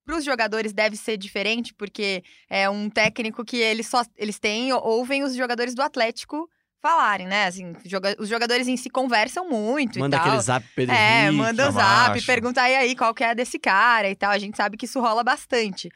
para 0.05 0.17
os 0.17 0.25
jogadores 0.25 0.73
deve 0.73 0.97
ser 0.97 1.17
diferente, 1.17 1.73
porque 1.73 2.23
é 2.49 2.69
um 2.69 2.91
técnico 2.91 3.45
que 3.45 3.57
eles 3.57 3.87
só 3.87 4.03
eles 4.17 4.39
têm, 4.39 4.73
ouvem 4.73 5.23
os 5.23 5.35
jogadores 5.35 5.75
do 5.75 5.83
Atlético 5.83 6.49
falarem, 6.89 7.27
né? 7.27 7.47
Assim, 7.47 7.73
joga- 7.87 8.15
os 8.19 8.29
jogadores 8.29 8.69
em 8.69 8.77
si 8.77 8.91
conversam 8.91 9.49
muito 9.49 9.99
Manda 9.99 10.17
e 10.17 10.21
tal. 10.21 10.29
aquele 10.29 10.43
zap 10.43 10.67
É, 10.91 11.31
manda 11.31 11.65
Camacho. 11.73 11.79
zap, 11.79 12.23
pergunta 12.27 12.61
aí, 12.61 12.77
aí 12.77 12.95
qual 12.95 13.15
que 13.15 13.25
é 13.25 13.35
desse 13.35 13.59
cara 13.59 14.11
e 14.11 14.15
tal. 14.15 14.31
A 14.31 14.39
gente 14.39 14.55
sabe 14.55 14.77
que 14.77 14.85
isso 14.85 15.01
rola 15.01 15.25
bastante. 15.25 15.89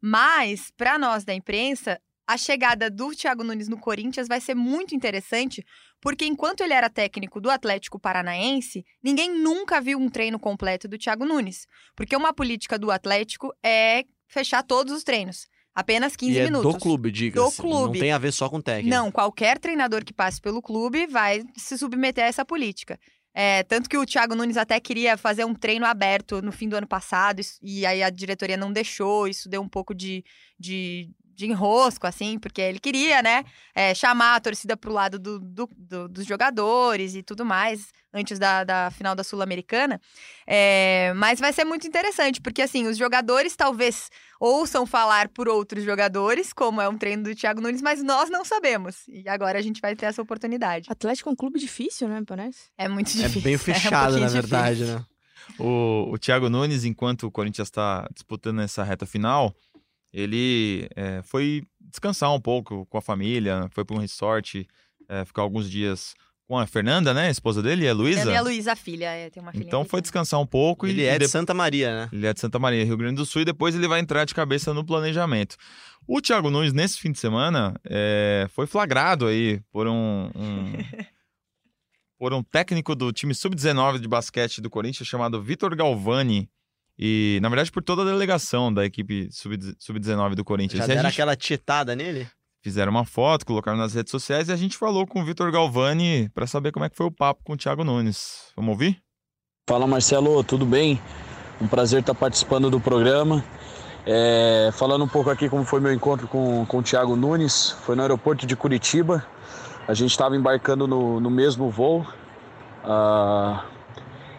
Mas, 0.00 0.72
para 0.76 0.98
nós 0.98 1.24
da 1.24 1.32
imprensa, 1.32 1.96
a 2.26 2.36
chegada 2.36 2.90
do 2.90 3.14
Thiago 3.14 3.44
Nunes 3.44 3.68
no 3.68 3.78
Corinthians 3.78 4.26
vai 4.26 4.40
ser 4.40 4.54
muito 4.56 4.96
interessante, 4.96 5.64
porque 6.00 6.24
enquanto 6.26 6.60
ele 6.62 6.72
era 6.74 6.90
técnico 6.90 7.40
do 7.40 7.48
Atlético 7.48 8.00
Paranaense, 8.00 8.84
ninguém 9.00 9.32
nunca 9.32 9.80
viu 9.80 9.96
um 9.96 10.08
treino 10.08 10.40
completo 10.40 10.88
do 10.88 10.98
Thiago 10.98 11.24
Nunes. 11.24 11.66
Porque 11.94 12.16
uma 12.16 12.32
política 12.32 12.76
do 12.76 12.90
Atlético 12.90 13.52
é 13.62 14.02
fechar 14.26 14.64
todos 14.64 14.92
os 14.92 15.04
treinos. 15.04 15.46
Apenas 15.74 16.14
15 16.14 16.32
e 16.32 16.38
é 16.38 16.44
minutos. 16.44 16.72
do 16.72 16.78
clube, 16.78 17.10
diga-se. 17.10 17.56
Do 17.56 17.62
clube. 17.62 17.98
Não 17.98 18.04
tem 18.04 18.12
a 18.12 18.18
ver 18.18 18.32
só 18.32 18.48
com 18.48 18.60
técnico. 18.60 18.94
Não, 18.94 19.10
qualquer 19.10 19.58
treinador 19.58 20.04
que 20.04 20.12
passe 20.12 20.40
pelo 20.40 20.60
clube 20.60 21.06
vai 21.06 21.42
se 21.56 21.78
submeter 21.78 22.24
a 22.24 22.28
essa 22.28 22.44
política. 22.44 22.98
É, 23.34 23.62
tanto 23.62 23.88
que 23.88 23.96
o 23.96 24.04
Thiago 24.04 24.34
Nunes 24.34 24.58
até 24.58 24.78
queria 24.78 25.16
fazer 25.16 25.46
um 25.46 25.54
treino 25.54 25.86
aberto 25.86 26.42
no 26.42 26.52
fim 26.52 26.68
do 26.68 26.76
ano 26.76 26.86
passado, 26.86 27.40
e 27.62 27.86
aí 27.86 28.02
a 28.02 28.10
diretoria 28.10 28.58
não 28.58 28.70
deixou, 28.70 29.26
isso 29.26 29.48
deu 29.48 29.62
um 29.62 29.68
pouco 29.68 29.94
de, 29.94 30.22
de, 30.58 31.10
de 31.34 31.46
enrosco, 31.46 32.06
assim, 32.06 32.38
porque 32.38 32.60
ele 32.60 32.78
queria, 32.78 33.22
né, 33.22 33.44
é, 33.74 33.94
chamar 33.94 34.36
a 34.36 34.40
torcida 34.40 34.76
pro 34.76 34.92
lado 34.92 35.18
do, 35.18 35.38
do- 35.40 35.68
do- 35.76 36.08
dos 36.08 36.26
jogadores 36.26 37.14
e 37.14 37.22
tudo 37.22 37.44
mais, 37.44 37.88
antes 38.12 38.38
da, 38.38 38.62
da 38.64 38.90
final 38.90 39.14
da 39.14 39.24
Sul-Americana. 39.24 40.00
É, 40.46 41.12
mas 41.16 41.40
vai 41.40 41.52
ser 41.52 41.64
muito 41.64 41.86
interessante, 41.86 42.40
porque 42.40 42.62
assim, 42.62 42.86
os 42.86 42.96
jogadores 42.98 43.56
talvez 43.56 44.10
ouçam 44.40 44.84
falar 44.84 45.28
por 45.28 45.48
outros 45.48 45.84
jogadores, 45.84 46.52
como 46.52 46.80
é 46.80 46.88
um 46.88 46.98
treino 46.98 47.22
do 47.22 47.34
Thiago 47.34 47.60
Nunes, 47.60 47.80
mas 47.80 48.02
nós 48.02 48.28
não 48.28 48.44
sabemos. 48.44 49.06
E 49.08 49.28
agora 49.28 49.58
a 49.58 49.62
gente 49.62 49.80
vai 49.80 49.94
ter 49.96 50.06
essa 50.06 50.20
oportunidade. 50.20 50.88
Atlético 50.90 51.28
é 51.30 51.32
um 51.32 51.36
clube 51.36 51.58
difícil, 51.58 52.08
né, 52.08 52.22
parece? 52.26 52.70
É 52.76 52.88
muito 52.88 53.08
É 53.10 53.12
difícil. 53.22 53.40
bem 53.42 53.54
um 53.56 53.58
fechado, 53.58 54.04
pouquinho 54.14 54.20
na 54.26 54.28
verdade, 54.32 54.76
difícil. 54.76 54.98
né? 54.98 55.04
O, 55.58 56.08
o 56.12 56.18
Thiago 56.18 56.48
Nunes, 56.48 56.84
enquanto 56.84 57.24
o 57.26 57.30
Corinthians 57.30 57.66
está 57.68 58.08
disputando 58.14 58.60
essa 58.62 58.82
reta 58.84 59.04
final, 59.04 59.52
ele 60.12 60.88
é, 60.94 61.22
foi 61.22 61.62
descansar 61.80 62.32
um 62.34 62.40
pouco 62.40 62.86
com 62.86 62.98
a 62.98 63.02
família, 63.02 63.68
foi 63.72 63.84
para 63.84 63.96
um 63.96 64.00
resort, 64.00 64.66
é, 65.08 65.24
ficar 65.24 65.42
alguns 65.42 65.70
dias 65.70 66.14
com 66.48 66.58
a 66.58 66.66
Fernanda, 66.66 67.14
né? 67.14 67.28
A 67.28 67.30
esposa 67.30 67.62
dele, 67.62 67.86
a 67.86 67.90
É 67.90 67.92
Luísa. 67.94 68.22
a 68.22 68.26
minha 68.26 68.42
Luísa, 68.42 68.72
a 68.72 68.76
filha, 68.76 69.06
é, 69.06 69.30
tem 69.30 69.42
uma 69.42 69.52
filha. 69.52 69.64
Então 69.64 69.84
foi 69.84 70.02
descansar 70.02 70.38
um 70.40 70.46
pouco 70.46 70.86
Ele 70.86 71.02
e, 71.02 71.04
é 71.06 71.12
de 71.18 71.20
de- 71.24 71.28
Santa 71.30 71.54
Maria, 71.54 71.94
né? 71.94 72.08
ele 72.12 72.26
é 72.26 72.34
de 72.34 72.40
Santa 72.40 72.58
Maria, 72.58 72.84
Rio 72.84 72.96
Grande 72.96 73.16
do 73.16 73.24
Sul, 73.24 73.42
e 73.42 73.44
depois 73.44 73.74
ele 73.74 73.88
vai 73.88 74.00
entrar 74.00 74.24
de 74.24 74.34
cabeça 74.34 74.74
no 74.74 74.84
planejamento. 74.84 75.56
O 76.06 76.20
Thiago 76.20 76.50
Nunes, 76.50 76.72
nesse 76.72 76.98
fim 76.98 77.10
de 77.12 77.18
semana, 77.18 77.74
é, 77.84 78.46
foi 78.50 78.66
flagrado 78.66 79.26
aí 79.26 79.60
por 79.70 79.86
um, 79.86 80.30
um- 80.34 80.72
por 82.18 82.32
um 82.34 82.42
técnico 82.42 82.94
do 82.94 83.12
time 83.12 83.34
sub-19 83.34 83.98
de 83.98 84.08
basquete 84.08 84.60
do 84.60 84.68
Corinthians 84.70 85.08
chamado 85.08 85.42
Vitor 85.42 85.74
Galvani. 85.74 86.48
E, 86.98 87.38
na 87.42 87.48
verdade, 87.48 87.70
por 87.72 87.82
toda 87.82 88.02
a 88.02 88.04
delegação 88.04 88.72
da 88.72 88.84
equipe 88.84 89.28
sub- 89.32 89.74
sub-19 89.78 90.34
do 90.34 90.44
Corinthians. 90.44 90.78
Já 90.78 90.84
E 90.84 90.88
deram 90.88 91.02
gente 91.02 91.12
aquela 91.12 91.34
tietada 91.36 91.96
nele? 91.96 92.28
fizeram 92.64 92.92
uma 92.92 93.04
foto, 93.04 93.44
colocaram 93.44 93.76
nas 93.76 93.92
redes 93.92 94.10
sociais 94.12 94.48
e 94.48 94.52
a 94.52 94.56
gente 94.56 94.76
falou 94.78 95.04
com 95.04 95.20
o 95.20 95.24
Vitor 95.24 95.50
Galvani 95.50 96.28
para 96.32 96.46
saber 96.46 96.70
como 96.70 96.84
é 96.84 96.88
que 96.88 96.96
foi 96.96 97.06
o 97.06 97.10
papo 97.10 97.42
com 97.42 97.54
o 97.54 97.56
Thiago 97.56 97.82
Nunes. 97.82 98.52
Vamos 98.54 98.70
ouvir? 98.70 98.98
Fala 99.68 99.84
Marcelo, 99.84 100.44
tudo 100.44 100.64
bem? 100.64 101.00
Um 101.60 101.66
prazer 101.66 102.00
estar 102.00 102.14
participando 102.14 102.70
do 102.70 102.78
programa. 102.80 103.44
É, 104.06 104.70
falando 104.74 105.04
um 105.04 105.08
pouco 105.08 105.28
aqui 105.30 105.48
como 105.48 105.64
foi 105.64 105.80
meu 105.80 105.92
encontro 105.92 106.28
com, 106.28 106.64
com 106.66 106.78
o 106.78 106.82
Thiago 106.84 107.16
Nunes, 107.16 107.70
foi 107.84 107.96
no 107.96 108.02
aeroporto 108.02 108.46
de 108.46 108.54
Curitiba. 108.54 109.26
A 109.88 109.94
gente 109.94 110.10
estava 110.12 110.36
embarcando 110.36 110.86
no, 110.86 111.18
no 111.18 111.30
mesmo 111.30 111.68
voo. 111.68 112.06
Ah, 112.84 113.64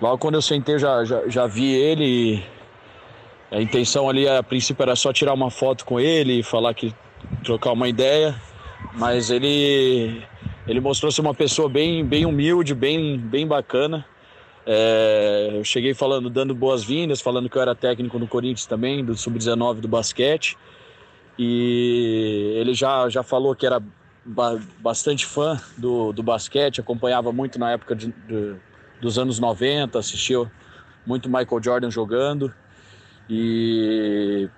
logo 0.04 0.18
quando 0.18 0.36
eu 0.36 0.42
sentei, 0.42 0.78
já, 0.78 1.06
já, 1.06 1.30
já 1.30 1.48
vi 1.48 1.74
ele. 1.74 2.44
A 3.50 3.62
intenção 3.62 4.10
ali, 4.10 4.28
a 4.28 4.44
princípio, 4.44 4.84
era 4.84 4.96
só 4.96 5.14
tirar 5.14 5.34
uma 5.34 5.50
foto 5.50 5.86
com 5.86 6.00
ele 6.00 6.44
falar 6.44 6.74
que 6.74 6.94
trocar 7.44 7.72
uma 7.72 7.88
ideia. 7.88 8.36
mas 8.96 9.30
ele 9.30 10.22
ele 10.68 10.80
mostrou 10.80 11.12
ser 11.12 11.22
uma 11.22 11.34
pessoa 11.34 11.70
bem, 11.70 12.06
bem 12.06 12.26
humilde, 12.26 12.74
bem, 12.74 13.18
bem 13.18 13.48
bacana. 13.48 14.06
É, 14.66 15.52
eu 15.54 15.64
cheguei 15.64 15.94
falando, 15.94 16.30
dando 16.30 16.56
boas-vindas, 16.56 17.22
falando 17.22 17.50
que 17.50 17.58
eu 17.58 17.62
era 17.62 17.76
técnico 17.76 18.18
no 18.18 18.28
Corinthians 18.28 18.66
também, 18.66 19.04
do 19.04 19.16
Sub-19 19.16 19.82
do 19.82 19.88
basquete. 19.88 20.58
E 21.38 22.54
ele 22.56 22.74
já, 22.74 23.10
já 23.10 23.24
falou 23.24 23.56
que 23.56 23.66
era 23.66 23.82
ba 24.26 24.58
bastante 24.80 25.26
fã 25.26 25.60
do, 25.78 26.14
do 26.14 26.24
basquete, 26.24 26.80
acompanhava 26.80 27.34
muito 27.34 27.60
na 27.60 27.72
época 27.72 27.94
de, 27.94 28.08
de, 28.28 28.56
dos 29.02 29.18
anos 29.18 29.40
90, 29.40 30.00
assistiu 30.00 30.50
muito 31.06 31.30
Michael 31.30 31.62
Jordan 31.62 31.92
jogando. 31.92 32.54
E, 33.30 34.50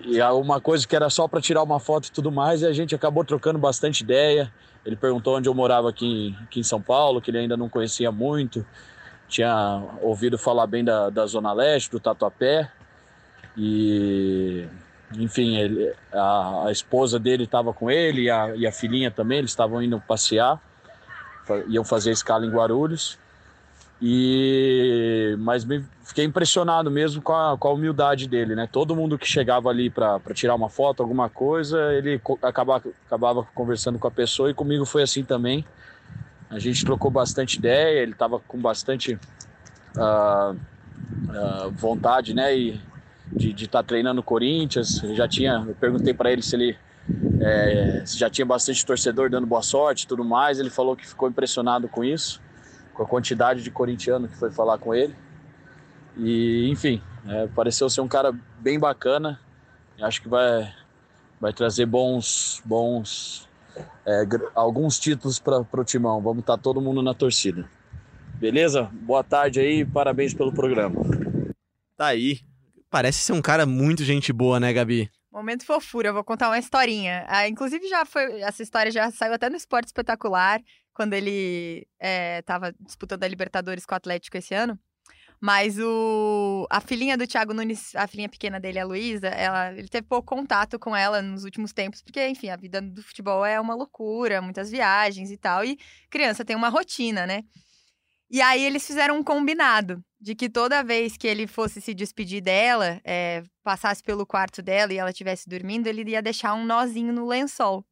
e 0.00 0.20
uma 0.22 0.60
coisa 0.60 0.86
que 0.86 0.94
era 0.94 1.08
só 1.10 1.28
para 1.28 1.40
tirar 1.40 1.62
uma 1.62 1.78
foto 1.80 2.06
e 2.06 2.12
tudo 2.12 2.30
mais, 2.30 2.62
e 2.62 2.66
a 2.66 2.72
gente 2.72 2.94
acabou 2.94 3.24
trocando 3.24 3.58
bastante 3.58 4.02
ideia. 4.02 4.52
Ele 4.84 4.96
perguntou 4.96 5.36
onde 5.36 5.48
eu 5.48 5.54
morava 5.54 5.88
aqui, 5.88 6.36
aqui 6.42 6.60
em 6.60 6.64
São 6.64 6.80
Paulo, 6.80 7.20
que 7.20 7.30
ele 7.30 7.38
ainda 7.38 7.56
não 7.56 7.68
conhecia 7.68 8.12
muito. 8.12 8.64
Tinha 9.28 9.82
ouvido 10.02 10.36
falar 10.36 10.66
bem 10.66 10.84
da, 10.84 11.08
da 11.08 11.26
Zona 11.26 11.52
Leste, 11.52 11.90
do 11.90 11.98
Tatuapé. 11.98 12.70
E, 13.56 14.66
enfim, 15.14 15.56
ele, 15.56 15.92
a, 16.12 16.66
a 16.66 16.72
esposa 16.72 17.18
dele 17.18 17.44
estava 17.44 17.72
com 17.72 17.90
ele 17.90 18.22
e 18.22 18.30
a, 18.30 18.54
e 18.54 18.66
a 18.66 18.72
filhinha 18.72 19.10
também, 19.10 19.38
eles 19.38 19.50
estavam 19.50 19.82
indo 19.82 20.00
passear, 20.00 20.60
iam 21.68 21.84
fazer 21.84 22.10
escala 22.10 22.44
em 22.44 22.50
Guarulhos. 22.50 23.18
E 24.02 25.36
mas 25.38 25.64
me, 25.64 25.84
fiquei 26.02 26.24
impressionado 26.24 26.90
mesmo 26.90 27.22
com 27.22 27.32
a, 27.32 27.56
com 27.56 27.68
a 27.68 27.72
humildade 27.72 28.28
dele, 28.28 28.54
né? 28.54 28.68
Todo 28.70 28.94
mundo 28.94 29.18
que 29.18 29.26
chegava 29.26 29.68
ali 29.68 29.88
para 29.88 30.20
tirar 30.32 30.54
uma 30.54 30.68
foto, 30.68 31.02
alguma 31.02 31.28
coisa, 31.28 31.92
ele 31.94 32.20
acabava, 32.42 32.82
acabava 33.06 33.46
conversando 33.54 33.98
com 33.98 34.08
a 34.08 34.10
pessoa 34.10 34.50
e 34.50 34.54
comigo 34.54 34.84
foi 34.84 35.02
assim 35.02 35.22
também. 35.24 35.64
A 36.50 36.58
gente 36.58 36.84
trocou 36.84 37.10
bastante 37.10 37.58
ideia, 37.58 38.02
ele 38.02 38.12
estava 38.12 38.38
com 38.40 38.58
bastante 38.58 39.18
uh, 39.96 40.52
uh, 40.52 41.70
vontade, 41.72 42.34
né? 42.34 42.56
E 42.56 42.80
de 43.32 43.64
estar 43.64 43.78
tá 43.78 43.82
treinando 43.82 44.20
o 44.20 44.24
Corinthians. 44.24 45.02
Eu 45.02 45.14
já 45.14 45.26
tinha, 45.26 45.64
eu 45.66 45.74
perguntei 45.74 46.12
para 46.12 46.30
ele 46.30 46.42
se 46.42 46.54
ele 46.54 46.76
é, 47.40 48.02
já 48.06 48.28
tinha 48.28 48.44
bastante 48.44 48.84
torcedor 48.84 49.30
dando 49.30 49.46
boa 49.46 49.62
sorte 49.62 50.06
tudo 50.06 50.24
mais. 50.24 50.58
Ele 50.58 50.70
falou 50.70 50.94
que 50.94 51.06
ficou 51.06 51.28
impressionado 51.28 51.88
com 51.88 52.04
isso 52.04 52.43
com 52.94 53.02
a 53.02 53.06
quantidade 53.06 53.62
de 53.62 53.70
corintiano 53.70 54.28
que 54.28 54.36
foi 54.36 54.50
falar 54.50 54.78
com 54.78 54.94
ele. 54.94 55.14
E, 56.16 56.68
enfim, 56.70 57.02
é, 57.26 57.46
pareceu 57.48 57.90
ser 57.90 58.00
um 58.00 58.08
cara 58.08 58.32
bem 58.60 58.78
bacana. 58.78 59.38
Acho 60.00 60.22
que 60.22 60.28
vai, 60.28 60.72
vai 61.40 61.52
trazer 61.52 61.86
bons, 61.86 62.62
bons 62.64 63.48
é, 64.06 64.24
alguns 64.54 64.98
títulos 64.98 65.38
para 65.38 65.60
o 65.60 65.84
Timão. 65.84 66.22
Vamos 66.22 66.40
estar 66.40 66.56
tá 66.56 66.62
todo 66.62 66.80
mundo 66.80 67.02
na 67.02 67.12
torcida. 67.12 67.68
Beleza? 68.34 68.90
Boa 68.92 69.22
tarde 69.22 69.60
aí, 69.60 69.84
parabéns 69.84 70.34
pelo 70.34 70.52
programa. 70.52 71.00
Tá 71.96 72.06
aí. 72.06 72.40
Parece 72.90 73.18
ser 73.18 73.32
um 73.32 73.42
cara 73.42 73.66
muito 73.66 74.04
gente 74.04 74.32
boa, 74.32 74.60
né, 74.60 74.72
Gabi? 74.72 75.10
Momento 75.34 75.66
fofura, 75.66 76.10
eu 76.10 76.14
vou 76.14 76.22
contar 76.22 76.48
uma 76.48 76.58
historinha. 76.58 77.24
Ah, 77.26 77.48
inclusive, 77.48 77.88
já 77.88 78.04
foi. 78.04 78.40
Essa 78.40 78.62
história 78.62 78.92
já 78.92 79.10
saiu 79.10 79.34
até 79.34 79.50
no 79.50 79.56
Esporte 79.56 79.88
Espetacular 79.88 80.62
quando 80.92 81.12
ele 81.12 81.88
estava 82.38 82.68
eh, 82.68 82.74
disputando 82.78 83.24
a 83.24 83.26
Libertadores 83.26 83.84
com 83.84 83.94
o 83.94 83.96
Atlético 83.96 84.36
esse 84.36 84.54
ano. 84.54 84.78
Mas 85.40 85.76
o, 85.80 86.68
a 86.70 86.80
filhinha 86.80 87.18
do 87.18 87.26
Thiago 87.26 87.52
Nunes, 87.52 87.96
a 87.96 88.06
filhinha 88.06 88.28
pequena 88.28 88.60
dele, 88.60 88.78
a 88.78 88.84
Luísa, 88.84 89.28
ele 89.76 89.88
teve 89.88 90.06
pouco 90.06 90.36
contato 90.36 90.78
com 90.78 90.94
ela 90.94 91.20
nos 91.20 91.42
últimos 91.42 91.72
tempos, 91.72 92.00
porque, 92.00 92.26
enfim, 92.28 92.48
a 92.50 92.56
vida 92.56 92.80
do 92.80 93.02
futebol 93.02 93.44
é 93.44 93.60
uma 93.60 93.74
loucura, 93.74 94.40
muitas 94.40 94.70
viagens 94.70 95.32
e 95.32 95.36
tal. 95.36 95.64
E 95.64 95.76
criança 96.08 96.44
tem 96.44 96.54
uma 96.54 96.68
rotina, 96.68 97.26
né? 97.26 97.42
E 98.30 98.40
aí 98.40 98.64
eles 98.64 98.86
fizeram 98.86 99.18
um 99.18 99.22
combinado 99.22 100.02
de 100.20 100.34
que 100.34 100.48
toda 100.48 100.82
vez 100.82 101.16
que 101.16 101.26
ele 101.26 101.46
fosse 101.46 101.80
se 101.80 101.92
despedir 101.92 102.40
dela, 102.40 103.00
é, 103.04 103.42
passasse 103.62 104.02
pelo 104.02 104.26
quarto 104.26 104.62
dela 104.62 104.92
e 104.92 104.96
ela 104.96 105.10
estivesse 105.10 105.48
dormindo, 105.48 105.86
ele 105.86 106.10
ia 106.10 106.22
deixar 106.22 106.54
um 106.54 106.64
nozinho 106.64 107.12
no 107.12 107.26
lençol. 107.26 107.84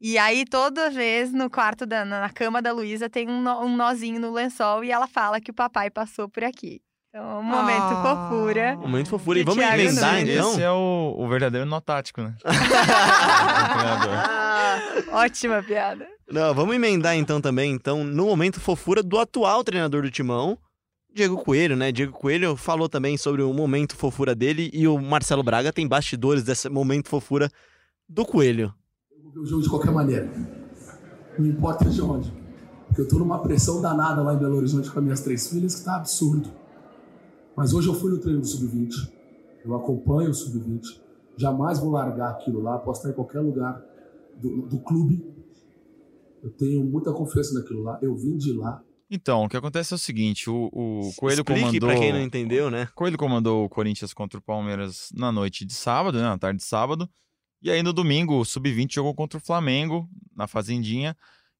E 0.00 0.16
aí, 0.16 0.44
toda 0.44 0.90
vez 0.90 1.32
no 1.32 1.50
quarto, 1.50 1.84
da, 1.84 2.04
na 2.04 2.30
cama 2.30 2.62
da 2.62 2.72
Luísa, 2.72 3.10
tem 3.10 3.28
um, 3.28 3.42
no, 3.42 3.64
um 3.64 3.76
nozinho 3.76 4.20
no 4.20 4.32
lençol 4.32 4.84
e 4.84 4.92
ela 4.92 5.08
fala 5.08 5.40
que 5.40 5.50
o 5.50 5.54
papai 5.54 5.90
passou 5.90 6.28
por 6.28 6.44
aqui. 6.44 6.80
Então, 7.08 7.40
um 7.40 7.42
momento 7.42 7.80
ah, 7.80 8.02
fofura. 8.02 8.76
Um 8.76 8.82
momento 8.82 9.08
fofura. 9.08 9.40
E 9.40 9.42
vamos 9.42 9.64
Thiago 9.64 9.80
emendar, 9.80 10.20
então? 10.20 10.52
Esse 10.52 10.62
é 10.62 10.70
o, 10.70 11.16
o 11.18 11.28
verdadeiro 11.28 11.66
nó 11.66 11.80
tático, 11.80 12.22
né? 12.22 12.36
Ótima 15.10 15.62
piada. 15.62 16.06
Não, 16.30 16.54
vamos 16.54 16.74
emendar 16.74 17.16
então 17.16 17.40
também, 17.40 17.72
então, 17.72 18.04
no 18.04 18.26
momento 18.26 18.60
fofura 18.60 19.02
do 19.02 19.18
atual 19.18 19.64
treinador 19.64 20.02
do 20.02 20.10
Timão, 20.10 20.58
Diego 21.14 21.42
Coelho, 21.42 21.74
né? 21.74 21.90
Diego 21.90 22.12
Coelho 22.12 22.54
falou 22.54 22.88
também 22.88 23.16
sobre 23.16 23.42
o 23.42 23.52
momento 23.52 23.96
fofura 23.96 24.34
dele 24.34 24.70
e 24.72 24.86
o 24.86 24.98
Marcelo 25.00 25.42
Braga 25.42 25.72
tem 25.72 25.88
bastidores 25.88 26.42
desse 26.42 26.68
momento 26.68 27.08
fofura 27.08 27.50
do 28.06 28.26
Coelho 28.26 28.74
vou 29.28 29.32
ver 29.32 29.40
o 29.40 29.46
jogo 29.46 29.62
de 29.62 29.68
qualquer 29.68 29.90
maneira. 29.90 30.30
Não 31.38 31.46
importa 31.46 31.84
de 31.88 32.00
onde. 32.00 32.32
Porque 32.86 33.02
eu 33.02 33.08
tô 33.08 33.18
numa 33.18 33.40
pressão 33.40 33.80
danada 33.80 34.22
lá 34.22 34.34
em 34.34 34.38
Belo 34.38 34.56
Horizonte 34.56 34.90
com 34.90 34.98
as 34.98 35.04
minhas 35.04 35.20
três 35.20 35.48
filhas 35.48 35.74
que 35.74 35.84
tá 35.84 35.96
absurdo. 35.96 36.50
Mas 37.54 37.72
hoje 37.74 37.88
eu 37.88 37.94
fui 37.94 38.10
no 38.10 38.18
treino 38.18 38.40
do 38.40 38.46
Sub-20. 38.46 39.12
Eu 39.64 39.74
acompanho 39.74 40.30
o 40.30 40.34
Sub-20. 40.34 41.00
Jamais 41.36 41.78
vou 41.78 41.90
largar 41.90 42.30
aquilo 42.30 42.62
lá. 42.62 42.78
Posso 42.78 43.00
estar 43.00 43.10
em 43.10 43.14
qualquer 43.14 43.40
lugar 43.40 43.82
do, 44.40 44.62
do 44.62 44.78
clube. 44.78 45.22
Eu 46.42 46.50
tenho 46.50 46.84
muita 46.84 47.12
confiança 47.12 47.54
naquilo 47.54 47.82
lá. 47.82 47.98
Eu 48.02 48.16
vim 48.16 48.36
de 48.36 48.52
lá. 48.52 48.82
Então, 49.10 49.44
o 49.44 49.48
que 49.48 49.56
acontece 49.56 49.94
é 49.94 49.96
o 49.96 49.98
seguinte, 49.98 50.50
o, 50.50 50.68
o 50.70 51.12
Coelho 51.16 51.40
Explique 51.40 51.60
comandou... 51.62 51.88
pra 51.88 51.98
quem 51.98 52.12
não 52.12 52.20
entendeu, 52.20 52.70
né? 52.70 52.86
Coelho 52.94 53.16
comandou 53.16 53.64
o 53.64 53.68
Corinthians 53.68 54.12
contra 54.12 54.38
o 54.38 54.42
Palmeiras 54.42 55.08
na 55.14 55.32
noite 55.32 55.64
de 55.64 55.72
sábado, 55.72 56.18
né, 56.18 56.24
na 56.24 56.36
tarde 56.36 56.58
de 56.58 56.64
sábado. 56.64 57.08
E 57.62 57.70
aí 57.70 57.82
no 57.82 57.92
domingo, 57.92 58.38
o 58.38 58.44
Sub-20 58.44 58.92
jogou 58.92 59.14
contra 59.14 59.38
o 59.38 59.40
Flamengo, 59.40 60.08
na 60.36 60.46
Fazendinha, 60.46 61.16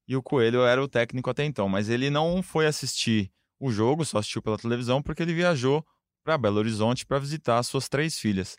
e 0.06 0.14
o 0.14 0.22
Coelho 0.22 0.60
era 0.60 0.82
o 0.82 0.88
técnico 0.88 1.30
até 1.30 1.44
então. 1.44 1.68
Mas 1.68 1.88
ele 1.88 2.10
não 2.10 2.42
foi 2.42 2.66
assistir 2.66 3.32
o 3.58 3.70
jogo, 3.70 4.04
só 4.04 4.18
assistiu 4.18 4.42
pela 4.42 4.58
televisão, 4.58 5.02
porque 5.02 5.22
ele 5.22 5.32
viajou 5.32 5.84
para 6.22 6.36
Belo 6.36 6.58
Horizonte 6.58 7.06
para 7.06 7.18
visitar 7.18 7.62
suas 7.62 7.88
três 7.88 8.18
filhas. 8.18 8.56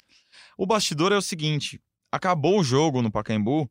O 0.57 0.65
bastidor 0.65 1.11
é 1.11 1.17
o 1.17 1.21
seguinte: 1.21 1.79
acabou 2.11 2.59
o 2.59 2.63
jogo 2.63 3.03
no 3.03 3.11
Pacaembu, 3.11 3.69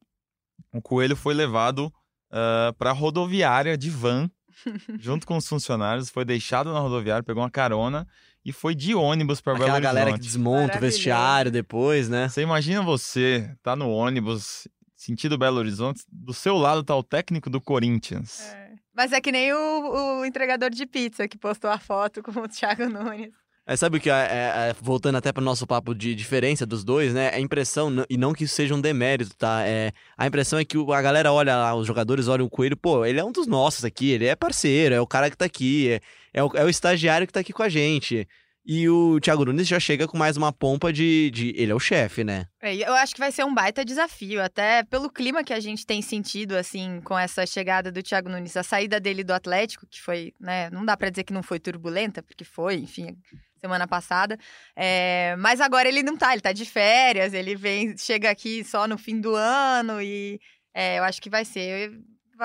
o 0.72 0.80
Coelho 0.80 1.16
foi 1.16 1.34
levado 1.34 1.92
uh, 2.30 2.68
ah, 2.70 2.74
para 2.78 2.90
a 2.90 2.92
rodoviária 2.92 3.76
de 3.76 3.90
van, 3.90 4.30
junto 4.98 5.26
com 5.26 5.36
os 5.36 5.46
funcionários, 5.46 6.10
foi 6.10 6.24
deixado 6.24 6.72
na 6.72 6.80
rodoviária, 6.80 7.22
pegou 7.22 7.42
uma 7.42 7.50
carona 7.50 8.06
e 8.44 8.52
foi 8.52 8.74
de 8.74 8.94
ônibus 8.94 9.40
para 9.40 9.54
Belo 9.54 9.64
Horizonte. 9.64 9.86
Aquela 9.86 9.94
galera 9.94 10.18
que 10.18 10.24
desmonta 10.24 10.78
o 10.78 10.80
vestiário 10.80 11.50
depois, 11.50 12.08
né? 12.08 12.28
Você 12.28 12.42
imagina 12.42 12.82
você 12.82 13.54
tá 13.62 13.76
no 13.76 13.90
ônibus 13.90 14.66
sentido 14.96 15.38
Belo 15.38 15.58
Horizonte, 15.58 16.02
do 16.10 16.34
seu 16.34 16.56
lado 16.56 16.82
tá 16.82 16.94
o 16.94 17.02
técnico 17.02 17.48
do 17.48 17.60
Corinthians. 17.60 18.40
É. 18.40 18.68
Mas 18.94 19.12
é 19.12 19.20
que 19.20 19.30
nem 19.30 19.52
o, 19.52 20.18
o, 20.18 20.24
entregador 20.24 20.70
de 20.70 20.84
pizza 20.84 21.28
que 21.28 21.38
postou 21.38 21.70
a 21.70 21.78
foto 21.78 22.20
com 22.20 22.32
o 22.32 22.48
Thiago 22.48 22.88
Nunes. 22.88 23.32
É, 23.70 23.76
sabe 23.76 23.98
o 23.98 24.00
que, 24.00 24.08
é, 24.08 24.14
é, 24.14 24.70
é 24.70 24.76
voltando 24.80 25.16
até 25.16 25.30
para 25.30 25.42
o 25.42 25.44
nosso 25.44 25.66
papo 25.66 25.94
de 25.94 26.14
diferença 26.14 26.64
dos 26.64 26.82
dois, 26.82 27.12
né? 27.12 27.28
A 27.34 27.38
impressão, 27.38 28.02
e 28.08 28.16
não 28.16 28.32
que 28.32 28.44
isso 28.44 28.54
seja 28.54 28.74
um 28.74 28.80
demérito, 28.80 29.36
tá? 29.36 29.62
É, 29.66 29.92
a 30.16 30.26
impressão 30.26 30.58
é 30.58 30.64
que 30.64 30.78
a 30.78 31.02
galera 31.02 31.30
olha 31.30 31.54
lá, 31.54 31.74
os 31.74 31.86
jogadores 31.86 32.28
olham 32.28 32.46
o 32.46 32.50
Coelho, 32.50 32.78
pô, 32.78 33.04
ele 33.04 33.20
é 33.20 33.24
um 33.24 33.30
dos 33.30 33.46
nossos 33.46 33.84
aqui, 33.84 34.10
ele 34.10 34.24
é 34.24 34.34
parceiro, 34.34 34.94
é 34.94 35.00
o 35.02 35.06
cara 35.06 35.28
que 35.28 35.36
tá 35.36 35.44
aqui, 35.44 35.90
é, 35.90 36.00
é, 36.32 36.42
o, 36.42 36.50
é 36.54 36.64
o 36.64 36.68
estagiário 36.70 37.26
que 37.26 37.32
tá 37.32 37.40
aqui 37.40 37.52
com 37.52 37.62
a 37.62 37.68
gente. 37.68 38.26
E 38.64 38.88
o 38.88 39.20
Thiago 39.20 39.44
Nunes 39.44 39.68
já 39.68 39.80
chega 39.80 40.06
com 40.06 40.16
mais 40.16 40.36
uma 40.36 40.52
pompa 40.52 40.92
de. 40.92 41.30
de 41.30 41.54
ele 41.56 41.72
é 41.72 41.74
o 41.74 41.80
chefe, 41.80 42.22
né? 42.22 42.46
É, 42.60 42.74
eu 42.74 42.92
acho 42.94 43.14
que 43.14 43.20
vai 43.20 43.32
ser 43.32 43.44
um 43.44 43.54
baita 43.54 43.82
desafio, 43.84 44.42
até 44.42 44.82
pelo 44.84 45.10
clima 45.10 45.44
que 45.44 45.54
a 45.54 45.60
gente 45.60 45.86
tem 45.86 46.02
sentido, 46.02 46.54
assim, 46.54 47.00
com 47.02 47.18
essa 47.18 47.46
chegada 47.46 47.90
do 47.90 48.02
Thiago 48.02 48.28
Nunes, 48.28 48.58
a 48.58 48.62
saída 48.62 49.00
dele 49.00 49.24
do 49.24 49.32
Atlético, 49.32 49.86
que 49.86 50.00
foi, 50.02 50.34
né? 50.38 50.68
Não 50.70 50.84
dá 50.84 50.96
para 50.98 51.08
dizer 51.08 51.24
que 51.24 51.32
não 51.32 51.42
foi 51.42 51.58
turbulenta, 51.58 52.22
porque 52.22 52.44
foi, 52.44 52.76
enfim, 52.76 53.16
semana 53.60 53.86
passada. 53.86 54.38
É, 54.76 55.34
mas 55.38 55.60
agora 55.60 55.88
ele 55.88 56.02
não 56.02 56.16
tá, 56.16 56.32
ele 56.32 56.42
tá 56.42 56.52
de 56.52 56.64
férias, 56.64 57.34
ele 57.34 57.54
vem, 57.54 57.96
chega 57.96 58.30
aqui 58.30 58.64
só 58.64 58.86
no 58.86 58.96
fim 58.96 59.20
do 59.20 59.34
ano 59.34 60.00
e 60.00 60.40
é, 60.74 60.98
eu 60.98 61.04
acho 61.04 61.20
que 61.20 61.30
vai 61.30 61.44
ser 61.44 61.92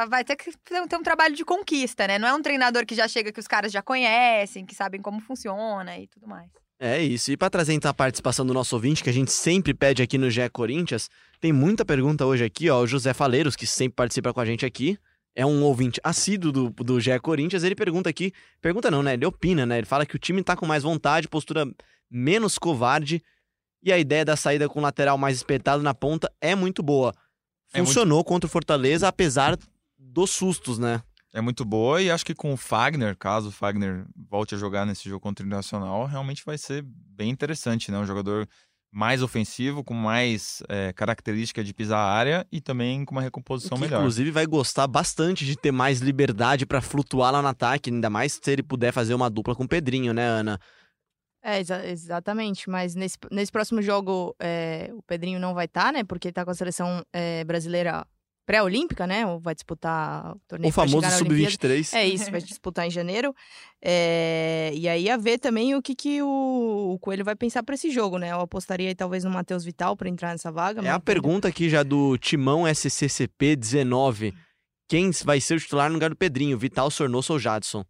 vai 0.08 0.24
ter 0.24 0.36
que 0.36 0.52
ter 0.66 0.82
um 0.98 1.04
trabalho 1.04 1.36
de 1.36 1.46
conquista, 1.46 2.08
né? 2.08 2.18
Não 2.18 2.28
é 2.28 2.34
um 2.34 2.42
treinador 2.42 2.84
que 2.84 2.96
já 2.96 3.08
chega 3.08 3.32
que 3.32 3.40
os 3.40 3.48
caras 3.48 3.72
já 3.72 3.82
conhecem, 3.82 4.66
que 4.66 4.74
sabem 4.74 5.00
como 5.00 5.22
funciona 5.22 6.00
e 6.00 6.08
tudo 6.08 6.28
mais. 6.28 6.50
É 6.80 7.00
isso. 7.00 7.32
E 7.32 7.38
para 7.38 7.50
trazer 7.50 7.74
então 7.74 7.92
a 7.92 7.94
participação 7.94 8.46
do 8.46 8.54
nosso 8.54 8.76
ouvinte, 8.76 9.04
que 9.04 9.10
a 9.10 9.14
gente 9.14 9.32
sempre 9.32 9.74
pede 9.74 10.02
aqui 10.02 10.18
no 10.18 10.30
GE 10.30 10.50
Corinthians, 10.50 11.10
tem 11.40 11.54
muita 11.54 11.86
pergunta 11.86 12.26
hoje 12.26 12.44
aqui, 12.44 12.70
ó. 12.70 12.82
O 12.82 12.88
José 12.88 13.14
Faleiros, 13.14 13.56
que 13.56 13.68
sempre 13.68 13.96
participa 13.96 14.34
com 14.34 14.40
a 14.40 14.46
gente 14.46 14.66
aqui, 14.66 14.98
é 15.36 15.46
um 15.46 15.64
ouvinte 15.64 16.00
assíduo 16.04 16.52
do, 16.52 16.70
do 16.70 17.00
GE 17.00 17.18
Corinthians. 17.20 17.64
Ele 17.64 17.76
pergunta 17.76 18.10
aqui, 18.10 18.32
pergunta 18.62 18.90
não, 18.92 19.02
né? 19.04 19.14
Ele 19.14 19.26
opina, 19.26 19.66
né? 19.66 19.78
Ele 19.80 19.86
fala 19.88 20.06
que 20.06 20.16
o 20.16 20.20
time 20.20 20.44
tá 20.44 20.56
com 20.56 20.66
mais 20.66 20.84
vontade, 20.84 21.28
postura 21.28 21.66
menos 22.10 22.58
covarde 22.58 23.24
e 23.82 23.92
a 23.92 23.98
ideia 23.98 24.24
da 24.24 24.36
saída 24.36 24.70
com 24.70 24.80
o 24.80 24.84
lateral 24.84 25.18
mais 25.18 25.36
espetado 25.38 25.82
na 25.84 25.94
ponta 25.94 26.32
é 26.40 26.56
muito 26.56 26.82
boa. 26.84 27.14
É 27.74 27.78
muito- 27.80 27.88
funcionou 27.88 28.24
contra 28.24 28.48
o 28.48 28.50
Fortaleza, 28.50 29.08
apesar 29.08 29.58
dos 29.98 30.30
sustos, 30.32 30.78
né? 30.78 31.02
É 31.34 31.42
muito 31.42 31.66
boa 31.66 32.00
e 32.00 32.12
acho 32.12 32.24
que 32.24 32.36
com 32.36 32.54
o 32.54 32.58
Fagner, 32.58 33.18
caso 33.18 33.50
o 33.50 33.52
Fagner 33.52 34.06
volte 34.30 34.54
a 34.54 34.58
jogar 34.58 34.86
nesse 34.86 35.10
jogo 35.10 35.20
contra 35.20 35.44
o 35.44 35.48
Internacional, 35.48 36.06
realmente 36.06 36.44
vai 36.46 36.60
ser 36.60 36.84
bem 36.86 37.32
interessante, 37.32 37.92
né? 37.92 37.98
Um 37.98 38.06
jogador 38.06 38.48
mais 38.94 39.24
ofensivo, 39.24 39.84
com 39.84 39.96
mais 39.96 40.62
é, 40.70 40.94
característica 40.94 41.64
de 41.64 41.74
pisar 41.74 41.98
a 41.98 42.12
área 42.14 42.48
e 42.52 42.62
também 42.62 43.04
com 43.04 43.14
uma 43.16 43.22
recomposição 43.22 43.76
que, 43.76 43.84
melhor. 43.84 43.98
inclusive, 43.98 44.30
vai 44.30 44.46
gostar 44.46 44.86
bastante 44.86 45.46
de 45.46 45.58
ter 45.58 45.72
mais 45.72 46.00
liberdade 46.00 46.66
pra 46.66 46.80
flutuar 46.80 47.34
lá 47.34 47.42
no 47.42 47.48
ataque, 47.48 47.90
ainda 47.90 48.10
mais 48.10 48.40
se 48.42 48.52
ele 48.52 48.62
puder 48.62 48.92
fazer 48.94 49.16
uma 49.16 49.32
dupla 49.32 49.56
com 49.56 49.64
o 49.64 49.68
Pedrinho, 49.68 50.14
né, 50.14 50.26
Ana? 50.26 50.60
É, 51.42 51.60
exa- 51.60 51.86
exatamente. 51.86 52.70
Mas 52.70 52.94
nesse, 52.94 53.18
nesse 53.32 53.52
próximo 53.52 53.82
jogo, 53.82 54.36
é, 54.40 54.92
o 54.94 55.02
Pedrinho 55.02 55.40
não 55.40 55.54
vai 55.54 55.66
estar, 55.66 55.92
né? 55.92 56.04
Porque 56.04 56.28
ele 56.28 56.34
tá 56.34 56.46
com 56.46 56.52
a 56.52 56.56
seleção 56.56 57.04
é, 57.12 57.44
brasileira 57.44 58.06
pré-olímpica, 58.46 59.08
né? 59.08 59.26
Ou 59.26 59.40
vai 59.40 59.54
disputar 59.54 60.36
o 60.36 60.40
torneio 60.48 60.70
O 60.70 60.74
famoso 60.74 60.96
chegar 60.96 61.12
na 61.12 61.18
Olimpíada. 61.18 61.52
Sub-23. 61.52 61.94
É 61.94 62.08
isso, 62.08 62.32
vai 62.32 62.42
disputar 62.42 62.88
em 62.88 62.92
janeiro. 62.92 63.34
É, 63.82 64.72
e 64.74 64.88
aí 64.88 65.10
a 65.10 65.18
ver 65.18 65.38
também 65.40 65.76
o 65.76 65.82
que, 65.82 65.96
que 65.96 66.22
o, 66.22 66.94
o 66.94 67.00
Coelho 67.00 67.26
vai 67.26 67.36
pensar 67.36 67.64
pra 67.64 67.76
esse 67.76 67.90
jogo, 67.92 68.18
né? 68.18 68.32
Eu 68.32 68.42
apostaria 68.42 68.90
aí 68.90 68.96
talvez 68.96 69.24
no 69.24 69.30
Matheus 69.30 69.64
Vital 69.64 69.96
pra 69.96 70.10
entrar 70.10 70.32
nessa 70.32 70.52
vaga. 70.52 70.82
É 70.82 70.90
a 70.90 71.00
pergunta 71.00 71.48
aqui 71.48 71.70
já 71.70 71.84
do 71.84 72.18
Timão 72.18 72.66
SCCP 72.68 73.56
19. 73.56 74.34
Quem 74.88 75.12
vai 75.24 75.40
ser 75.40 75.56
o 75.56 75.60
titular 75.60 75.90
no 75.90 75.96
lugar 75.96 76.10
do 76.10 76.16
Pedrinho? 76.16 76.58
Vital, 76.58 76.92
Sornoso 76.92 77.34
ou 77.34 77.40
Jadson? 77.40 77.84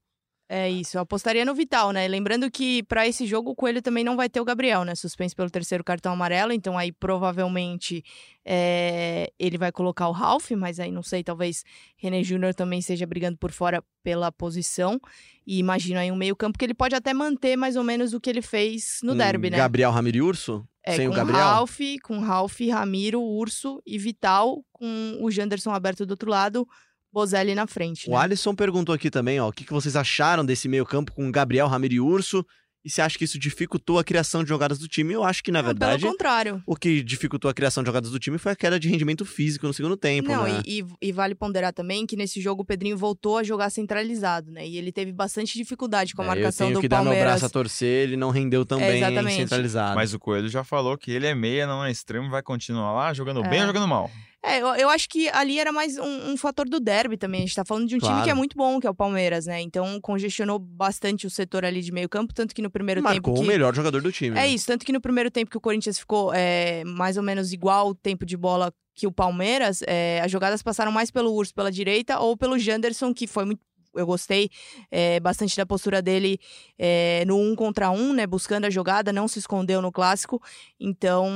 É 0.56 0.70
isso, 0.70 0.97
eu 0.97 1.01
apostaria 1.01 1.43
no 1.43 1.56
Vital, 1.56 1.91
né? 1.91 2.08
Lembrando 2.08 2.51
que 2.51 2.84
pra 2.84 3.08
esse 3.08 3.26
jogo 3.26 3.49
o 3.49 3.56
Coelho 3.56 3.82
também 3.82 4.04
não 4.04 4.16
vai 4.16 4.30
ter 4.30 4.39
o 4.39 4.45
Gabriel, 4.45 4.84
né? 4.84 4.93
Suspenso 4.93 5.36
pelo 5.36 5.49
terceiro 5.49 5.84
cartão 5.84 6.14
amarelo, 6.14 6.54
então 6.54 6.78
aí 6.78 6.91
provavelmente 6.91 8.04
é, 8.45 9.34
ele 9.39 9.58
vai 9.58 9.72
colocar 9.72 10.08
o 10.08 10.12
Ralph, 10.12 10.51
mas 10.51 10.80
aí 10.80 10.91
não 10.91 11.01
sei, 11.01 11.24
talvez 11.24 11.64
René 11.97 12.22
Júnior 12.22 12.54
também 12.54 12.78
esteja 12.78 13.08
brigando 13.08 13.36
por 13.36 13.51
fora 13.51 13.84
pela 14.04 14.32
posição. 14.32 15.01
E 15.47 15.58
imagino 15.58 15.99
aí 15.99 16.12
um 16.12 16.16
meio-campo 16.16 16.60
que 16.60 16.64
ele 16.64 16.76
pode 16.76 16.93
até 16.93 17.16
manter 17.16 17.56
mais 17.58 17.76
ou 17.76 17.84
menos 17.84 18.14
o 18.14 18.22
que 18.22 18.30
ele 18.30 18.43
fez 18.43 18.99
no 19.01 19.14
Com 19.14 19.18
derby, 19.18 19.49
né? 19.49 19.58
Gabriel 19.58 19.89
Ramiro 19.89 20.18
e 20.18 20.22
Urso? 20.22 20.64
É, 20.86 20.97
Sem 20.97 21.08
com 21.08 21.14
o 21.14 21.18
Gabriel? 21.18 21.41
Ralph, 21.41 21.80
com 22.04 22.20
Ralph, 22.20 22.60
Ramiro, 22.70 23.20
Urso 23.24 23.82
e 23.88 23.97
Vital, 23.97 24.64
com 24.72 25.18
o 25.20 25.32
Janderson 25.32 25.72
aberto 25.72 26.06
do 26.06 26.12
outro 26.12 26.30
lado, 26.30 26.68
Bozelli 27.14 27.53
na 27.53 27.68
frente. 27.68 28.09
O 28.09 28.14
né? 28.14 28.18
Alisson 28.18 28.55
perguntou 28.55 28.93
aqui 28.95 29.09
também, 29.11 29.39
ó, 29.39 29.47
o 29.49 29.51
que, 29.53 29.64
que 29.64 29.72
vocês 29.72 29.95
acharam 29.95 30.43
desse 30.43 30.68
meio 30.68 30.86
campo 30.86 31.11
com 31.14 31.32
Gabriel, 31.32 31.68
Ramiro 31.68 31.93
e 31.93 31.99
Urso? 31.99 32.43
E 32.86 32.89
você 32.89 33.01
acha 33.01 33.18
que 33.18 33.24
isso 33.24 33.39
dificultou 33.39 33.97
a 33.97 34.03
criação 34.03 34.43
de 34.43 34.49
jogadas 34.49 34.78
do 34.78 34.89
time? 34.89 35.14
Eu 35.14 35.24
acho 35.24 35.41
que, 35.41 35.53
na 35.53 35.61
Não, 35.61 35.68
verdade, 35.68 36.01
Pelo 36.01 36.11
contrário. 36.11 36.61
o 36.68 36.76
que 36.76 37.01
dificultou 37.01 37.49
a 37.49 37.53
criação 37.53 37.82
de 37.82 37.88
jogadas 37.88 38.11
do 38.11 38.20
time 38.20 38.38
foi 38.38 38.51
a 38.51 38.55
queda 38.57 38.78
de 38.78 38.89
rendimento 38.89 39.24
físico 39.24 39.66
no 39.66 39.74
segundo 39.74 39.95
tempo, 39.95 40.28
Não, 40.28 40.43
né? 40.43 40.61
e, 40.68 40.82
e- 40.82 40.86
e 41.01 41.11
vale 41.14 41.34
ponderar 41.34 41.72
também 41.72 42.05
que 42.05 42.18
nesse 42.18 42.41
jogo 42.41 42.64
o 42.64 42.66
Pedrinho 42.66 42.97
voltou 42.97 43.38
a 43.38 43.43
jogar 43.43 43.70
centralizado, 43.70 44.51
né? 44.51 44.68
E 44.68 44.78
ele 44.78 44.91
teve 44.91 45.14
bastante 45.14 45.53
dificuldade 45.57 46.14
com 46.14 46.24
a 46.24 46.26
É, 46.26 46.28
marcação 46.28 46.68
eu 46.68 46.72
tenho 46.72 46.80
do 46.80 46.82
que 46.82 46.89
dar 46.89 46.97
meu 46.97 47.05
Palmeiras. 47.14 47.32
braço 47.32 47.45
a 47.45 47.49
torcer, 47.49 48.03
ele 48.03 48.18
não 48.18 48.32
rendeu 48.32 48.66
tão 48.66 48.82
É, 48.82 48.88
bem 48.91 48.97
exatamente. 49.01 49.36
centralizado. 49.38 49.95
Mas 49.95 50.14
o 50.14 50.20
Coelho 50.20 50.49
já 50.49 50.66
falou 50.66 50.97
que 50.97 51.09
ele 51.09 51.26
é 51.26 51.34
meia, 51.34 51.66
não 51.66 51.86
é 51.86 51.89
extremo, 51.89 52.30
vai 52.30 52.41
continuar 52.43 52.91
lá 52.91 53.14
jogando 53.14 53.45
É. 53.45 53.47
bem 53.47 53.61
ou 53.61 53.68
jogando 53.68 53.88
mal. 53.88 54.11
É, 54.46 54.62
eu, 54.62 54.68
eu 54.76 54.89
acho 54.89 55.08
que 55.08 55.30
ali 55.30 55.58
era 55.58 55.72
mais 55.72 55.98
um, 55.98 56.32
um 56.32 56.38
fator 56.38 56.68
do 56.68 56.80
derby 56.80 57.16
também. 57.16 57.39
A 57.39 57.46
gente 57.46 57.56
tá 57.56 57.64
falando 57.64 57.88
de 57.88 57.96
um 57.96 58.00
time 58.00 58.12
Claro. 58.12 58.24
que 58.26 58.30
é 58.30 58.34
muito 58.34 58.58
bom, 58.58 58.80
que 58.80 58.86
é 58.86 58.89
o 58.89 58.94
Palmeiras, 58.94 59.46
né? 59.46 59.62
Então 59.62 60.00
congestionou 60.02 60.60
bastante 60.60 61.26
o 61.26 61.30
setor 61.30 61.64
ali 61.64 61.82
de 61.82 61.94
meio 61.94 62.10
campo, 62.10 62.34
tanto 62.34 62.54
que 62.54 62.62
no 62.62 62.70
primeiro 62.70 63.02
Marcou 63.02 63.34
tempo. 63.34 63.38
o 63.39 63.41
que... 63.41 63.48
melhor 63.48 63.74
jogador 63.74 64.02
do 64.02 64.12
time. 64.12 64.32
É 64.38 64.41
né? 64.41 64.48
isso, 64.50 64.68
tanto 64.68 64.86
que 64.86 64.91
no 64.91 65.00
primeiro 65.00 65.32
tempo 65.32 65.50
que 65.50 65.58
o 65.58 65.62
Corinthians 65.62 65.98
ficou 65.98 66.34
é, 66.34 66.84
mais 66.84 67.16
ou 67.16 67.24
menos 67.24 67.54
igual 67.54 67.89
o 67.89 67.96
tempo 67.96 68.26
de 68.26 68.36
bola 68.36 68.74
que 68.96 69.08
o 69.08 69.12
Palmeiras, 69.12 69.82
é, 69.88 70.22
as 70.22 70.30
jogadas 70.30 70.62
passaram 70.62 70.91
mais 70.91 71.10
pelo 71.10 71.34
Urso 71.34 71.54
pela 71.54 71.72
direita 71.72 72.20
ou 72.20 72.38
pelo 72.38 72.60
Janderson, 72.60 73.14
que 73.14 73.26
foi 73.26 73.46
muito. 73.46 73.62
Eu 73.96 74.06
gostei 74.06 74.50
é, 74.91 75.20
bastante 75.20 75.56
da 75.56 75.66
postura 75.66 76.02
dele 76.02 76.39
é, 76.78 77.24
no 77.26 77.38
um 77.38 77.56
contra 77.56 77.91
um, 77.91 78.14
né? 78.14 78.26
Buscando 78.26 78.66
a 78.66 78.70
jogada, 78.70 79.14
não 79.14 79.28
se 79.28 79.39
escondeu 79.39 79.82
no 79.82 79.91
clássico. 79.91 80.41
Então, 80.80 81.28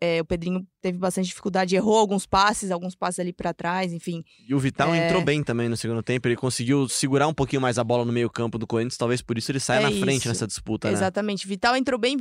é, 0.00 0.20
o 0.20 0.24
Pedrinho 0.24 0.66
teve 0.80 0.98
bastante 0.98 1.26
dificuldade, 1.26 1.76
errou 1.76 1.96
alguns 1.96 2.26
passes, 2.26 2.70
alguns 2.70 2.96
passes 2.96 3.20
ali 3.20 3.32
pra 3.32 3.54
trás, 3.54 3.92
enfim. 3.92 4.24
E 4.48 4.54
o 4.54 4.58
Vital 4.58 4.92
entrou 4.94 5.22
bem 5.22 5.42
também 5.42 5.68
no 5.68 5.76
segundo 5.76 6.02
tempo. 6.02 6.26
Ele 6.26 6.34
conseguiu 6.36 6.88
segurar 6.88 7.28
um 7.28 7.34
pouquinho 7.34 7.62
mais 7.62 7.78
a 7.78 7.84
bola 7.84 8.04
no 8.04 8.12
meio-campo 8.12 8.58
do 8.58 8.66
Corinthians. 8.66 8.96
Talvez 8.96 9.22
por 9.22 9.38
isso 9.38 9.52
ele 9.52 9.60
saia 9.60 9.80
É 9.80 9.82
na 9.82 9.90
frente 9.90 10.20
isso. 10.20 10.28
nessa 10.28 10.46
disputa, 10.46 10.88
né? 10.88 10.94
Exatamente. 10.94 11.46
Vital 11.46 11.76
entrou 11.76 12.00
bem. 12.00 12.16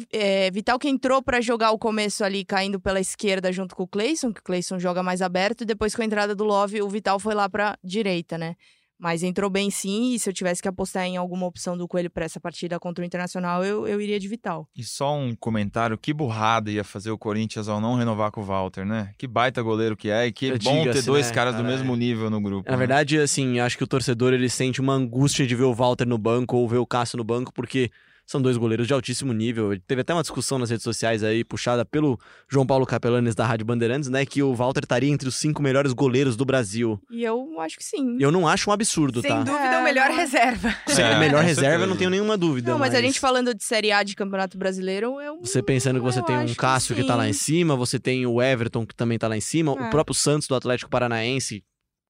Vital 0.54 0.78
que 0.78 0.88
entrou 0.88 1.24
pra 1.24 1.42
jogar 1.42 1.72
o 1.72 1.80
começo 1.80 2.24
ali, 2.24 2.46
caindo 2.46 2.80
pela 2.80 3.00
esquerda 3.00 3.52
junto 3.52 3.76
com 3.76 3.84
o 3.84 3.88
Cleison, 3.88 4.32
que 4.32 4.42
o 4.42 4.44
Cleison 4.44 4.78
joga 4.78 5.02
mais 5.02 5.22
aberto, 5.22 5.62
e 5.62 5.66
depois 5.66 5.96
com 5.96 6.02
a 6.02 6.06
entrada 6.06 6.36
do 6.36 6.44
Love, 6.44 6.82
o 6.82 6.90
Vital 6.90 7.20
foi 7.20 7.34
lá 7.34 7.50
pra 7.50 7.78
direita, 7.84 8.38
né? 8.38 8.56
Mas 9.02 9.24
entrou 9.24 9.50
bem 9.50 9.72
sim, 9.72 10.14
e 10.14 10.20
se 10.20 10.30
eu 10.30 10.34
tivesse 10.34 10.62
que 10.62 10.68
apostar 10.68 11.06
em 11.06 11.18
alguma 11.18 11.48
opção 11.48 11.76
do 11.76 11.88
Coelho 11.88 12.12
pra 12.12 12.24
essa 12.24 12.40
partida 12.40 12.80
contra 12.80 13.02
o 13.02 13.06
Internacional, 13.06 13.66
eu, 13.66 13.88
eu 13.88 14.00
iria 14.00 14.20
de 14.20 14.28
Vital. 14.28 14.70
E 14.76 14.84
só 14.84 15.18
um 15.18 15.36
comentário, 15.36 15.98
que 15.98 16.14
burrada 16.14 16.70
ia 16.70 16.84
fazer 16.84 17.10
o 17.10 17.18
Corinthians 17.18 17.68
ao 17.68 17.82
não 17.82 17.96
renovar 17.96 18.30
com 18.30 18.42
o 18.42 18.44
Walter, 18.44 18.86
né? 18.86 19.10
Que 19.18 19.26
baita 19.26 19.60
goleiro 19.64 19.98
que 19.98 20.12
é 20.12 20.28
e 20.28 20.32
que 20.32 20.52
bom 20.60 20.84
ter 20.84 20.90
Diga-se, 20.90 21.08
dois 21.08 21.30
né, 21.30 21.34
caras 21.34 21.56
do 21.56 21.64
mesmo 21.64 21.96
é. 21.96 21.98
nível 21.98 22.30
no 22.30 22.40
grupo. 22.40 22.70
Na 22.70 22.78
né? 22.78 22.78
verdade, 22.78 23.18
assim, 23.18 23.60
acho 23.60 23.76
que 23.76 23.84
o 23.84 23.88
torcedor 23.88 24.34
ele 24.34 24.48
sente 24.48 24.80
uma 24.80 24.94
angústia 24.94 25.48
de 25.48 25.56
ver 25.56 25.64
o 25.64 25.74
Walter 25.74 26.06
no 26.06 26.20
banco 26.20 26.58
ou 26.58 26.70
ver 26.70 26.78
o 26.78 26.86
Cássio 26.86 27.18
no 27.18 27.24
banco, 27.24 27.52
porque 27.52 27.90
são 28.26 28.42
dois 28.42 28.56
goleiros 28.58 28.88
de 28.88 28.94
altíssimo 28.94 29.34
nível. 29.34 29.78
Teve 29.86 30.02
até 30.02 30.14
uma 30.14 30.22
discussão 30.22 30.58
nas 30.58 30.70
redes 30.70 30.84
sociais 30.84 31.24
aí, 31.24 31.44
puxada 31.44 31.84
pelo 31.84 32.18
João 32.50 32.66
Paulo 32.66 32.86
Capelanes 32.86 33.36
da 33.36 33.46
Rádio 33.46 33.66
Bandeirantes, 33.66 34.10
né? 34.10 34.26
Que 34.26 34.42
o 34.42 34.54
Walter 34.56 34.82
estaria 34.84 35.10
entre 35.12 35.28
os 35.28 35.36
cinco 35.36 35.62
melhores 35.62 35.92
goleiros 35.94 36.38
do 36.38 36.46
Brasil. 36.46 36.98
E 37.12 37.24
eu 37.24 37.60
acho 37.60 37.78
que 37.78 37.84
sim. 37.84 38.18
Eu 38.20 38.32
não 38.32 38.48
acho 38.48 38.70
um 38.70 38.74
absurdo, 38.74 39.22
Sem 39.22 39.30
tá? 39.32 39.44
dúvida, 39.44 39.66
É, 39.66 39.80
o 39.80 39.84
melhor 39.84 40.10
reserva. 40.12 40.74
Se 40.88 41.02
é 41.02 41.12
É, 41.14 41.20
melhor 41.20 41.42
com 41.42 41.48
reserva, 41.48 41.84
eu 41.84 41.88
não 41.88 41.98
tenho 41.98 42.10
nenhuma 42.10 42.38
dúvida. 42.38 42.72
Não, 42.72 42.80
mas 42.80 42.96
a 42.96 43.02
gente 43.02 43.20
falando 43.20 43.54
de 43.54 43.64
Série 43.64 43.92
A 43.92 44.02
de 44.04 44.16
Campeonato 44.16 44.58
Brasileiro, 44.58 45.20
eu. 45.20 45.40
Você 45.42 45.62
pensando 45.62 46.00
que 46.00 46.06
você 46.06 46.22
tem 46.24 46.38
um 46.38 46.54
Cássio 46.56 46.96
que, 46.96 47.04
tá 47.04 47.16
lá 47.16 47.28
em 47.28 47.34
sim. 47.34 47.40
cima, 47.58 47.76
você 47.76 48.00
tem 48.00 48.26
o 48.26 48.42
Everton 48.42 48.86
que 48.86 48.96
também 48.96 49.18
tá 49.18 49.28
lá 49.28 49.36
em 49.36 49.42
cima, 49.42 49.74
É. 49.78 49.88
o 49.88 49.90
próprio 49.90 50.14
Santos 50.16 50.48
do 50.48 50.56
Atlético 50.56 50.90
Paranaense, 50.90 51.64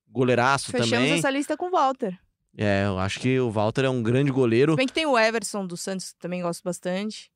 goleiraço 0.09 0.71
Fechamos 0.71 0.89
também. 0.91 1.13
essa 1.13 1.29
lista 1.29 1.55
com 1.57 1.67
o 1.67 1.71
Walter. 1.71 2.17
É, 2.57 2.85
eu 2.85 2.99
acho 2.99 3.19
que 3.19 3.39
o 3.39 3.49
Walter 3.49 3.85
é 3.85 3.89
um 3.89 4.03
grande 4.03 4.31
goleiro. 4.31 4.73
Se 4.73 4.77
bem 4.77 4.87
que 4.87 4.93
tem 4.93 5.05
o 5.05 5.17
Everson 5.17 5.65
do 5.65 5.77
Santos, 5.77 6.11
que 6.11 6.19
também 6.19 6.41
gosto 6.41 6.63
bastante. 6.63 7.30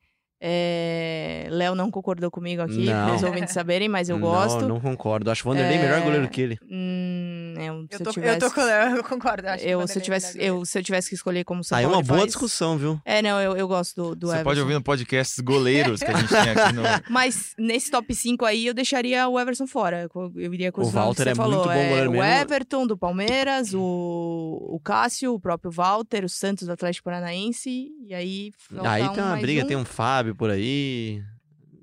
É... 0.47 1.47
Léo 1.49 1.73
não 1.73 1.89
concordou 1.89 2.29
comigo 2.29 2.61
aqui, 2.61 2.85
Não. 2.85 3.05
para 3.07 3.15
os 3.15 3.23
ouvintes 3.23 3.53
saberem, 3.53 3.89
mas 3.89 4.09
eu 4.09 4.19
não, 4.19 4.27
gosto. 4.27 4.67
não 4.67 4.79
concordo. 4.79 5.31
Acho 5.31 5.47
o 5.47 5.51
Vanderlei 5.51 5.79
melhor 5.79 5.97
É, 5.99 6.01
goleiro 6.01 6.27
que 6.29 6.41
ele. 6.41 6.59
Hum, 6.69 7.53
é, 7.57 7.67
Eu 7.67 7.87
se 7.91 8.03
tô, 8.03 8.09
eu 8.09 8.13
tivesse... 8.13 8.35
eu 8.43 8.49
tô 8.49 8.55
com 8.55 8.61
o 8.61 8.65
Léo, 8.65 8.95
eu 8.97 9.03
concordo. 9.03 9.47
Acho 9.47 9.65
eu, 9.65 9.79
o 9.79 9.87
se, 9.87 9.97
eu 9.97 10.01
é 10.01 10.03
tivesse, 10.03 10.37
melhor 10.37 10.47
eu, 10.59 10.65
se 10.65 10.77
eu 10.77 10.83
tivesse 10.83 11.09
que 11.09 11.15
escolher 11.15 11.43
como 11.43 11.63
São 11.63 11.77
Aí 11.77 11.83
é 11.83 11.87
Paulo 11.87 11.97
uma 11.99 12.03
boa 12.05 12.19
faz- 12.19 12.27
discussão, 12.31 12.77
viu? 12.77 12.99
É, 13.03 13.21
não, 13.21 13.41
eu, 13.41 13.55
eu 13.57 13.67
gosto 13.67 13.95
do, 13.95 14.15
do 14.15 14.27
Você 14.27 14.33
Everson. 14.33 14.43
pode 14.43 14.59
ouvir 14.61 14.73
no 14.75 14.81
podcast 14.83 15.41
goleiros 15.41 15.99
que 16.01 16.11
a 16.11 16.13
gente 16.17 16.29
tem 16.29 16.49
aqui 16.51 16.73
no. 16.73 16.83
Mas 17.09 17.53
nesse 17.57 17.89
top 17.89 18.13
5 18.13 18.45
aí, 18.45 18.67
eu 18.67 18.73
deixaria 18.73 19.27
o 19.27 19.39
Everson 19.39 19.65
fora. 19.65 20.03
Eu 20.13 20.31
eu 20.35 20.53
iria 20.53 20.71
com 20.71 20.81
O 20.81 20.85
os 20.85 20.93
nomes 20.93 21.05
Walter 21.17 21.23
que 21.23 21.23
você 21.23 21.29
é 21.31 21.35
falou. 21.35 21.55
muito 21.65 21.67
bom 21.69 21.87
goleiro 21.89 22.09
o 22.09 22.13
mesmo. 22.13 22.23
Everton 22.25 22.87
do 22.87 22.97
Palmeiras, 22.97 23.73
o, 23.73 23.79
o 23.79 24.79
Cássio, 24.83 25.33
o 25.33 25.39
próprio 25.39 25.71
Walter, 25.71 26.23
o 26.25 26.29
Santos 26.29 26.67
do 26.67 26.73
Atlético 26.73 27.05
Paranaense. 27.05 27.89
E 28.07 28.13
aí. 28.13 28.51
Aí 28.83 29.09
tem 29.09 29.23
uma 29.23 29.37
briga, 29.37 29.63
um. 29.63 29.67
tem 29.67 29.77
um 29.77 29.85
Fábio 29.85 30.34
por 30.35 30.49
aí. 30.49 31.21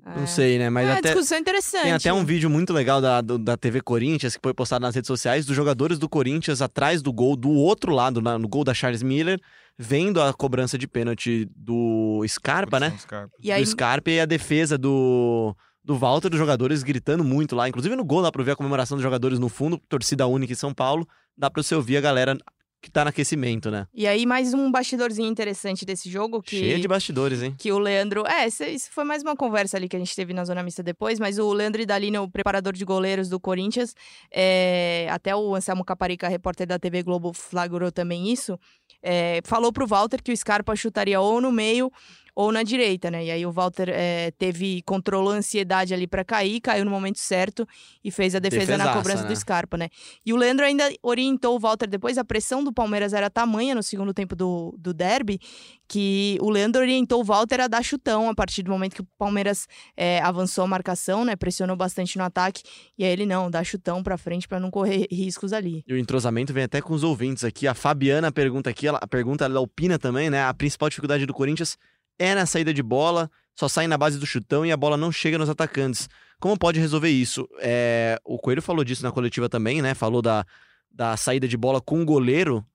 É. 0.05 0.19
Não 0.19 0.27
sei, 0.27 0.57
né? 0.59 0.69
Mas 0.69 0.87
é, 0.87 0.91
até. 0.93 1.01
discussão 1.13 1.37
interessante. 1.37 1.83
Tem 1.83 1.93
até 1.93 2.11
um 2.13 2.25
vídeo 2.25 2.49
muito 2.49 2.73
legal 2.73 2.99
da, 3.01 3.21
do- 3.21 3.37
da 3.37 3.55
TV 3.55 3.79
Corinthians 3.81 4.35
que 4.35 4.41
foi 4.43 4.53
postado 4.53 4.81
nas 4.83 4.93
redes 4.93 5.07
sociais 5.07 5.45
dos 5.45 5.55
jogadores 5.55 5.97
do 5.97 6.09
Corinthians 6.09 6.61
atrás 6.61 7.01
do 7.01 7.11
gol, 7.13 7.35
do 7.37 7.49
outro 7.49 7.93
lado, 7.93 8.21
na- 8.21 8.37
no 8.37 8.47
gol 8.47 8.65
da 8.65 8.73
Charles 8.73 9.01
Miller, 9.01 9.39
vendo 9.77 10.21
a 10.21 10.33
cobrança 10.33 10.77
de 10.77 10.87
pênalti 10.87 11.47
do 11.55 12.21
Scarpa, 12.27 12.79
né? 12.81 12.93
Scarpa. 12.99 13.33
E 13.41 13.49
aí, 13.51 13.63
do 13.63 13.69
Scarpa 13.69 14.11
e 14.11 14.19
a 14.19 14.25
defesa 14.25 14.77
do, 14.77 15.55
do 15.83 15.95
Walter, 15.97 16.29
dos 16.29 16.37
jogadores 16.37 16.83
gritando 16.83 17.23
muito 17.23 17.55
lá. 17.55 17.69
Inclusive 17.69 17.95
no 17.95 18.03
gol 18.03 18.21
dá 18.21 18.29
pra 18.31 18.43
ver 18.43 18.51
a 18.51 18.55
comemoração 18.57 18.97
dos 18.97 19.03
jogadores 19.03 19.39
no 19.39 19.47
fundo, 19.47 19.79
torcida 19.87 20.27
única 20.27 20.51
em 20.51 20.55
São 20.57 20.73
Paulo. 20.73 21.07
Dá 21.37 21.49
pra 21.49 21.63
você 21.63 21.73
ouvir 21.75 21.95
a 21.95 22.01
galera 22.01 22.37
que 22.83 22.91
tá 22.91 23.05
no 23.05 23.09
aquecimento, 23.09 23.71
né? 23.71 23.87
e 23.93 24.05
aí, 24.05 24.25
mais 24.25 24.53
um 24.53 24.69
bastidorzinho 24.69 25.29
interessante 25.29 25.85
desse 25.85 26.09
jogo. 26.09 26.43
Que... 26.43 26.59
Cheio 26.59 26.79
de 26.81 26.87
bastidores, 26.87 27.41
hein? 27.41 27.55
que 27.57 27.71
o 27.71 27.79
Leandro. 27.79 28.25
É, 28.27 28.45
isso, 28.45 28.91
foi 28.91 29.05
mais 29.05 29.23
uma 29.23 29.37
conversa 29.37 29.77
ali 29.77 29.87
que 29.87 29.95
a 29.95 29.99
gente 29.99 30.13
teve 30.13 30.33
na 30.33 30.43
Zona 30.43 30.61
Mista 30.61 30.83
depois, 30.83 31.17
mas 31.17 31.39
o 31.39 31.53
Leandro 31.53 31.81
Idalino, 31.81 32.23
o 32.23 32.29
preparador 32.29 32.73
de 32.73 32.83
goleiros 32.83 33.29
do 33.29 33.39
Corinthians, 33.39 33.95
é, 34.29 35.07
até 35.09 35.33
o 35.33 35.55
Anselmo 35.55 35.85
Caparica, 35.85 36.27
repórter 36.27 36.67
da 36.67 36.77
TV 36.77 37.01
Globo, 37.03 37.31
flagrou 37.33 37.89
também 37.89 38.29
isso. 38.29 38.59
é, 39.01 39.39
falou 39.45 39.71
pro 39.71 39.87
Walter 39.87 40.21
que 40.21 40.33
o 40.33 40.37
Scarpa 40.37 40.75
chutaria 40.75 41.21
ou 41.21 41.39
no 41.39 41.53
meio 41.53 41.89
ou 42.35 42.51
na 42.51 42.63
direita, 42.63 43.11
né? 43.11 43.25
E 43.25 43.31
aí 43.31 43.45
o 43.45 43.51
Walter 43.51 43.89
é, 43.89 44.31
teve, 44.31 44.81
controlou 44.83 45.33
a 45.33 45.37
ansiedade 45.37 45.93
ali 45.93 46.07
para 46.07 46.23
cair, 46.23 46.59
caiu 46.59 46.83
no 46.83 46.91
momento 46.91 47.19
certo 47.19 47.67
e 48.03 48.09
fez 48.09 48.33
a 48.33 48.39
defesa 48.39 48.65
Defesaça, 48.65 48.89
na 48.89 48.97
cobrança 48.97 49.23
né? 49.23 49.29
do 49.29 49.35
Scarpa, 49.35 49.77
né? 49.77 49.89
E 50.25 50.33
o 50.33 50.35
Leandro 50.35 50.65
ainda 50.65 50.91
orientou 51.01 51.55
o 51.55 51.59
Walter 51.59 51.87
depois, 51.87 52.17
a 52.17 52.23
pressão 52.23 52.63
do 52.63 52.73
Palmeiras 52.73 53.13
era 53.13 53.29
tamanha 53.29 53.75
no 53.75 53.83
segundo 53.83 54.13
tempo 54.13 54.35
do, 54.35 54.75
do 54.79 54.93
derby, 54.93 55.39
que 55.87 56.37
o 56.41 56.49
Leandro 56.49 56.81
orientou 56.81 57.21
o 57.21 57.23
Walter 57.23 57.61
a 57.61 57.67
dar 57.67 57.83
chutão 57.83 58.29
a 58.29 58.33
partir 58.33 58.63
do 58.63 58.71
momento 58.71 58.95
que 58.95 59.01
o 59.01 59.07
Palmeiras 59.17 59.67
é, 59.95 60.19
avançou 60.21 60.63
a 60.63 60.67
marcação, 60.67 61.23
né? 61.23 61.35
Pressionou 61.35 61.75
bastante 61.75 62.17
no 62.17 62.23
ataque, 62.23 62.63
e 62.97 63.03
aí 63.03 63.11
ele 63.11 63.25
não, 63.25 63.51
dá 63.51 63.63
chutão 63.63 64.01
pra 64.01 64.17
frente 64.17 64.47
para 64.47 64.59
não 64.59 64.71
correr 64.71 65.05
riscos 65.11 65.53
ali. 65.53 65.83
E 65.87 65.93
o 65.93 65.97
entrosamento 65.97 66.51
vem 66.51 66.63
até 66.63 66.81
com 66.81 66.93
os 66.93 67.03
ouvintes 67.03 67.43
aqui. 67.43 67.67
A 67.67 67.75
Fabiana 67.75 68.31
pergunta 68.31 68.69
aqui, 68.71 68.87
ela 68.87 68.99
pergunta, 69.07 69.45
ela 69.45 69.59
opina 69.59 69.99
também, 69.99 70.29
né? 70.29 70.43
A 70.43 70.53
principal 70.53 70.89
dificuldade 70.89 71.27
do 71.27 71.33
Corinthians 71.33 71.77
é 72.19 72.35
na 72.35 72.45
saída 72.45 72.73
de 72.73 72.83
bola, 72.83 73.29
só 73.57 73.67
sai 73.67 73.87
na 73.87 73.97
base 73.97 74.17
do 74.17 74.25
chutão 74.25 74.65
e 74.65 74.71
a 74.71 74.77
bola 74.77 74.97
não 74.97 75.11
chega 75.11 75.37
nos 75.37 75.49
atacantes. 75.49 76.07
Como 76.39 76.57
pode 76.57 76.79
resolver 76.79 77.09
isso? 77.09 77.47
É, 77.59 78.19
o 78.23 78.37
Coelho 78.37 78.61
falou 78.61 78.83
disso 78.83 79.03
na 79.03 79.11
coletiva 79.11 79.47
também, 79.47 79.81
né? 79.81 79.93
Falou 79.93 80.21
da, 80.21 80.45
da 80.91 81.15
saída 81.15 81.47
de 81.47 81.55
bola 81.55 81.79
com 81.79 82.01
o 82.01 82.05
goleiro. 82.05 82.65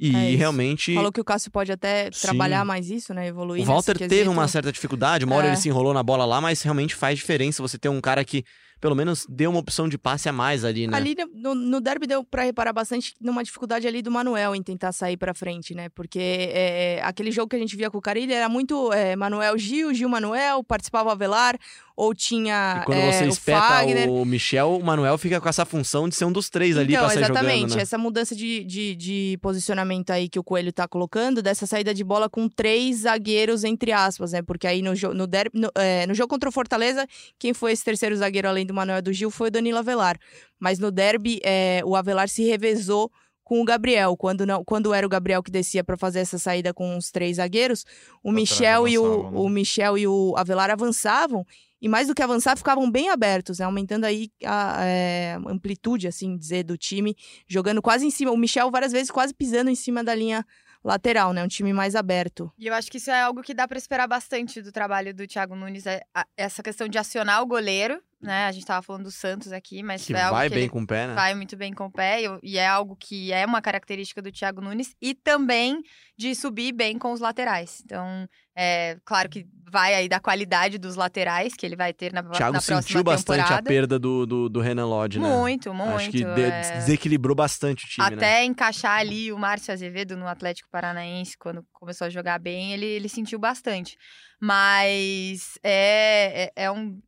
E 0.00 0.14
É 0.14 0.36
realmente. 0.36 0.94
Falou 0.94 1.10
que 1.10 1.20
o 1.20 1.24
Cássio 1.24 1.50
pode 1.50 1.72
até 1.72 2.04
Sim. 2.12 2.28
trabalhar 2.28 2.64
mais 2.64 2.88
isso, 2.88 3.12
né? 3.12 3.26
Evoluir 3.26 3.62
O 3.62 3.66
Walter 3.66 3.98
teve 3.98 4.28
uma 4.28 4.46
certa 4.46 4.70
dificuldade, 4.70 5.24
uma 5.24 5.34
hora 5.34 5.48
É. 5.48 5.50
ele 5.50 5.56
se 5.56 5.68
enrolou 5.68 5.92
na 5.92 6.04
bola 6.04 6.24
lá, 6.24 6.40
mas 6.40 6.62
realmente 6.62 6.94
faz 6.94 7.18
diferença 7.18 7.60
você 7.60 7.76
ter 7.76 7.88
um 7.88 8.00
cara 8.00 8.24
que, 8.24 8.44
pelo 8.80 8.94
menos, 8.94 9.26
deu 9.28 9.50
uma 9.50 9.58
opção 9.58 9.88
de 9.88 9.98
passe 9.98 10.28
a 10.28 10.32
mais 10.32 10.64
ali, 10.64 10.86
né? 10.86 10.96
Ali 10.96 11.16
no, 11.34 11.54
no 11.54 11.80
derby 11.80 12.06
deu 12.06 12.22
pra 12.24 12.44
reparar 12.44 12.72
bastante 12.72 13.14
numa 13.20 13.42
dificuldade 13.42 13.86
ali 13.86 14.02
do 14.02 14.10
Manuel 14.10 14.54
em 14.54 14.62
tentar 14.62 14.92
sair 14.92 15.16
pra 15.16 15.34
frente, 15.34 15.74
né? 15.74 15.88
Porque 15.88 16.18
é, 16.20 17.00
aquele 17.02 17.30
jogo 17.30 17.48
que 17.48 17.56
a 17.56 17.58
gente 17.58 17.76
via 17.76 17.90
com 17.90 17.98
o 17.98 18.02
Carilli 18.02 18.32
era 18.32 18.48
muito 18.48 18.92
é, 18.92 19.16
Manuel 19.16 19.58
Gil, 19.58 19.92
Gil 19.92 20.08
Manuel, 20.08 20.62
participava 20.62 21.08
o 21.08 21.12
Avelar, 21.12 21.58
ou 21.98 22.14
tinha 22.14 22.78
E 22.80 22.84
quando 22.86 22.98
é, 22.98 23.12
você 23.12 23.24
o 23.24 23.28
espeta 23.28 23.60
Fagner. 23.60 24.08
o 24.08 24.24
Michel, 24.24 24.78
o 24.78 24.84
Manuel 24.84 25.18
fica 25.18 25.40
com 25.40 25.48
essa 25.48 25.64
função 25.64 26.08
de 26.08 26.14
ser 26.14 26.26
um 26.26 26.30
dos 26.30 26.48
três 26.48 26.78
ali 26.78 26.92
então, 26.92 27.04
pra 27.04 27.12
sair 27.12 27.24
exatamente, 27.24 27.60
jogando, 27.62 27.76
né? 27.76 27.82
essa 27.82 27.98
mudança 27.98 28.36
de, 28.36 28.62
de, 28.62 28.94
de 28.94 29.38
posicionamento 29.42 30.10
aí 30.10 30.28
que 30.28 30.38
o 30.38 30.44
Coelho 30.44 30.72
tá 30.72 30.86
colocando, 30.86 31.42
dessa 31.42 31.66
saída 31.66 31.92
de 31.92 32.04
bola 32.04 32.28
com 32.28 32.48
três 32.48 32.98
zagueiros, 32.98 33.64
entre 33.64 33.90
aspas, 33.90 34.30
né? 34.30 34.42
Porque 34.42 34.68
aí 34.68 34.80
no, 34.80 34.92
no, 35.12 35.26
derby, 35.26 35.58
no, 35.58 35.72
é, 35.74 36.06
no 36.06 36.14
jogo 36.14 36.28
contra 36.28 36.48
o 36.48 36.52
Fortaleza, 36.52 37.04
quem 37.36 37.52
foi 37.52 37.72
esse 37.72 37.84
terceiro 37.84 38.14
zagueiro 38.14 38.46
além 38.46 38.64
do 38.68 38.74
Manuel 38.74 39.02
do 39.02 39.12
Gil 39.12 39.30
foi 39.30 39.48
o 39.48 39.50
Danilo 39.50 39.78
Avelar. 39.78 40.16
Mas 40.60 40.78
no 40.78 40.92
derby, 40.92 41.40
é, 41.42 41.80
o 41.84 41.96
Avelar 41.96 42.28
se 42.28 42.44
revezou 42.44 43.10
com 43.42 43.60
o 43.60 43.64
Gabriel. 43.64 44.16
Quando, 44.16 44.44
não, 44.46 44.62
quando 44.62 44.94
era 44.94 45.04
o 45.06 45.08
Gabriel 45.10 45.42
que 45.42 45.50
descia 45.50 45.82
para 45.82 45.96
fazer 45.96 46.20
essa 46.20 46.38
saída 46.38 46.72
com 46.72 46.96
os 46.96 47.10
três 47.10 47.36
zagueiros, 47.38 47.84
o 48.22 48.30
Michel, 48.30 48.86
e 48.86 48.96
o, 48.98 49.30
né? 49.30 49.38
o 49.38 49.48
Michel 49.48 49.98
e 49.98 50.06
o 50.06 50.34
Avelar 50.36 50.70
avançavam. 50.70 51.44
E 51.80 51.88
mais 51.88 52.08
do 52.08 52.14
que 52.14 52.22
avançar, 52.22 52.56
ficavam 52.58 52.90
bem 52.90 53.08
abertos, 53.08 53.60
né? 53.60 53.64
aumentando 53.64 54.04
aí 54.04 54.30
a 54.44 54.84
é, 54.84 55.38
amplitude, 55.46 56.08
assim 56.08 56.36
dizer, 56.36 56.64
do 56.64 56.76
time, 56.76 57.16
jogando 57.46 57.80
quase 57.80 58.04
em 58.04 58.10
cima. 58.10 58.32
O 58.32 58.36
Michel 58.36 58.70
várias 58.70 58.92
vezes 58.92 59.10
quase 59.10 59.32
pisando 59.32 59.70
em 59.70 59.76
cima 59.76 60.02
da 60.02 60.14
linha 60.14 60.44
lateral, 60.82 61.32
né? 61.32 61.42
Um 61.42 61.48
time 61.48 61.72
mais 61.72 61.94
aberto. 61.94 62.52
E 62.58 62.66
eu 62.66 62.74
acho 62.74 62.90
que 62.90 62.98
isso 62.98 63.10
é 63.10 63.20
algo 63.20 63.42
que 63.42 63.54
dá 63.54 63.66
pra 63.66 63.78
esperar 63.78 64.06
bastante 64.06 64.60
do 64.62 64.72
trabalho 64.72 65.14
do 65.14 65.26
Thiago 65.26 65.54
Nunes, 65.54 65.86
é 65.86 66.02
a- 66.14 66.26
essa 66.36 66.62
questão 66.62 66.88
de 66.88 66.98
acionar 66.98 67.42
o 67.42 67.46
goleiro, 67.46 68.00
né? 68.20 68.46
A 68.46 68.52
gente 68.52 68.66
tava 68.66 68.82
falando 68.82 69.04
do 69.04 69.10
Santos 69.10 69.52
aqui, 69.52 69.82
mas 69.82 70.04
Que 70.04 70.14
é 70.14 70.22
algo 70.22 70.36
vai 70.36 70.48
que 70.48 70.54
bem 70.54 70.68
com 70.68 70.82
o 70.82 70.86
pé, 70.86 71.06
né? 71.06 71.14
vai 71.14 71.34
muito 71.34 71.56
bem 71.56 71.72
com 71.72 71.84
o 71.86 71.90
pé 71.92 72.22
e- 72.22 72.38
e 72.54 72.58
é 72.58 72.66
algo 72.66 72.96
que 72.96 73.32
é 73.32 73.46
uma 73.46 73.62
característica 73.62 74.20
do 74.20 74.32
Thiago 74.32 74.60
Nunes 74.60 74.94
e 75.00 75.14
também 75.14 75.80
de 76.16 76.34
subir 76.34 76.72
bem 76.72 76.98
com 76.98 77.12
os 77.12 77.20
laterais. 77.20 77.80
Então, 77.84 78.26
é 78.56 78.96
claro 79.04 79.28
que 79.28 79.46
vai 79.70 79.94
aí 79.94 80.08
da 80.08 80.18
qualidade 80.18 80.78
dos 80.78 80.96
laterais 80.96 81.54
que 81.54 81.64
ele 81.64 81.76
vai 81.76 81.92
ter 81.92 82.12
na, 82.12 82.22
Thiago 82.22 82.54
na 82.54 82.58
próxima 82.58 82.82
sentiu 82.82 83.04
bastante 83.04 83.40
a 83.40 83.44
temporada. 83.44 83.68
perda 83.68 83.98
do, 83.98 84.26
do, 84.26 84.48
do 84.48 84.60
Renan 84.60 84.86
Lodge, 84.86 85.20
né? 85.20 85.28
Muito, 85.28 85.72
muito. 85.72 85.92
Acho 85.94 86.10
que 86.10 86.24
de- 86.24 86.40
é. 86.42 86.72
desequilibrou 86.78 87.36
bastante 87.36 87.84
o 87.84 87.88
time, 87.88 88.10
né? 88.10 88.16
Até 88.16 88.44
encaixar 88.44 88.98
ali 88.98 89.30
o 89.32 89.38
Márcio 89.38 89.72
Azevedo 89.72 90.16
no 90.16 90.26
Atlético 90.26 90.68
Paranaense, 90.72 91.36
quando 91.38 91.64
começou 91.72 92.06
a 92.06 92.10
jogar 92.10 92.38
bem, 92.40 92.72
ele, 92.72 92.86
ele 92.86 93.08
sentiu 93.08 93.38
bastante. 93.38 93.96
Mas 94.40 95.58
é, 95.62 96.50
é, 96.56 96.64
é 96.64 96.70
um. 96.70 97.00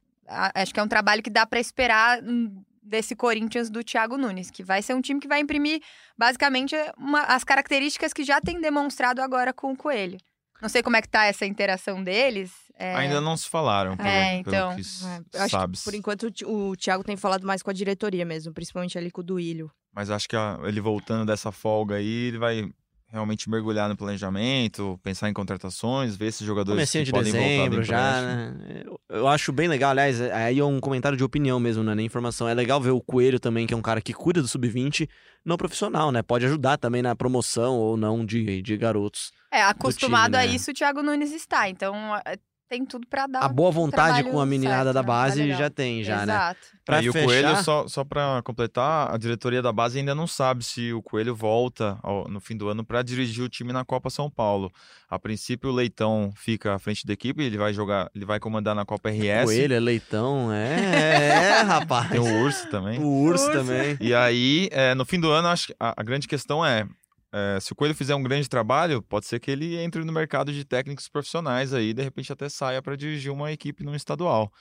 Acho 0.54 0.72
que 0.72 0.80
é 0.80 0.82
um 0.82 0.88
trabalho 0.88 1.22
que 1.22 1.30
dá 1.30 1.44
para 1.44 1.58
esperar 1.60 2.22
hum, 2.22 2.62
desse 2.82 3.14
Corinthians 3.16 3.68
do 3.70 3.82
Thiago 3.84 4.16
Nunes, 4.16 4.50
que 4.50 4.62
vai 4.62 4.80
ser 4.82 4.94
um 4.94 5.00
time 5.00 5.20
que 5.20 5.28
vai 5.28 5.40
imprimir 5.40 5.80
basicamente 6.18 6.74
uma- 6.96 7.22
as 7.22 7.44
características 7.44 8.12
que 8.12 8.24
já 8.24 8.40
tem 8.40 8.60
demonstrado 8.60 9.20
agora 9.22 9.52
com 9.52 9.72
o 9.72 9.76
Coelho. 9.76 10.18
Não 10.62 10.68
sei 10.68 10.82
como 10.82 10.96
é 10.96 11.00
que 11.02 11.08
tá 11.08 11.24
essa 11.24 11.46
interação 11.46 12.02
deles. 12.04 12.52
é, 12.78 12.94
Ainda 12.94 13.20
não 13.20 13.36
se 13.36 13.48
falaram, 13.48 13.96
pelo, 13.96 14.08
É, 14.08 14.42
pelo 14.42 14.56
então. 14.56 14.72
s- 14.78 15.04
É, 15.06 15.48
por 15.84 15.94
enquanto, 15.94 16.32
o 16.46 16.76
Thiago 16.76 17.04
tem 17.04 17.16
falado 17.16 17.46
mais 17.46 17.62
com 17.62 17.70
a 17.70 17.74
diretoria 17.74 18.24
mesmo, 18.24 18.52
principalmente 18.54 18.96
ali 18.96 19.10
com 19.10 19.20
o 19.20 19.24
Duílio. 19.24 19.70
Mas 19.92 20.10
acho 20.10 20.28
que 20.28 20.36
a- 20.36 20.58
ele 20.64 20.80
voltando 20.80 21.26
dessa 21.26 21.50
folga 21.52 21.96
aí, 21.96 22.06
ele 22.28 22.38
vai 22.38 22.70
realmente 23.10 23.50
mergulhar 23.50 23.88
no 23.88 23.96
planejamento, 23.96 24.98
pensar 25.02 25.28
em 25.28 25.32
contratações, 25.32 26.16
ver 26.16 26.26
esses 26.26 26.46
jogadores 26.46 26.78
Comecinho 26.78 27.04
que 27.04 27.06
de 27.06 27.10
podem 27.12 27.32
dezembro 27.32 27.82
já, 27.82 28.22
né? 28.22 28.82
Eu, 28.84 29.00
eu 29.08 29.28
acho 29.28 29.52
bem 29.52 29.68
legal, 29.68 29.90
aliás, 29.90 30.20
é- 30.20 30.32
aí 30.32 30.58
é 30.58 30.64
um 30.64 30.80
comentário 30.80 31.18
de 31.18 31.24
opinião 31.24 31.58
mesmo, 31.58 31.82
não 31.82 31.92
é 31.92 31.94
nem 31.94 32.06
informação. 32.06 32.48
É 32.48 32.54
legal 32.54 32.80
ver 32.80 32.90
o 32.90 33.00
Coelho 33.00 33.40
também, 33.40 33.66
que 33.66 33.74
é 33.74 33.76
um 33.76 33.82
cara 33.82 34.00
que 34.00 34.12
cuida 34.12 34.40
do 34.40 34.48
sub-20 34.48 35.08
no 35.44 35.56
profissional, 35.56 36.12
né? 36.12 36.22
Pode 36.22 36.46
ajudar 36.46 36.76
também 36.78 37.02
na 37.02 37.16
promoção 37.16 37.76
ou 37.76 37.96
não 37.96 38.24
de, 38.24 38.62
de 38.62 38.76
garotos. 38.76 39.32
É, 39.52 39.62
acostumado 39.62 40.32
time, 40.32 40.44
a 40.44 40.46
né? 40.46 40.54
isso, 40.54 40.70
o 40.70 40.74
Thiago 40.74 41.02
Nunes 41.02 41.32
está. 41.32 41.68
Então, 41.68 41.94
é, 42.24 42.36
tem 42.70 42.84
tudo 42.86 43.04
para 43.04 43.26
dar 43.26 43.40
A 43.40 43.48
boa 43.48 43.70
vontade 43.72 44.22
com 44.30 44.38
a 44.40 44.46
meninada 44.46 44.84
certo, 44.84 44.94
da 44.94 45.00
né? 45.02 45.06
Tá 45.06 45.12
base 45.12 45.42
legal. 45.42 45.58
já 45.58 45.70
tem, 45.70 46.04
já, 46.04 46.16
né? 46.24 46.32
Exato. 46.32 46.60
Pra 46.84 46.98
É, 46.98 47.02
e 47.02 47.08
o 47.08 47.12
fechar, 47.12 47.26
Coelho, 47.26 47.56
só, 47.64 47.88
só 47.88 48.04
para 48.04 48.40
completar, 48.44 49.12
a 49.12 49.18
diretoria 49.18 49.60
da 49.60 49.72
base 49.72 49.98
ainda 49.98 50.14
não 50.14 50.28
sabe 50.28 50.64
se 50.64 50.92
o 50.92 51.02
Coelho 51.02 51.34
volta 51.34 51.98
ao- 52.00 52.28
no 52.28 52.38
fim 52.40 52.56
do 52.56 52.68
ano 52.68 52.84
para 52.84 53.02
dirigir 53.02 53.42
o 53.44 53.48
time 53.48 53.72
na 53.72 53.84
Copa 53.84 54.08
São 54.08 54.30
Paulo. 54.30 54.70
A 55.08 55.18
princípio, 55.18 55.70
o 55.70 55.72
Leitão 55.72 56.32
fica 56.36 56.72
à 56.74 56.78
frente 56.78 57.04
da 57.04 57.12
equipe, 57.12 57.42
ele 57.42 57.58
vai 57.58 57.74
jogar, 57.74 58.08
ele 58.14 58.24
vai 58.24 58.38
comandar 58.38 58.76
na 58.76 58.84
Copa 58.84 59.10
RS. 59.10 59.44
Coelho, 59.46 59.74
é 59.74 59.80
leitão, 59.80 60.52
é, 60.52 61.58
é, 61.58 61.60
rapaz. 61.62 62.08
Tem 62.08 62.20
o 62.20 62.42
Urso 62.44 62.68
também. 62.70 63.00
O 63.00 63.08
urso, 63.24 63.46
Urso. 63.46 63.58
também. 63.58 63.96
E 64.00 64.14
aí, 64.14 64.68
é, 64.70 64.94
no 64.94 65.04
fim 65.04 65.18
do 65.18 65.28
ano, 65.32 65.48
acho 65.48 65.66
que 65.66 65.74
a, 65.80 65.92
a 66.00 66.02
grande 66.04 66.28
questão 66.28 66.64
é, 66.64 66.86
é, 67.32 67.58
se 67.60 67.72
o 67.72 67.76
Coelho 67.76 67.94
fizer 67.94 68.14
um 68.14 68.22
grande 68.22 68.48
trabalho, 68.48 69.02
pode 69.02 69.26
ser 69.26 69.38
que 69.40 69.50
ele 69.50 69.76
entre 69.78 70.04
no 70.04 70.12
mercado 70.12 70.52
de 70.52 70.64
técnicos 70.64 71.08
profissionais 71.08 71.72
aí, 71.74 71.92
de 71.92 72.02
repente 72.02 72.32
até 72.32 72.48
saia 72.48 72.80
para 72.82 72.96
dirigir 72.96 73.30
uma 73.32 73.52
equipe 73.52 73.84
no 73.84 73.94
estadual. 73.94 74.52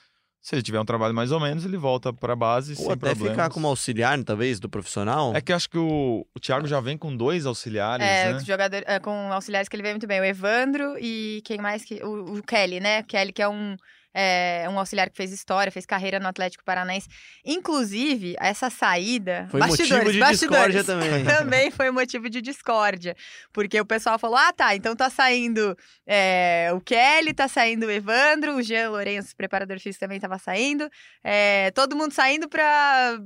Se 0.42 0.56
ele 0.56 0.62
tiver 0.62 0.80
um 0.80 0.86
trabalho 0.86 1.14
mais 1.14 1.34
ou 1.34 1.40
menos, 1.40 1.66
ele 1.66 1.76
volta 1.76 2.14
para 2.14 2.32
a 2.32 2.36
base 2.36 2.72
Ou 2.72 2.78
sem 2.78 2.86
até 2.94 3.10
problemas. 3.10 3.32
ficar 3.32 3.50
como 3.50 3.68
auxiliar, 3.68 4.18
talvez, 4.24 4.58
do 4.58 4.70
profissional. 4.70 5.36
É 5.36 5.42
que 5.42 5.52
eu 5.52 5.56
acho 5.58 5.70
que 5.70 5.78
o, 5.78 6.26
o 6.34 6.40
Thiago 6.40 6.66
já 6.66 6.80
vem 6.80 6.98
com 6.98 7.14
dois 7.14 7.46
auxiliares, 7.46 8.06
É, 8.06 8.32
né? 8.32 8.40
jogador, 8.40 8.82
é, 8.88 9.00
com 9.00 9.34
auxiliares 9.34 9.68
que 9.68 9.76
ele 9.76 9.84
veio 9.84 9.96
muito 9.96 10.08
bem. 10.08 10.22
O 10.22 10.24
Evandro 10.24 10.96
e 10.98 11.42
quem 11.44 11.58
mais 11.58 11.84
que. 11.84 12.02
O, 12.06 12.38
o 12.38 12.42
Kelly, 12.44 12.80
né? 12.80 13.04
Kelly, 13.04 13.34
que 13.34 13.42
é 13.42 13.50
um, 13.50 13.76
é, 14.14 14.66
um 14.70 14.80
auxiliar 14.80 15.10
que 15.10 15.16
fez 15.16 15.32
história, 15.32 15.72
fez 15.72 15.86
carreira 15.86 16.20
no 16.20 16.28
Atlético 16.28 16.64
Paranaense. 16.64 17.08
Inclusive, 17.46 18.36
essa 18.40 18.70
saída. 18.70 19.48
Foi 19.52 19.60
bastidores, 19.60 19.92
motivo 19.92 20.12
de 20.12 20.20
bastidores, 20.20 20.76
discórdia 20.76 20.84
também. 20.84 21.26
também 21.26 21.72
foi 21.72 21.92
motivo 21.92 22.30
de 22.30 22.42
discórdia. 22.42 23.16
Porque 23.54 23.80
o 23.80 23.86
pessoal 23.86 24.18
falou: 24.18 24.38
ah, 24.38 24.52
tá, 24.54 24.76
então 24.76 24.96
tá 24.96 25.10
saindo 25.10 25.78
é, 26.08 26.70
o 26.74 26.82
Kelly, 26.82 27.34
tá 27.34 27.48
saindo 27.48 27.86
o 27.86 27.92
Evandro, 27.92 28.56
o 28.56 28.62
Jean 28.62 28.90
Lourenço, 28.90 29.36
preparador 29.36 29.80
físico, 29.80 30.00
também 30.00 30.20
tava 30.20 30.38
saindo. 30.38 30.90
É, 31.24 31.72
todo 31.72 31.96
mundo 31.96 32.14
saindo 32.14 32.50
pra. 32.50 33.20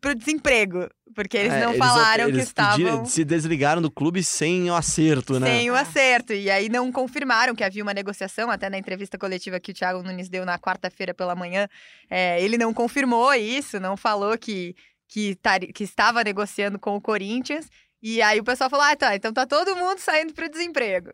Pro 0.00 0.14
desemprego, 0.14 0.88
porque 1.14 1.36
eles 1.36 1.52
É, 1.52 1.64
não 1.66 1.74
falaram 1.74 2.24
eles 2.28 2.36
que 2.44 2.48
estavam 2.48 2.76
pediram- 2.78 3.04
se 3.06 3.24
desligaram 3.24 3.80
do 3.80 3.90
clube 3.90 4.24
sem 4.24 4.70
o 4.70 4.74
acerto, 4.74 5.38
né? 5.38 5.46
sem 5.46 5.70
o 5.70 5.74
acerto. 5.74 6.32
E 6.32 6.50
aí 6.50 6.68
não 6.68 6.90
confirmaram 6.90 7.54
que 7.54 7.62
havia 7.62 7.82
uma 7.82 7.94
negociação, 7.94 8.50
até 8.50 8.68
na 8.68 8.78
entrevista 8.78 9.16
coletiva 9.16 9.60
que 9.60 9.70
o 9.70 9.74
Thiago 9.74 10.02
Nunes 10.02 10.28
deu 10.28 10.44
na 10.44 10.58
quarta-feira 10.58 11.14
pela 11.14 11.34
manhã, 11.34 11.68
é, 12.10 12.42
ele 12.42 12.58
não 12.58 12.74
confirmou 12.74 13.32
isso, 13.34 13.78
não 13.78 13.96
falou 13.96 14.36
que, 14.36 14.74
que, 15.06 15.36
tari- 15.36 15.72
que 15.72 15.84
estava 15.84 16.24
negociando 16.24 16.78
com 16.78 16.96
o 16.96 17.00
Corinthians. 17.00 17.68
E 18.02 18.20
aí 18.20 18.40
o 18.40 18.44
pessoal 18.44 18.68
falou: 18.68 18.84
ah, 18.84 18.96
tá, 18.96 19.14
então 19.14 19.32
tá 19.32 19.46
todo 19.46 19.76
mundo 19.76 19.98
saindo 19.98 20.32
para 20.34 20.46
o 20.46 20.50
desemprego. 20.50 21.10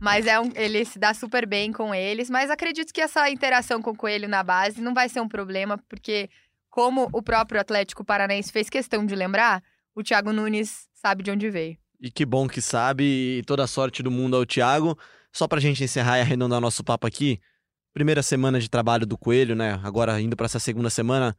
Mas 0.00 0.26
é 0.26 0.38
um, 0.38 0.50
ele 0.54 0.84
se 0.84 0.98
dá 0.98 1.12
super 1.14 1.44
bem 1.46 1.72
com 1.72 1.92
eles, 1.94 2.30
mas 2.30 2.50
acredito 2.50 2.92
que 2.92 3.00
essa 3.00 3.28
interação 3.30 3.82
com 3.82 3.90
o 3.90 3.96
Coelho 3.96 4.28
na 4.28 4.44
base 4.44 4.80
não 4.80 4.94
vai 4.94 5.08
ser 5.08 5.20
um 5.20 5.26
problema, 5.28 5.76
porque, 5.88 6.28
como 6.78 7.08
o 7.12 7.20
próprio 7.20 7.60
Atlético 7.60 8.04
Paranaense 8.04 8.52
fez 8.52 8.70
questão 8.70 9.04
de 9.04 9.16
lembrar, 9.16 9.64
o 9.96 10.00
Thiago 10.00 10.32
Nunes 10.32 10.86
sabe 10.94 11.24
de 11.24 11.30
onde 11.32 11.50
veio. 11.50 11.76
E 12.00 12.08
que 12.08 12.24
bom 12.24 12.46
que 12.46 12.62
sabe, 12.62 13.02
e 13.02 13.42
toda 13.42 13.64
a 13.64 13.66
sorte 13.66 14.00
do 14.00 14.12
mundo 14.12 14.36
ao 14.36 14.46
Thiago. 14.46 14.96
Só 15.32 15.48
pra 15.48 15.58
gente 15.58 15.82
encerrar 15.82 16.18
e 16.18 16.20
arredondar 16.20 16.60
nosso 16.60 16.84
papo 16.84 17.04
aqui, 17.04 17.40
primeira 17.92 18.22
semana 18.22 18.60
de 18.60 18.70
trabalho 18.70 19.04
do 19.04 19.18
Coelho, 19.18 19.56
né? 19.56 19.80
Agora 19.82 20.20
indo 20.20 20.36
pra 20.36 20.46
essa 20.46 20.60
segunda 20.60 20.88
semana, 20.88 21.36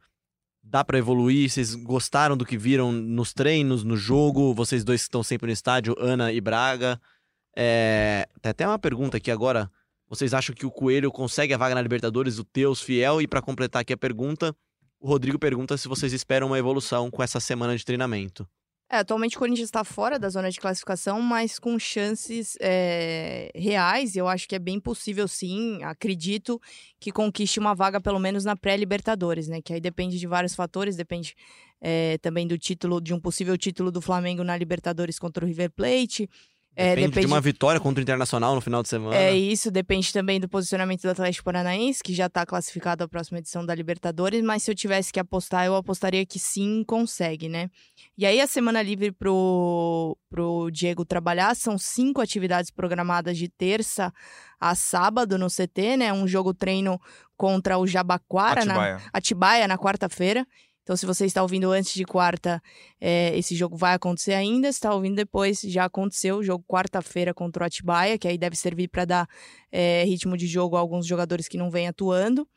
dá 0.62 0.84
pra 0.84 0.98
evoluir? 0.98 1.48
Vocês 1.48 1.74
gostaram 1.74 2.36
do 2.36 2.44
que 2.44 2.58
viram 2.58 2.92
nos 2.92 3.32
treinos, 3.32 3.82
no 3.82 3.96
jogo? 3.96 4.52
Vocês 4.52 4.84
dois 4.84 5.00
que 5.00 5.06
estão 5.06 5.22
sempre 5.22 5.46
no 5.46 5.54
estádio, 5.54 5.96
Ana 5.98 6.30
e 6.30 6.40
Braga. 6.42 7.00
É... 7.56 8.28
Tem 8.42 8.50
até 8.50 8.68
uma 8.68 8.78
pergunta 8.78 9.16
aqui 9.16 9.30
agora. 9.30 9.70
Vocês 10.06 10.34
acham 10.34 10.54
que 10.54 10.66
o 10.66 10.70
Coelho 10.70 11.10
consegue 11.10 11.54
a 11.54 11.56
vaga 11.56 11.74
na 11.74 11.80
Libertadores, 11.80 12.38
o 12.38 12.44
Teus 12.44 12.82
fiel? 12.82 13.22
E 13.22 13.26
para 13.26 13.40
completar 13.40 13.80
aqui 13.80 13.94
a 13.94 13.96
pergunta, 13.96 14.54
o 15.00 15.08
Rodrigo 15.08 15.38
pergunta 15.38 15.76
se 15.76 15.88
vocês 15.88 16.12
esperam 16.12 16.48
uma 16.48 16.58
evolução 16.58 17.10
com 17.10 17.22
essa 17.22 17.40
semana 17.40 17.76
de 17.76 17.84
treinamento. 17.84 18.46
É, 18.92 18.98
atualmente 18.98 19.36
o 19.36 19.38
Corinthians 19.38 19.68
está 19.68 19.84
fora 19.84 20.18
da 20.18 20.28
zona 20.28 20.50
de 20.50 20.58
classificação, 20.58 21.22
mas 21.22 21.60
com 21.60 21.78
chances 21.78 22.56
é, 22.60 23.48
reais. 23.54 24.16
Eu 24.16 24.26
acho 24.26 24.48
que 24.48 24.56
é 24.56 24.58
bem 24.58 24.80
possível, 24.80 25.28
sim. 25.28 25.80
Acredito 25.84 26.60
que 26.98 27.12
conquiste 27.12 27.60
uma 27.60 27.72
vaga, 27.72 28.00
pelo 28.00 28.18
menos 28.18 28.44
na 28.44 28.56
pré-Libertadores, 28.56 29.46
né? 29.46 29.62
Que 29.62 29.74
aí 29.74 29.80
depende 29.80 30.18
de 30.18 30.26
vários 30.26 30.56
fatores, 30.56 30.96
depende 30.96 31.36
é, 31.80 32.18
também 32.18 32.48
do 32.48 32.58
título, 32.58 33.00
de 33.00 33.14
um 33.14 33.20
possível 33.20 33.56
título 33.56 33.92
do 33.92 34.00
Flamengo 34.00 34.42
na 34.42 34.56
Libertadores 34.56 35.20
contra 35.20 35.44
o 35.44 35.48
River 35.48 35.70
Plate. 35.70 36.28
É, 36.76 36.90
depende, 36.90 37.08
depende, 37.08 37.26
de 37.26 37.32
uma 37.32 37.40
vitória 37.40 37.80
contra 37.80 38.00
o 38.00 38.02
Internacional 38.02 38.54
no 38.54 38.60
final 38.60 38.82
de 38.82 38.88
semana. 38.88 39.16
É 39.16 39.36
isso, 39.36 39.70
depende 39.70 40.12
também 40.12 40.38
do 40.38 40.48
posicionamento 40.48 41.02
do 41.02 41.10
Atlético 41.10 41.44
Paranaense, 41.44 42.02
que 42.02 42.14
já 42.14 42.26
está 42.26 42.46
classificado 42.46 43.02
à 43.02 43.08
próxima 43.08 43.38
edição 43.38 43.66
da 43.66 43.74
Libertadores, 43.74 44.42
mas 44.42 44.62
se 44.62 44.70
eu 44.70 44.74
tivesse 44.74 45.12
que 45.12 45.18
apostar, 45.18 45.66
eu 45.66 45.74
apostaria 45.74 46.24
que 46.24 46.38
sim, 46.38 46.84
consegue, 46.86 47.48
né? 47.48 47.68
E 48.16 48.24
aí 48.24 48.40
a 48.40 48.46
semana 48.46 48.82
livre 48.82 49.10
pro, 49.10 50.16
pro 50.30 50.70
Diego 50.70 51.04
trabalhar 51.04 51.54
são 51.56 51.76
cinco 51.76 52.20
atividades 52.20 52.70
programadas 52.70 53.36
de 53.36 53.48
terça 53.48 54.12
a 54.58 54.74
sábado 54.74 55.38
no 55.38 55.48
CT, 55.48 55.96
né? 55.96 56.12
Um 56.12 56.28
jogo 56.28 56.54
treino 56.54 57.00
contra 57.36 57.78
o 57.78 57.86
Jabaquara, 57.86 58.60
Atibaia. 58.60 58.94
na 58.94 59.00
Atibaia, 59.12 59.68
na 59.68 59.78
quarta-feira. 59.78 60.46
Então, 60.82 60.96
se 60.96 61.06
você 61.06 61.26
está 61.26 61.42
ouvindo 61.42 61.70
antes 61.70 61.94
de 61.94 62.04
quarta, 62.04 62.62
é, 63.00 63.36
esse 63.38 63.54
jogo 63.54 63.76
vai 63.76 63.94
acontecer 63.94 64.32
ainda. 64.32 64.72
Se 64.72 64.78
está 64.78 64.94
ouvindo 64.94 65.16
depois, 65.16 65.60
já 65.60 65.84
aconteceu 65.84 66.38
o 66.38 66.42
jogo 66.42 66.64
quarta-feira 66.66 67.32
contra 67.32 67.62
o 67.62 67.66
Atibaia, 67.66 68.18
que 68.18 68.26
aí 68.26 68.38
deve 68.38 68.56
servir 68.56 68.88
para 68.88 69.04
dar 69.04 69.28
é, 69.70 70.04
ritmo 70.04 70.36
de 70.36 70.46
jogo 70.46 70.76
a 70.76 70.80
alguns 70.80 71.06
jogadores 71.06 71.46
que 71.48 71.58
não 71.58 71.70
vêm 71.70 71.86
atuando. 71.86 72.48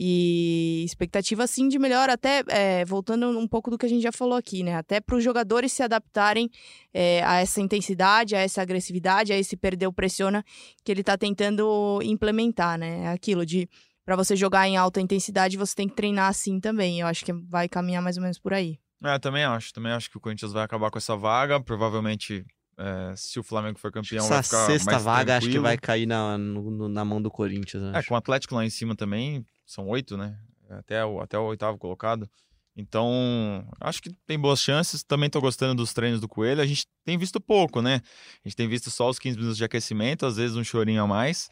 E 0.00 0.84
expectativa, 0.84 1.44
sim, 1.48 1.66
de 1.66 1.76
melhor, 1.76 2.08
até 2.08 2.44
é, 2.46 2.84
voltando 2.84 3.36
um 3.36 3.48
pouco 3.48 3.68
do 3.68 3.76
que 3.76 3.84
a 3.84 3.88
gente 3.88 4.02
já 4.02 4.12
falou 4.12 4.38
aqui, 4.38 4.62
né? 4.62 4.76
Até 4.76 5.00
para 5.00 5.16
os 5.16 5.24
jogadores 5.24 5.72
se 5.72 5.82
adaptarem 5.82 6.48
é, 6.94 7.20
a 7.24 7.40
essa 7.40 7.60
intensidade, 7.60 8.36
a 8.36 8.38
essa 8.38 8.62
agressividade, 8.62 9.32
a 9.32 9.36
esse 9.36 9.56
perder 9.56 9.88
o 9.88 9.92
pressiona 9.92 10.44
que 10.84 10.92
ele 10.92 11.00
está 11.00 11.18
tentando 11.18 11.98
implementar, 12.04 12.78
né? 12.78 13.08
Aquilo 13.08 13.44
de 13.44 13.68
para 14.08 14.16
você 14.16 14.34
jogar 14.34 14.66
em 14.66 14.74
alta 14.74 15.02
intensidade, 15.02 15.58
você 15.58 15.74
tem 15.74 15.86
que 15.86 15.94
treinar 15.94 16.30
assim 16.30 16.58
também. 16.58 16.98
Eu 16.98 17.06
acho 17.06 17.22
que 17.22 17.30
vai 17.30 17.68
caminhar 17.68 18.00
mais 18.00 18.16
ou 18.16 18.22
menos 18.22 18.38
por 18.38 18.54
aí. 18.54 18.78
É, 19.04 19.18
também 19.18 19.44
acho. 19.44 19.70
Também 19.70 19.92
acho 19.92 20.10
que 20.10 20.16
o 20.16 20.20
Corinthians 20.20 20.50
vai 20.50 20.64
acabar 20.64 20.90
com 20.90 20.96
essa 20.96 21.14
vaga. 21.14 21.60
Provavelmente, 21.60 22.42
é, 22.78 23.12
se 23.14 23.38
o 23.38 23.42
Flamengo 23.42 23.78
for 23.78 23.92
campeão, 23.92 24.24
essa 24.24 24.34
vai 24.36 24.42
ficar 24.42 24.64
sexta 24.66 24.90
mais 24.92 25.04
vaga 25.04 25.36
acho 25.36 25.40
que 25.40 25.52
tranquilo. 25.52 25.62
vai 25.62 25.76
cair 25.76 26.06
na, 26.06 26.38
no- 26.38 26.88
na 26.88 27.04
mão 27.04 27.20
do 27.20 27.30
Corinthians. 27.30 27.82
É, 27.94 28.02
com 28.02 28.14
o 28.14 28.16
Atlético 28.16 28.54
lá 28.54 28.64
em 28.64 28.70
cima 28.70 28.96
também, 28.96 29.44
são 29.66 29.86
oito, 29.88 30.16
né? 30.16 30.38
Até 30.70 31.04
o, 31.04 31.20
até 31.20 31.38
o 31.38 31.42
oitavo 31.42 31.76
colocado. 31.76 32.26
Então, 32.74 33.68
acho 33.78 34.00
que 34.00 34.10
tem 34.26 34.38
boas 34.38 34.62
chances. 34.62 35.02
Também 35.02 35.28
tô 35.28 35.38
gostando 35.38 35.74
dos 35.74 35.92
treinos 35.92 36.18
do 36.18 36.26
Coelho. 36.28 36.62
A 36.62 36.66
gente 36.66 36.86
tem 37.04 37.18
visto 37.18 37.38
pouco, 37.38 37.82
né? 37.82 38.00
A 38.42 38.48
gente 38.48 38.56
tem 38.56 38.66
visto 38.66 38.90
só 38.90 39.10
os 39.10 39.18
15 39.18 39.36
minutos 39.36 39.58
de 39.58 39.64
aquecimento, 39.64 40.24
às 40.24 40.36
vezes 40.38 40.56
um 40.56 40.64
chorinho 40.64 41.02
a 41.02 41.06
mais. 41.06 41.50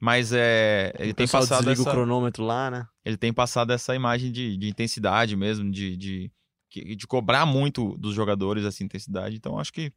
Mas 0.00 0.32
é, 0.32 0.92
ele 0.98 1.10
o 1.10 1.14
tem 1.14 1.26
passado 1.26 1.58
desliga 1.58 1.80
essa, 1.80 1.90
o 1.90 1.92
cronômetro 1.92 2.44
lá, 2.44 2.70
né? 2.70 2.86
ele 3.04 3.16
tem 3.16 3.32
passado 3.32 3.72
essa 3.72 3.94
imagem 3.94 4.30
de, 4.30 4.56
de 4.56 4.68
intensidade 4.68 5.34
mesmo, 5.34 5.70
de, 5.70 5.96
de, 5.96 6.30
de 6.70 7.06
cobrar 7.06 7.44
muito 7.44 7.96
dos 7.98 8.14
jogadores 8.14 8.64
essa 8.64 8.84
intensidade. 8.84 9.36
Então, 9.36 9.58
acho 9.58 9.72
que 9.72 9.92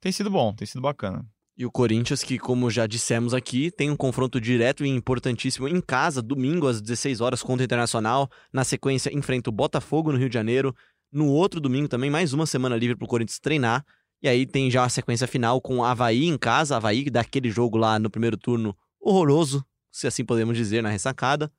tem 0.00 0.12
sido 0.12 0.28
bom, 0.28 0.52
tem 0.52 0.66
sido 0.66 0.82
bacana. 0.82 1.24
E 1.56 1.66
o 1.66 1.72
Corinthians, 1.72 2.22
que, 2.22 2.38
como 2.38 2.70
já 2.70 2.86
dissemos 2.86 3.34
aqui, 3.34 3.70
tem 3.70 3.90
um 3.90 3.96
confronto 3.96 4.40
direto 4.40 4.84
e 4.84 4.88
importantíssimo 4.88 5.66
em 5.66 5.80
casa, 5.80 6.22
domingo 6.22 6.68
às 6.68 6.80
16 6.80 7.20
horas 7.20 7.42
contra 7.42 7.62
o 7.62 7.64
Internacional. 7.64 8.30
Na 8.52 8.62
sequência, 8.62 9.12
enfrenta 9.12 9.50
o 9.50 9.52
Botafogo 9.52 10.12
no 10.12 10.18
Rio 10.18 10.28
de 10.28 10.34
Janeiro. 10.34 10.74
No 11.10 11.26
outro 11.26 11.60
domingo 11.60 11.88
também, 11.88 12.10
mais 12.10 12.32
uma 12.32 12.46
semana 12.46 12.76
livre 12.76 12.96
para 12.96 13.04
o 13.04 13.08
Corinthians 13.08 13.40
treinar. 13.40 13.84
E 14.22 14.28
aí 14.28 14.46
tem 14.46 14.70
já 14.70 14.84
a 14.84 14.88
sequência 14.88 15.26
final 15.26 15.60
com 15.60 15.78
o 15.78 15.84
Havaí 15.84 16.26
em 16.26 16.38
casa. 16.38 16.76
Havaí 16.76 17.10
daquele 17.10 17.50
jogo 17.50 17.76
lá 17.76 17.98
no 17.98 18.08
primeiro 18.08 18.36
turno 18.36 18.76
horroroso, 19.08 19.64
se 19.90 20.06
assim 20.06 20.24
podemos 20.24 20.56
dizer, 20.56 20.82
na 20.82 20.90
ressacada. 20.90 21.50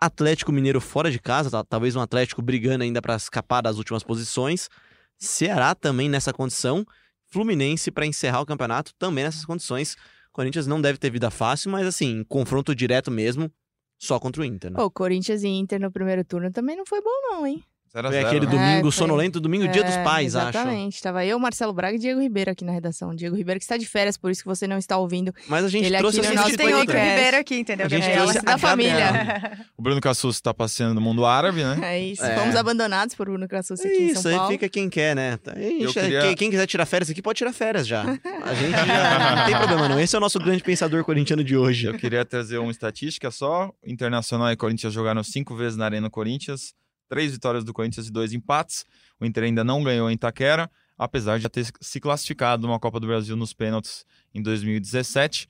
Atlético 0.00 0.50
Mineiro 0.50 0.80
fora 0.80 1.10
de 1.10 1.18
casa, 1.20 1.50
tá- 1.50 1.64
talvez 1.64 1.94
um 1.94 2.00
Atlético 2.00 2.42
brigando 2.42 2.82
ainda 2.82 3.00
para 3.00 3.14
escapar 3.16 3.62
das 3.62 3.78
últimas 3.78 4.02
posições. 4.02 4.68
Ceará 5.16 5.74
também 5.74 6.08
nessa 6.08 6.32
condição. 6.32 6.84
Fluminense 7.28 7.90
para 7.90 8.04
encerrar 8.04 8.40
o 8.40 8.46
campeonato 8.46 8.92
também 8.98 9.24
nessas 9.24 9.44
condições. 9.44 9.96
Corinthians 10.32 10.66
não 10.66 10.80
deve 10.80 10.98
ter 10.98 11.10
vida 11.10 11.30
fácil, 11.30 11.70
mas 11.70 11.86
assim, 11.86 12.24
confronto 12.24 12.74
direto 12.74 13.10
mesmo, 13.10 13.50
só 13.98 14.18
contra 14.18 14.42
o 14.42 14.44
Inter, 14.44 14.70
né? 14.72 14.76
Pô, 14.76 14.90
Corinthians 14.90 15.42
e 15.42 15.48
Inter 15.48 15.80
no 15.80 15.90
primeiro 15.92 16.24
turno 16.24 16.50
também 16.50 16.76
não 16.76 16.84
foi 16.84 17.00
bom, 17.00 17.10
não, 17.30 17.46
hein? 17.46 17.62
Zero 17.92 18.08
Foi 18.08 18.16
zero, 18.16 18.26
aquele 18.26 18.46
né? 18.46 18.52
domingo 18.52 18.78
É, 18.78 18.80
foi. 18.82 18.92
sonolento, 18.92 19.38
domingo 19.38 19.68
dia 19.68 19.84
dos 19.84 19.92
É, 19.94 20.02
pais, 20.02 20.34
acho. 20.34 20.48
Exatamente. 20.48 21.02
Tava 21.02 21.26
eu, 21.26 21.38
Marcelo 21.38 21.74
Braga 21.74 21.94
e 21.96 21.98
Diego 21.98 22.20
Ribeiro 22.22 22.50
aqui 22.50 22.64
na 22.64 22.72
redação. 22.72 23.14
Diego 23.14 23.36
Ribeiro 23.36 23.60
que 23.60 23.64
está 23.64 23.76
de 23.76 23.84
férias, 23.86 24.16
por 24.16 24.30
isso 24.30 24.40
que 24.42 24.48
você 24.48 24.66
não 24.66 24.78
está 24.78 24.96
ouvindo. 24.96 25.30
Mas 25.46 25.64
a 25.66 25.68
gente 25.68 25.84
Ele 25.84 25.98
trouxe 25.98 26.20
aqui 26.20 26.26
a 26.26 26.30
no 26.30 26.34
A 26.36 26.40
nosso 26.40 26.48
gente 26.50 26.58
tem 26.58 26.74
outro. 26.74 26.96
Ribeiro 26.96 27.36
aqui, 27.36 27.58
entendeu? 27.58 27.84
A 27.84 27.88
gente 27.90 28.00
Gabriela? 28.00 28.26
trouxe 28.32 28.46
da 28.46 28.54
a 28.54 28.58
família. 28.58 29.66
O 29.76 29.82
Bruno 29.82 30.00
Cassus 30.00 30.36
está 30.36 30.54
passeando 30.54 30.94
no 30.94 31.02
mundo 31.02 31.26
árabe, 31.26 31.62
né? 31.62 31.78
É 31.82 32.00
isso. 32.00 32.24
É. 32.24 32.34
Fomos 32.38 32.56
abandonados 32.56 33.14
por 33.14 33.26
Bruno 33.26 33.44
aqui 33.44 33.54
É 33.54 33.96
em 34.00 34.06
isso, 34.08 34.22
São 34.22 34.30
aí 34.32 34.36
Paulo. 34.38 34.52
fica 34.52 34.68
quem 34.70 34.88
quer, 34.88 35.14
né? 35.14 35.36
Tá, 35.36 35.52
aí, 35.54 35.82
Eu 35.82 35.92
já- 35.92 36.00
queria- 36.00 36.20
quem, 36.22 36.34
quem 36.34 36.50
quiser 36.50 36.66
tirar 36.66 36.86
férias 36.86 37.10
aqui 37.10 37.20
pode 37.20 37.36
tirar 37.36 37.52
férias 37.52 37.86
já. 37.86 38.02
A 38.02 38.54
gente 38.54 38.70
já 38.72 39.36
não 39.36 39.44
tem 39.46 39.56
problema 39.58 39.88
não. 39.90 40.00
Esse 40.00 40.14
é 40.14 40.18
o 40.18 40.20
nosso 40.20 40.38
grande 40.38 40.62
pensador 40.62 41.04
corintiano 41.04 41.44
de 41.44 41.56
hoje. 41.58 41.88
Eu 41.88 41.94
queria 41.98 42.24
trazer 42.24 42.56
uma 42.56 42.70
estatística 42.72 43.30
só. 43.30 43.70
Internacional 43.86 44.50
e 44.50 44.56
Corinthians 44.56 44.94
jogaram 44.94 45.22
cinco 45.22 45.54
vezes 45.54 45.76
na 45.76 45.84
Arena 45.84 46.08
Corinthians. 46.08 46.72
Três 47.12 47.30
vitórias 47.32 47.62
do 47.62 47.74
Corinthians 47.74 48.08
e 48.08 48.10
dois 48.10 48.32
empates. 48.32 48.86
O 49.20 49.26
Inter 49.26 49.44
ainda 49.44 49.62
não 49.62 49.84
ganhou 49.84 50.10
em 50.10 50.14
Itaquera, 50.14 50.70
apesar 50.96 51.36
de 51.36 51.42
já 51.42 51.50
ter 51.50 51.66
se 51.78 52.00
classificado 52.00 52.66
numa 52.66 52.80
Copa 52.80 52.98
do 52.98 53.06
Brasil 53.06 53.36
nos 53.36 53.52
pênaltis 53.52 54.06
em 54.34 54.40
2017. 54.42 55.46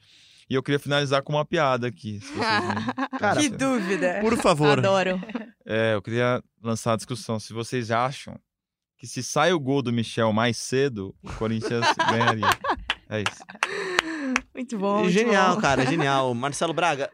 E 0.50 0.54
eu 0.54 0.62
queria 0.62 0.80
finalizar 0.80 1.22
com 1.22 1.34
uma 1.34 1.44
piada 1.44 1.86
aqui. 1.86 2.18
se 2.20 2.32
vocês 2.32 2.64
me- 2.64 2.94
Cara, 3.16 3.40
Que 3.40 3.48
dúvida. 3.48 4.18
Por 4.20 4.36
favor. 4.38 4.76
Adoro. 4.76 5.22
É, 5.64 5.94
eu 5.94 6.02
queria 6.02 6.42
lançar 6.60 6.94
a 6.94 6.96
discussão. 6.96 7.38
Se 7.38 7.52
vocês 7.52 7.92
acham 7.92 8.36
que 8.98 9.06
se 9.06 9.22
sai 9.22 9.52
o 9.52 9.60
gol 9.60 9.82
do 9.82 9.92
Michel 9.92 10.32
mais 10.32 10.56
cedo, 10.56 11.14
o 11.22 11.32
Corinthians 11.34 11.86
ganharia. 12.10 12.58
É 13.08 13.20
isso. 13.20 14.42
Muito 14.52 14.76
bom. 14.76 14.98
muito 14.98 15.12
genial, 15.12 15.54
bom. 15.54 15.60
cara, 15.60 15.86
genial. 15.86 16.34
Marcelo 16.34 16.74
Braga. 16.74 17.08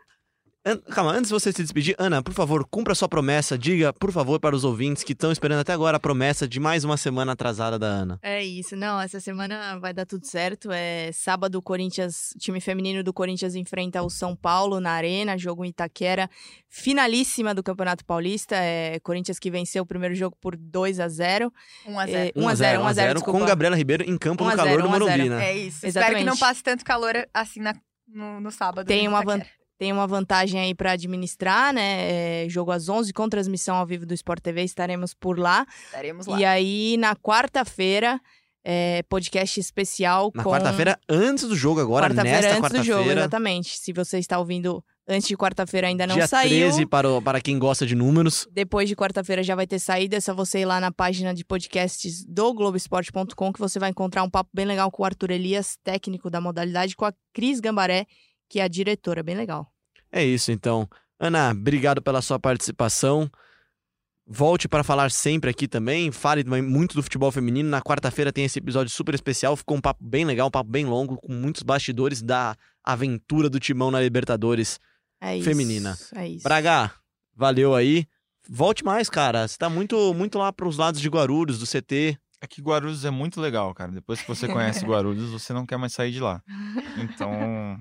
An- 0.72 0.78
Calma, 0.92 1.12
antes 1.12 1.28
de 1.28 1.34
você 1.34 1.52
se 1.52 1.62
despedir, 1.62 1.94
Ana, 1.98 2.22
por 2.22 2.32
favor, 2.34 2.66
cumpra 2.70 2.94
sua 2.94 3.08
promessa. 3.08 3.56
Diga, 3.58 3.92
por 3.92 4.12
favor, 4.12 4.38
para 4.40 4.54
os 4.54 4.64
ouvintes 4.64 5.02
que 5.02 5.12
estão 5.12 5.30
esperando 5.32 5.60
até 5.60 5.72
agora 5.72 5.96
a 5.96 6.00
promessa 6.00 6.46
de 6.46 6.60
mais 6.60 6.84
uma 6.84 6.96
semana 6.96 7.32
atrasada 7.32 7.78
da 7.78 7.86
Ana. 7.86 8.18
É 8.22 8.42
isso, 8.44 8.76
não, 8.76 9.00
essa 9.00 9.20
semana 9.20 9.78
vai 9.78 9.92
dar 9.92 10.06
tudo 10.06 10.26
certo. 10.26 10.70
É 10.72 11.10
sábado 11.12 11.56
o 11.56 11.62
Corinthians, 11.62 12.34
time 12.38 12.60
feminino 12.60 13.02
do 13.02 13.12
Corinthians 13.12 13.54
enfrenta 13.54 14.02
o 14.02 14.10
São 14.10 14.36
Paulo 14.36 14.80
na 14.80 14.92
Arena, 14.92 15.36
jogo 15.38 15.64
em 15.64 15.68
Itaquera, 15.68 16.28
finalíssima 16.68 17.54
do 17.54 17.62
Campeonato 17.62 18.04
Paulista. 18.04 18.54
É 18.56 18.98
Corinthians 19.00 19.38
que 19.38 19.50
venceu 19.50 19.82
o 19.82 19.86
primeiro 19.86 20.14
jogo 20.14 20.36
por 20.40 20.56
2 20.56 21.00
a 21.00 21.08
0. 21.08 21.52
1 21.86 21.98
a 21.98 22.06
0 22.06 22.18
É, 22.18 22.32
1 22.40 22.48
a 22.48 22.54
0, 22.54 22.82
1 22.82 22.86
a 22.86 22.92
0, 22.92 23.22
com. 23.22 23.44
Gabriela 23.44 23.76
Ribeiro 23.76 24.04
em 24.04 24.16
campo 24.18 24.44
1 24.44 24.50
no 24.50 24.56
calor 24.56 24.70
0, 24.70 24.82
do 24.82 24.88
1 24.88 24.90
a 24.90 24.98
0. 24.98 25.06
Morumbi, 25.08 25.28
né? 25.30 25.50
É 25.50 25.56
isso. 25.56 25.86
Espero 25.86 26.06
que 26.16 26.24
não 26.24 26.32
Exatamente. 26.34 26.40
passe 26.40 26.62
tanto 26.62 26.84
calor 26.84 27.14
assim 27.32 27.60
na- 27.60 27.74
no, 28.06 28.40
no 28.40 28.50
sábado. 28.50 28.86
Tem 28.86 29.04
em 29.04 29.08
uma 29.08 29.22
Itaquera. 29.22 29.46
Tem 29.78 29.92
uma 29.92 30.06
vantagem 30.06 30.58
aí 30.60 30.74
para 30.74 30.92
administrar, 30.92 31.72
né? 31.72 32.42
É, 32.44 32.48
jogo 32.48 32.72
às 32.72 32.88
11 32.88 33.12
com 33.12 33.28
transmissão 33.28 33.76
ao 33.76 33.86
vivo 33.86 34.04
do 34.04 34.12
Sport 34.12 34.40
TV, 34.42 34.62
estaremos 34.64 35.14
por 35.14 35.38
lá. 35.38 35.64
Estaremos 35.86 36.26
lá. 36.26 36.38
E 36.40 36.44
aí, 36.44 36.96
na 36.98 37.14
quarta-feira, 37.14 38.20
é, 38.64 39.02
podcast 39.08 39.58
especial 39.60 40.32
Na 40.34 40.42
com... 40.42 40.50
quarta-feira, 40.50 40.98
antes 41.08 41.44
do 41.48 41.54
jogo 41.56 41.80
agora, 41.80 42.06
Quarta-feira 42.08 42.40
nesta 42.40 42.58
antes 42.58 42.70
do 42.72 42.82
jogo, 42.84 42.98
quarta-feira. 42.98 43.20
exatamente. 43.20 43.78
Se 43.78 43.92
você 43.92 44.18
está 44.18 44.38
ouvindo 44.38 44.84
antes 45.08 45.26
de 45.28 45.36
quarta-feira 45.36 45.86
ainda 45.86 46.06
não 46.06 46.16
Dia 46.16 46.26
saiu. 46.26 46.50
13 46.50 46.84
para, 46.84 47.08
o- 47.10 47.22
para 47.22 47.40
quem 47.40 47.58
gosta 47.58 47.86
de 47.86 47.94
números. 47.94 48.46
Depois 48.52 48.88
de 48.88 48.94
quarta-feira 48.96 49.42
já 49.42 49.54
vai 49.54 49.66
ter 49.66 49.78
saído. 49.78 50.16
É 50.16 50.20
só 50.20 50.34
você 50.34 50.58
ir 50.60 50.64
lá 50.66 50.80
na 50.80 50.92
página 50.92 51.32
de 51.32 51.44
podcasts 51.44 52.24
do 52.26 52.52
Globoesporte.com 52.52 53.52
que 53.52 53.58
você 53.60 53.78
vai 53.78 53.90
encontrar 53.90 54.22
um 54.22 54.28
papo 54.28 54.50
bem 54.52 54.66
legal 54.66 54.90
com 54.90 55.02
o 55.02 55.06
Arthur 55.06 55.30
Elias, 55.30 55.78
técnico 55.82 56.28
da 56.28 56.40
modalidade, 56.40 56.94
com 56.94 57.04
a 57.06 57.12
Cris 57.32 57.58
Gambaré, 57.60 58.06
que 58.48 58.60
é 58.60 58.62
a 58.62 58.68
diretora. 58.68 59.22
Bem 59.22 59.36
legal. 59.36 59.70
É 60.10 60.24
isso, 60.24 60.50
então. 60.50 60.88
Ana, 61.20 61.50
obrigado 61.50 62.00
pela 62.00 62.22
sua 62.22 62.38
participação. 62.38 63.30
Volte 64.30 64.68
para 64.68 64.84
falar 64.84 65.10
sempre 65.10 65.48
aqui 65.50 65.66
também. 65.66 66.12
Fale 66.12 66.44
muito 66.44 66.94
do 66.94 67.02
futebol 67.02 67.32
feminino. 67.32 67.68
Na 67.68 67.80
quarta-feira 67.80 68.30
tem 68.32 68.44
esse 68.44 68.58
episódio 68.58 68.92
super 68.92 69.14
especial. 69.14 69.56
Ficou 69.56 69.76
um 69.76 69.80
papo 69.80 70.04
bem 70.04 70.24
legal, 70.24 70.48
um 70.48 70.50
papo 70.50 70.70
bem 70.70 70.84
longo, 70.84 71.16
com 71.16 71.32
muitos 71.32 71.62
bastidores 71.62 72.20
da 72.22 72.54
aventura 72.84 73.48
do 73.48 73.58
Timão 73.58 73.90
na 73.90 74.00
Libertadores 74.00 74.78
É 75.20 75.36
isso. 75.38 75.48
Feminina. 75.48 75.96
É 76.14 76.28
isso. 76.28 76.42
Braga, 76.44 76.92
valeu 77.34 77.74
aí. 77.74 78.06
Volte 78.48 78.84
mais, 78.84 79.08
cara. 79.10 79.48
Você 79.48 79.56
tá 79.56 79.68
muito, 79.70 80.12
muito 80.14 80.38
lá 80.38 80.52
pros 80.52 80.76
lados 80.76 81.00
de 81.00 81.08
Guarulhos, 81.08 81.58
do 81.58 81.66
CT. 81.66 82.18
É 82.40 82.46
que 82.46 82.62
Guarulhos 82.62 83.04
é 83.04 83.10
muito 83.10 83.40
legal, 83.40 83.74
cara. 83.74 83.90
Depois 83.90 84.20
que 84.20 84.28
você 84.28 84.46
conhece 84.46 84.84
Guarulhos, 84.86 85.30
você 85.30 85.52
não 85.52 85.66
quer 85.66 85.76
mais 85.76 85.92
sair 85.92 86.12
de 86.12 86.20
lá. 86.20 86.40
Então. 86.96 87.30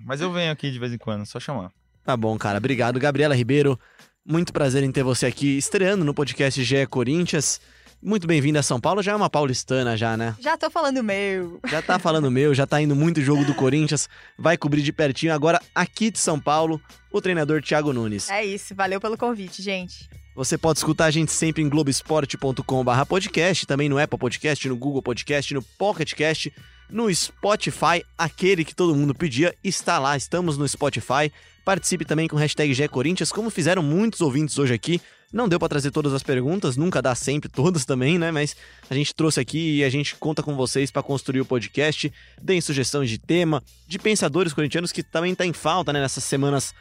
Mas 0.04 0.20
eu 0.20 0.32
venho 0.32 0.52
aqui 0.52 0.72
de 0.72 0.80
vez 0.80 0.92
em 0.92 0.98
quando, 0.98 1.26
só 1.26 1.40
chamar. 1.40 1.72
Tá 2.04 2.18
bom, 2.18 2.38
cara. 2.38 2.58
Obrigado, 2.58 3.00
Gabriela 3.00 3.36
Ribeiro. 3.36 3.80
Muito 4.26 4.52
prazer 4.52 4.84
em 4.84 4.92
ter 4.92 5.04
você 5.04 5.26
aqui 5.26 5.58
estreando 5.58 6.04
no 6.04 6.14
podcast 6.14 6.62
GE 6.64 6.88
Corinthians. 6.88 7.62
Muito 8.02 8.28
bem-vindo 8.28 8.60
a 8.60 8.64
São 8.64 8.80
Paulo. 8.80 9.02
Já 9.02 9.12
é 9.12 9.16
uma 9.16 9.30
paulistana, 9.30 9.96
já, 9.96 10.16
né? 10.18 10.36
Já 10.40 10.58
tô 10.58 10.70
falando 10.70 11.04
meu. 11.04 11.60
Já 11.68 11.82
tá 11.82 11.98
falando 11.98 12.30
meu, 12.30 12.54
já 12.54 12.66
tá 12.68 12.82
indo 12.82 12.96
muito 12.96 13.22
jogo 13.22 13.44
do 13.46 13.56
Corinthians. 13.56 14.10
Vai 14.38 14.58
cobrir 14.58 14.82
de 14.82 14.92
pertinho 14.92 15.34
agora 15.34 15.62
aqui 15.74 16.12
de 16.12 16.20
São 16.20 16.40
Paulo, 16.40 16.82
o 17.12 17.22
treinador 17.22 17.62
Thiago 17.62 17.94
Nunes. 17.94 18.30
É 18.30 18.44
isso, 18.46 18.76
valeu 18.76 19.00
pelo 19.00 19.18
convite, 19.18 19.62
gente. 19.62 20.10
Você 20.38 20.56
pode 20.56 20.78
escutar 20.78 21.06
a 21.06 21.12
gente 21.12 21.32
sempre 21.32 21.64
em 21.64 21.68
globesport.com.br 21.68 23.06
podcast, 23.10 23.66
também 23.66 23.90
no 23.90 23.98
Apple 23.98 24.20
Podcast, 24.20 24.70
no 24.70 24.78
Google 24.78 25.02
Podcast, 25.02 25.52
no 25.52 25.64
Pocket 25.64 26.14
Cast, 26.14 26.54
no 26.88 27.12
Spotify, 27.12 28.06
aquele 28.16 28.64
que 28.64 28.76
todo 28.76 28.94
mundo 28.94 29.16
pedia, 29.16 29.56
está 29.64 29.98
lá, 29.98 30.16
estamos 30.16 30.56
no 30.56 30.68
Spotify. 30.68 31.34
Participe 31.66 32.06
também 32.06 32.28
com 32.28 32.36
hashtag 32.36 32.72
GECorinthians, 32.72 33.32
como 33.32 33.50
fizeram 33.50 33.82
muitos 33.82 34.22
ouvintes 34.22 34.60
hoje 34.60 34.76
aqui. 34.76 35.02
Não 35.34 35.50
deu 35.50 35.58
para 35.58 35.70
trazer 35.70 35.90
todas 35.90 36.14
as 36.14 36.22
perguntas, 36.22 36.78
nunca 36.78 37.02
dá 37.02 37.16
sempre 37.16 37.50
todas 37.50 37.84
também, 37.84 38.20
né? 38.20 38.30
Mas 38.30 38.56
a 38.92 38.94
gente 38.94 39.16
trouxe 39.16 39.40
aqui 39.40 39.78
e 39.78 39.84
a 39.84 39.90
gente 39.90 40.16
conta 40.18 40.44
com 40.44 40.56
vocês 40.56 40.92
para 40.92 41.02
construir 41.02 41.42
o 41.42 41.46
podcast. 41.46 42.14
Deem 42.40 42.62
sugestões 42.62 43.10
de 43.10 43.18
tema, 43.18 43.64
de 43.88 43.98
pensadores 43.98 44.54
corintianos 44.54 44.92
que 44.92 45.02
também 45.02 45.34
tá 45.34 45.48
em 45.48 45.52
falta, 45.52 45.92
né? 45.92 46.00
Nessas 46.00 46.24
semanas 46.24 46.76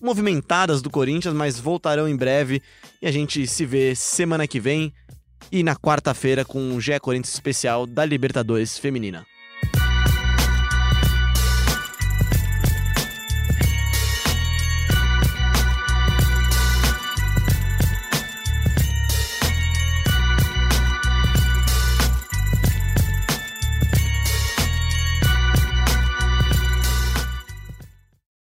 movimentadas 0.00 0.82
do 0.82 0.90
Corinthians, 0.90 1.34
mas 1.34 1.58
voltarão 1.58 2.08
em 2.08 2.16
breve 2.16 2.62
e 3.00 3.06
a 3.06 3.12
gente 3.12 3.46
se 3.46 3.64
vê 3.64 3.94
semana 3.94 4.46
que 4.46 4.60
vem 4.60 4.92
e 5.50 5.62
na 5.62 5.76
quarta-feira 5.76 6.44
com 6.44 6.60
um 6.60 6.80
GE 6.80 6.98
Corinthians 7.00 7.34
especial 7.34 7.86
da 7.86 8.04
Libertadores 8.04 8.78
Feminina. 8.78 9.24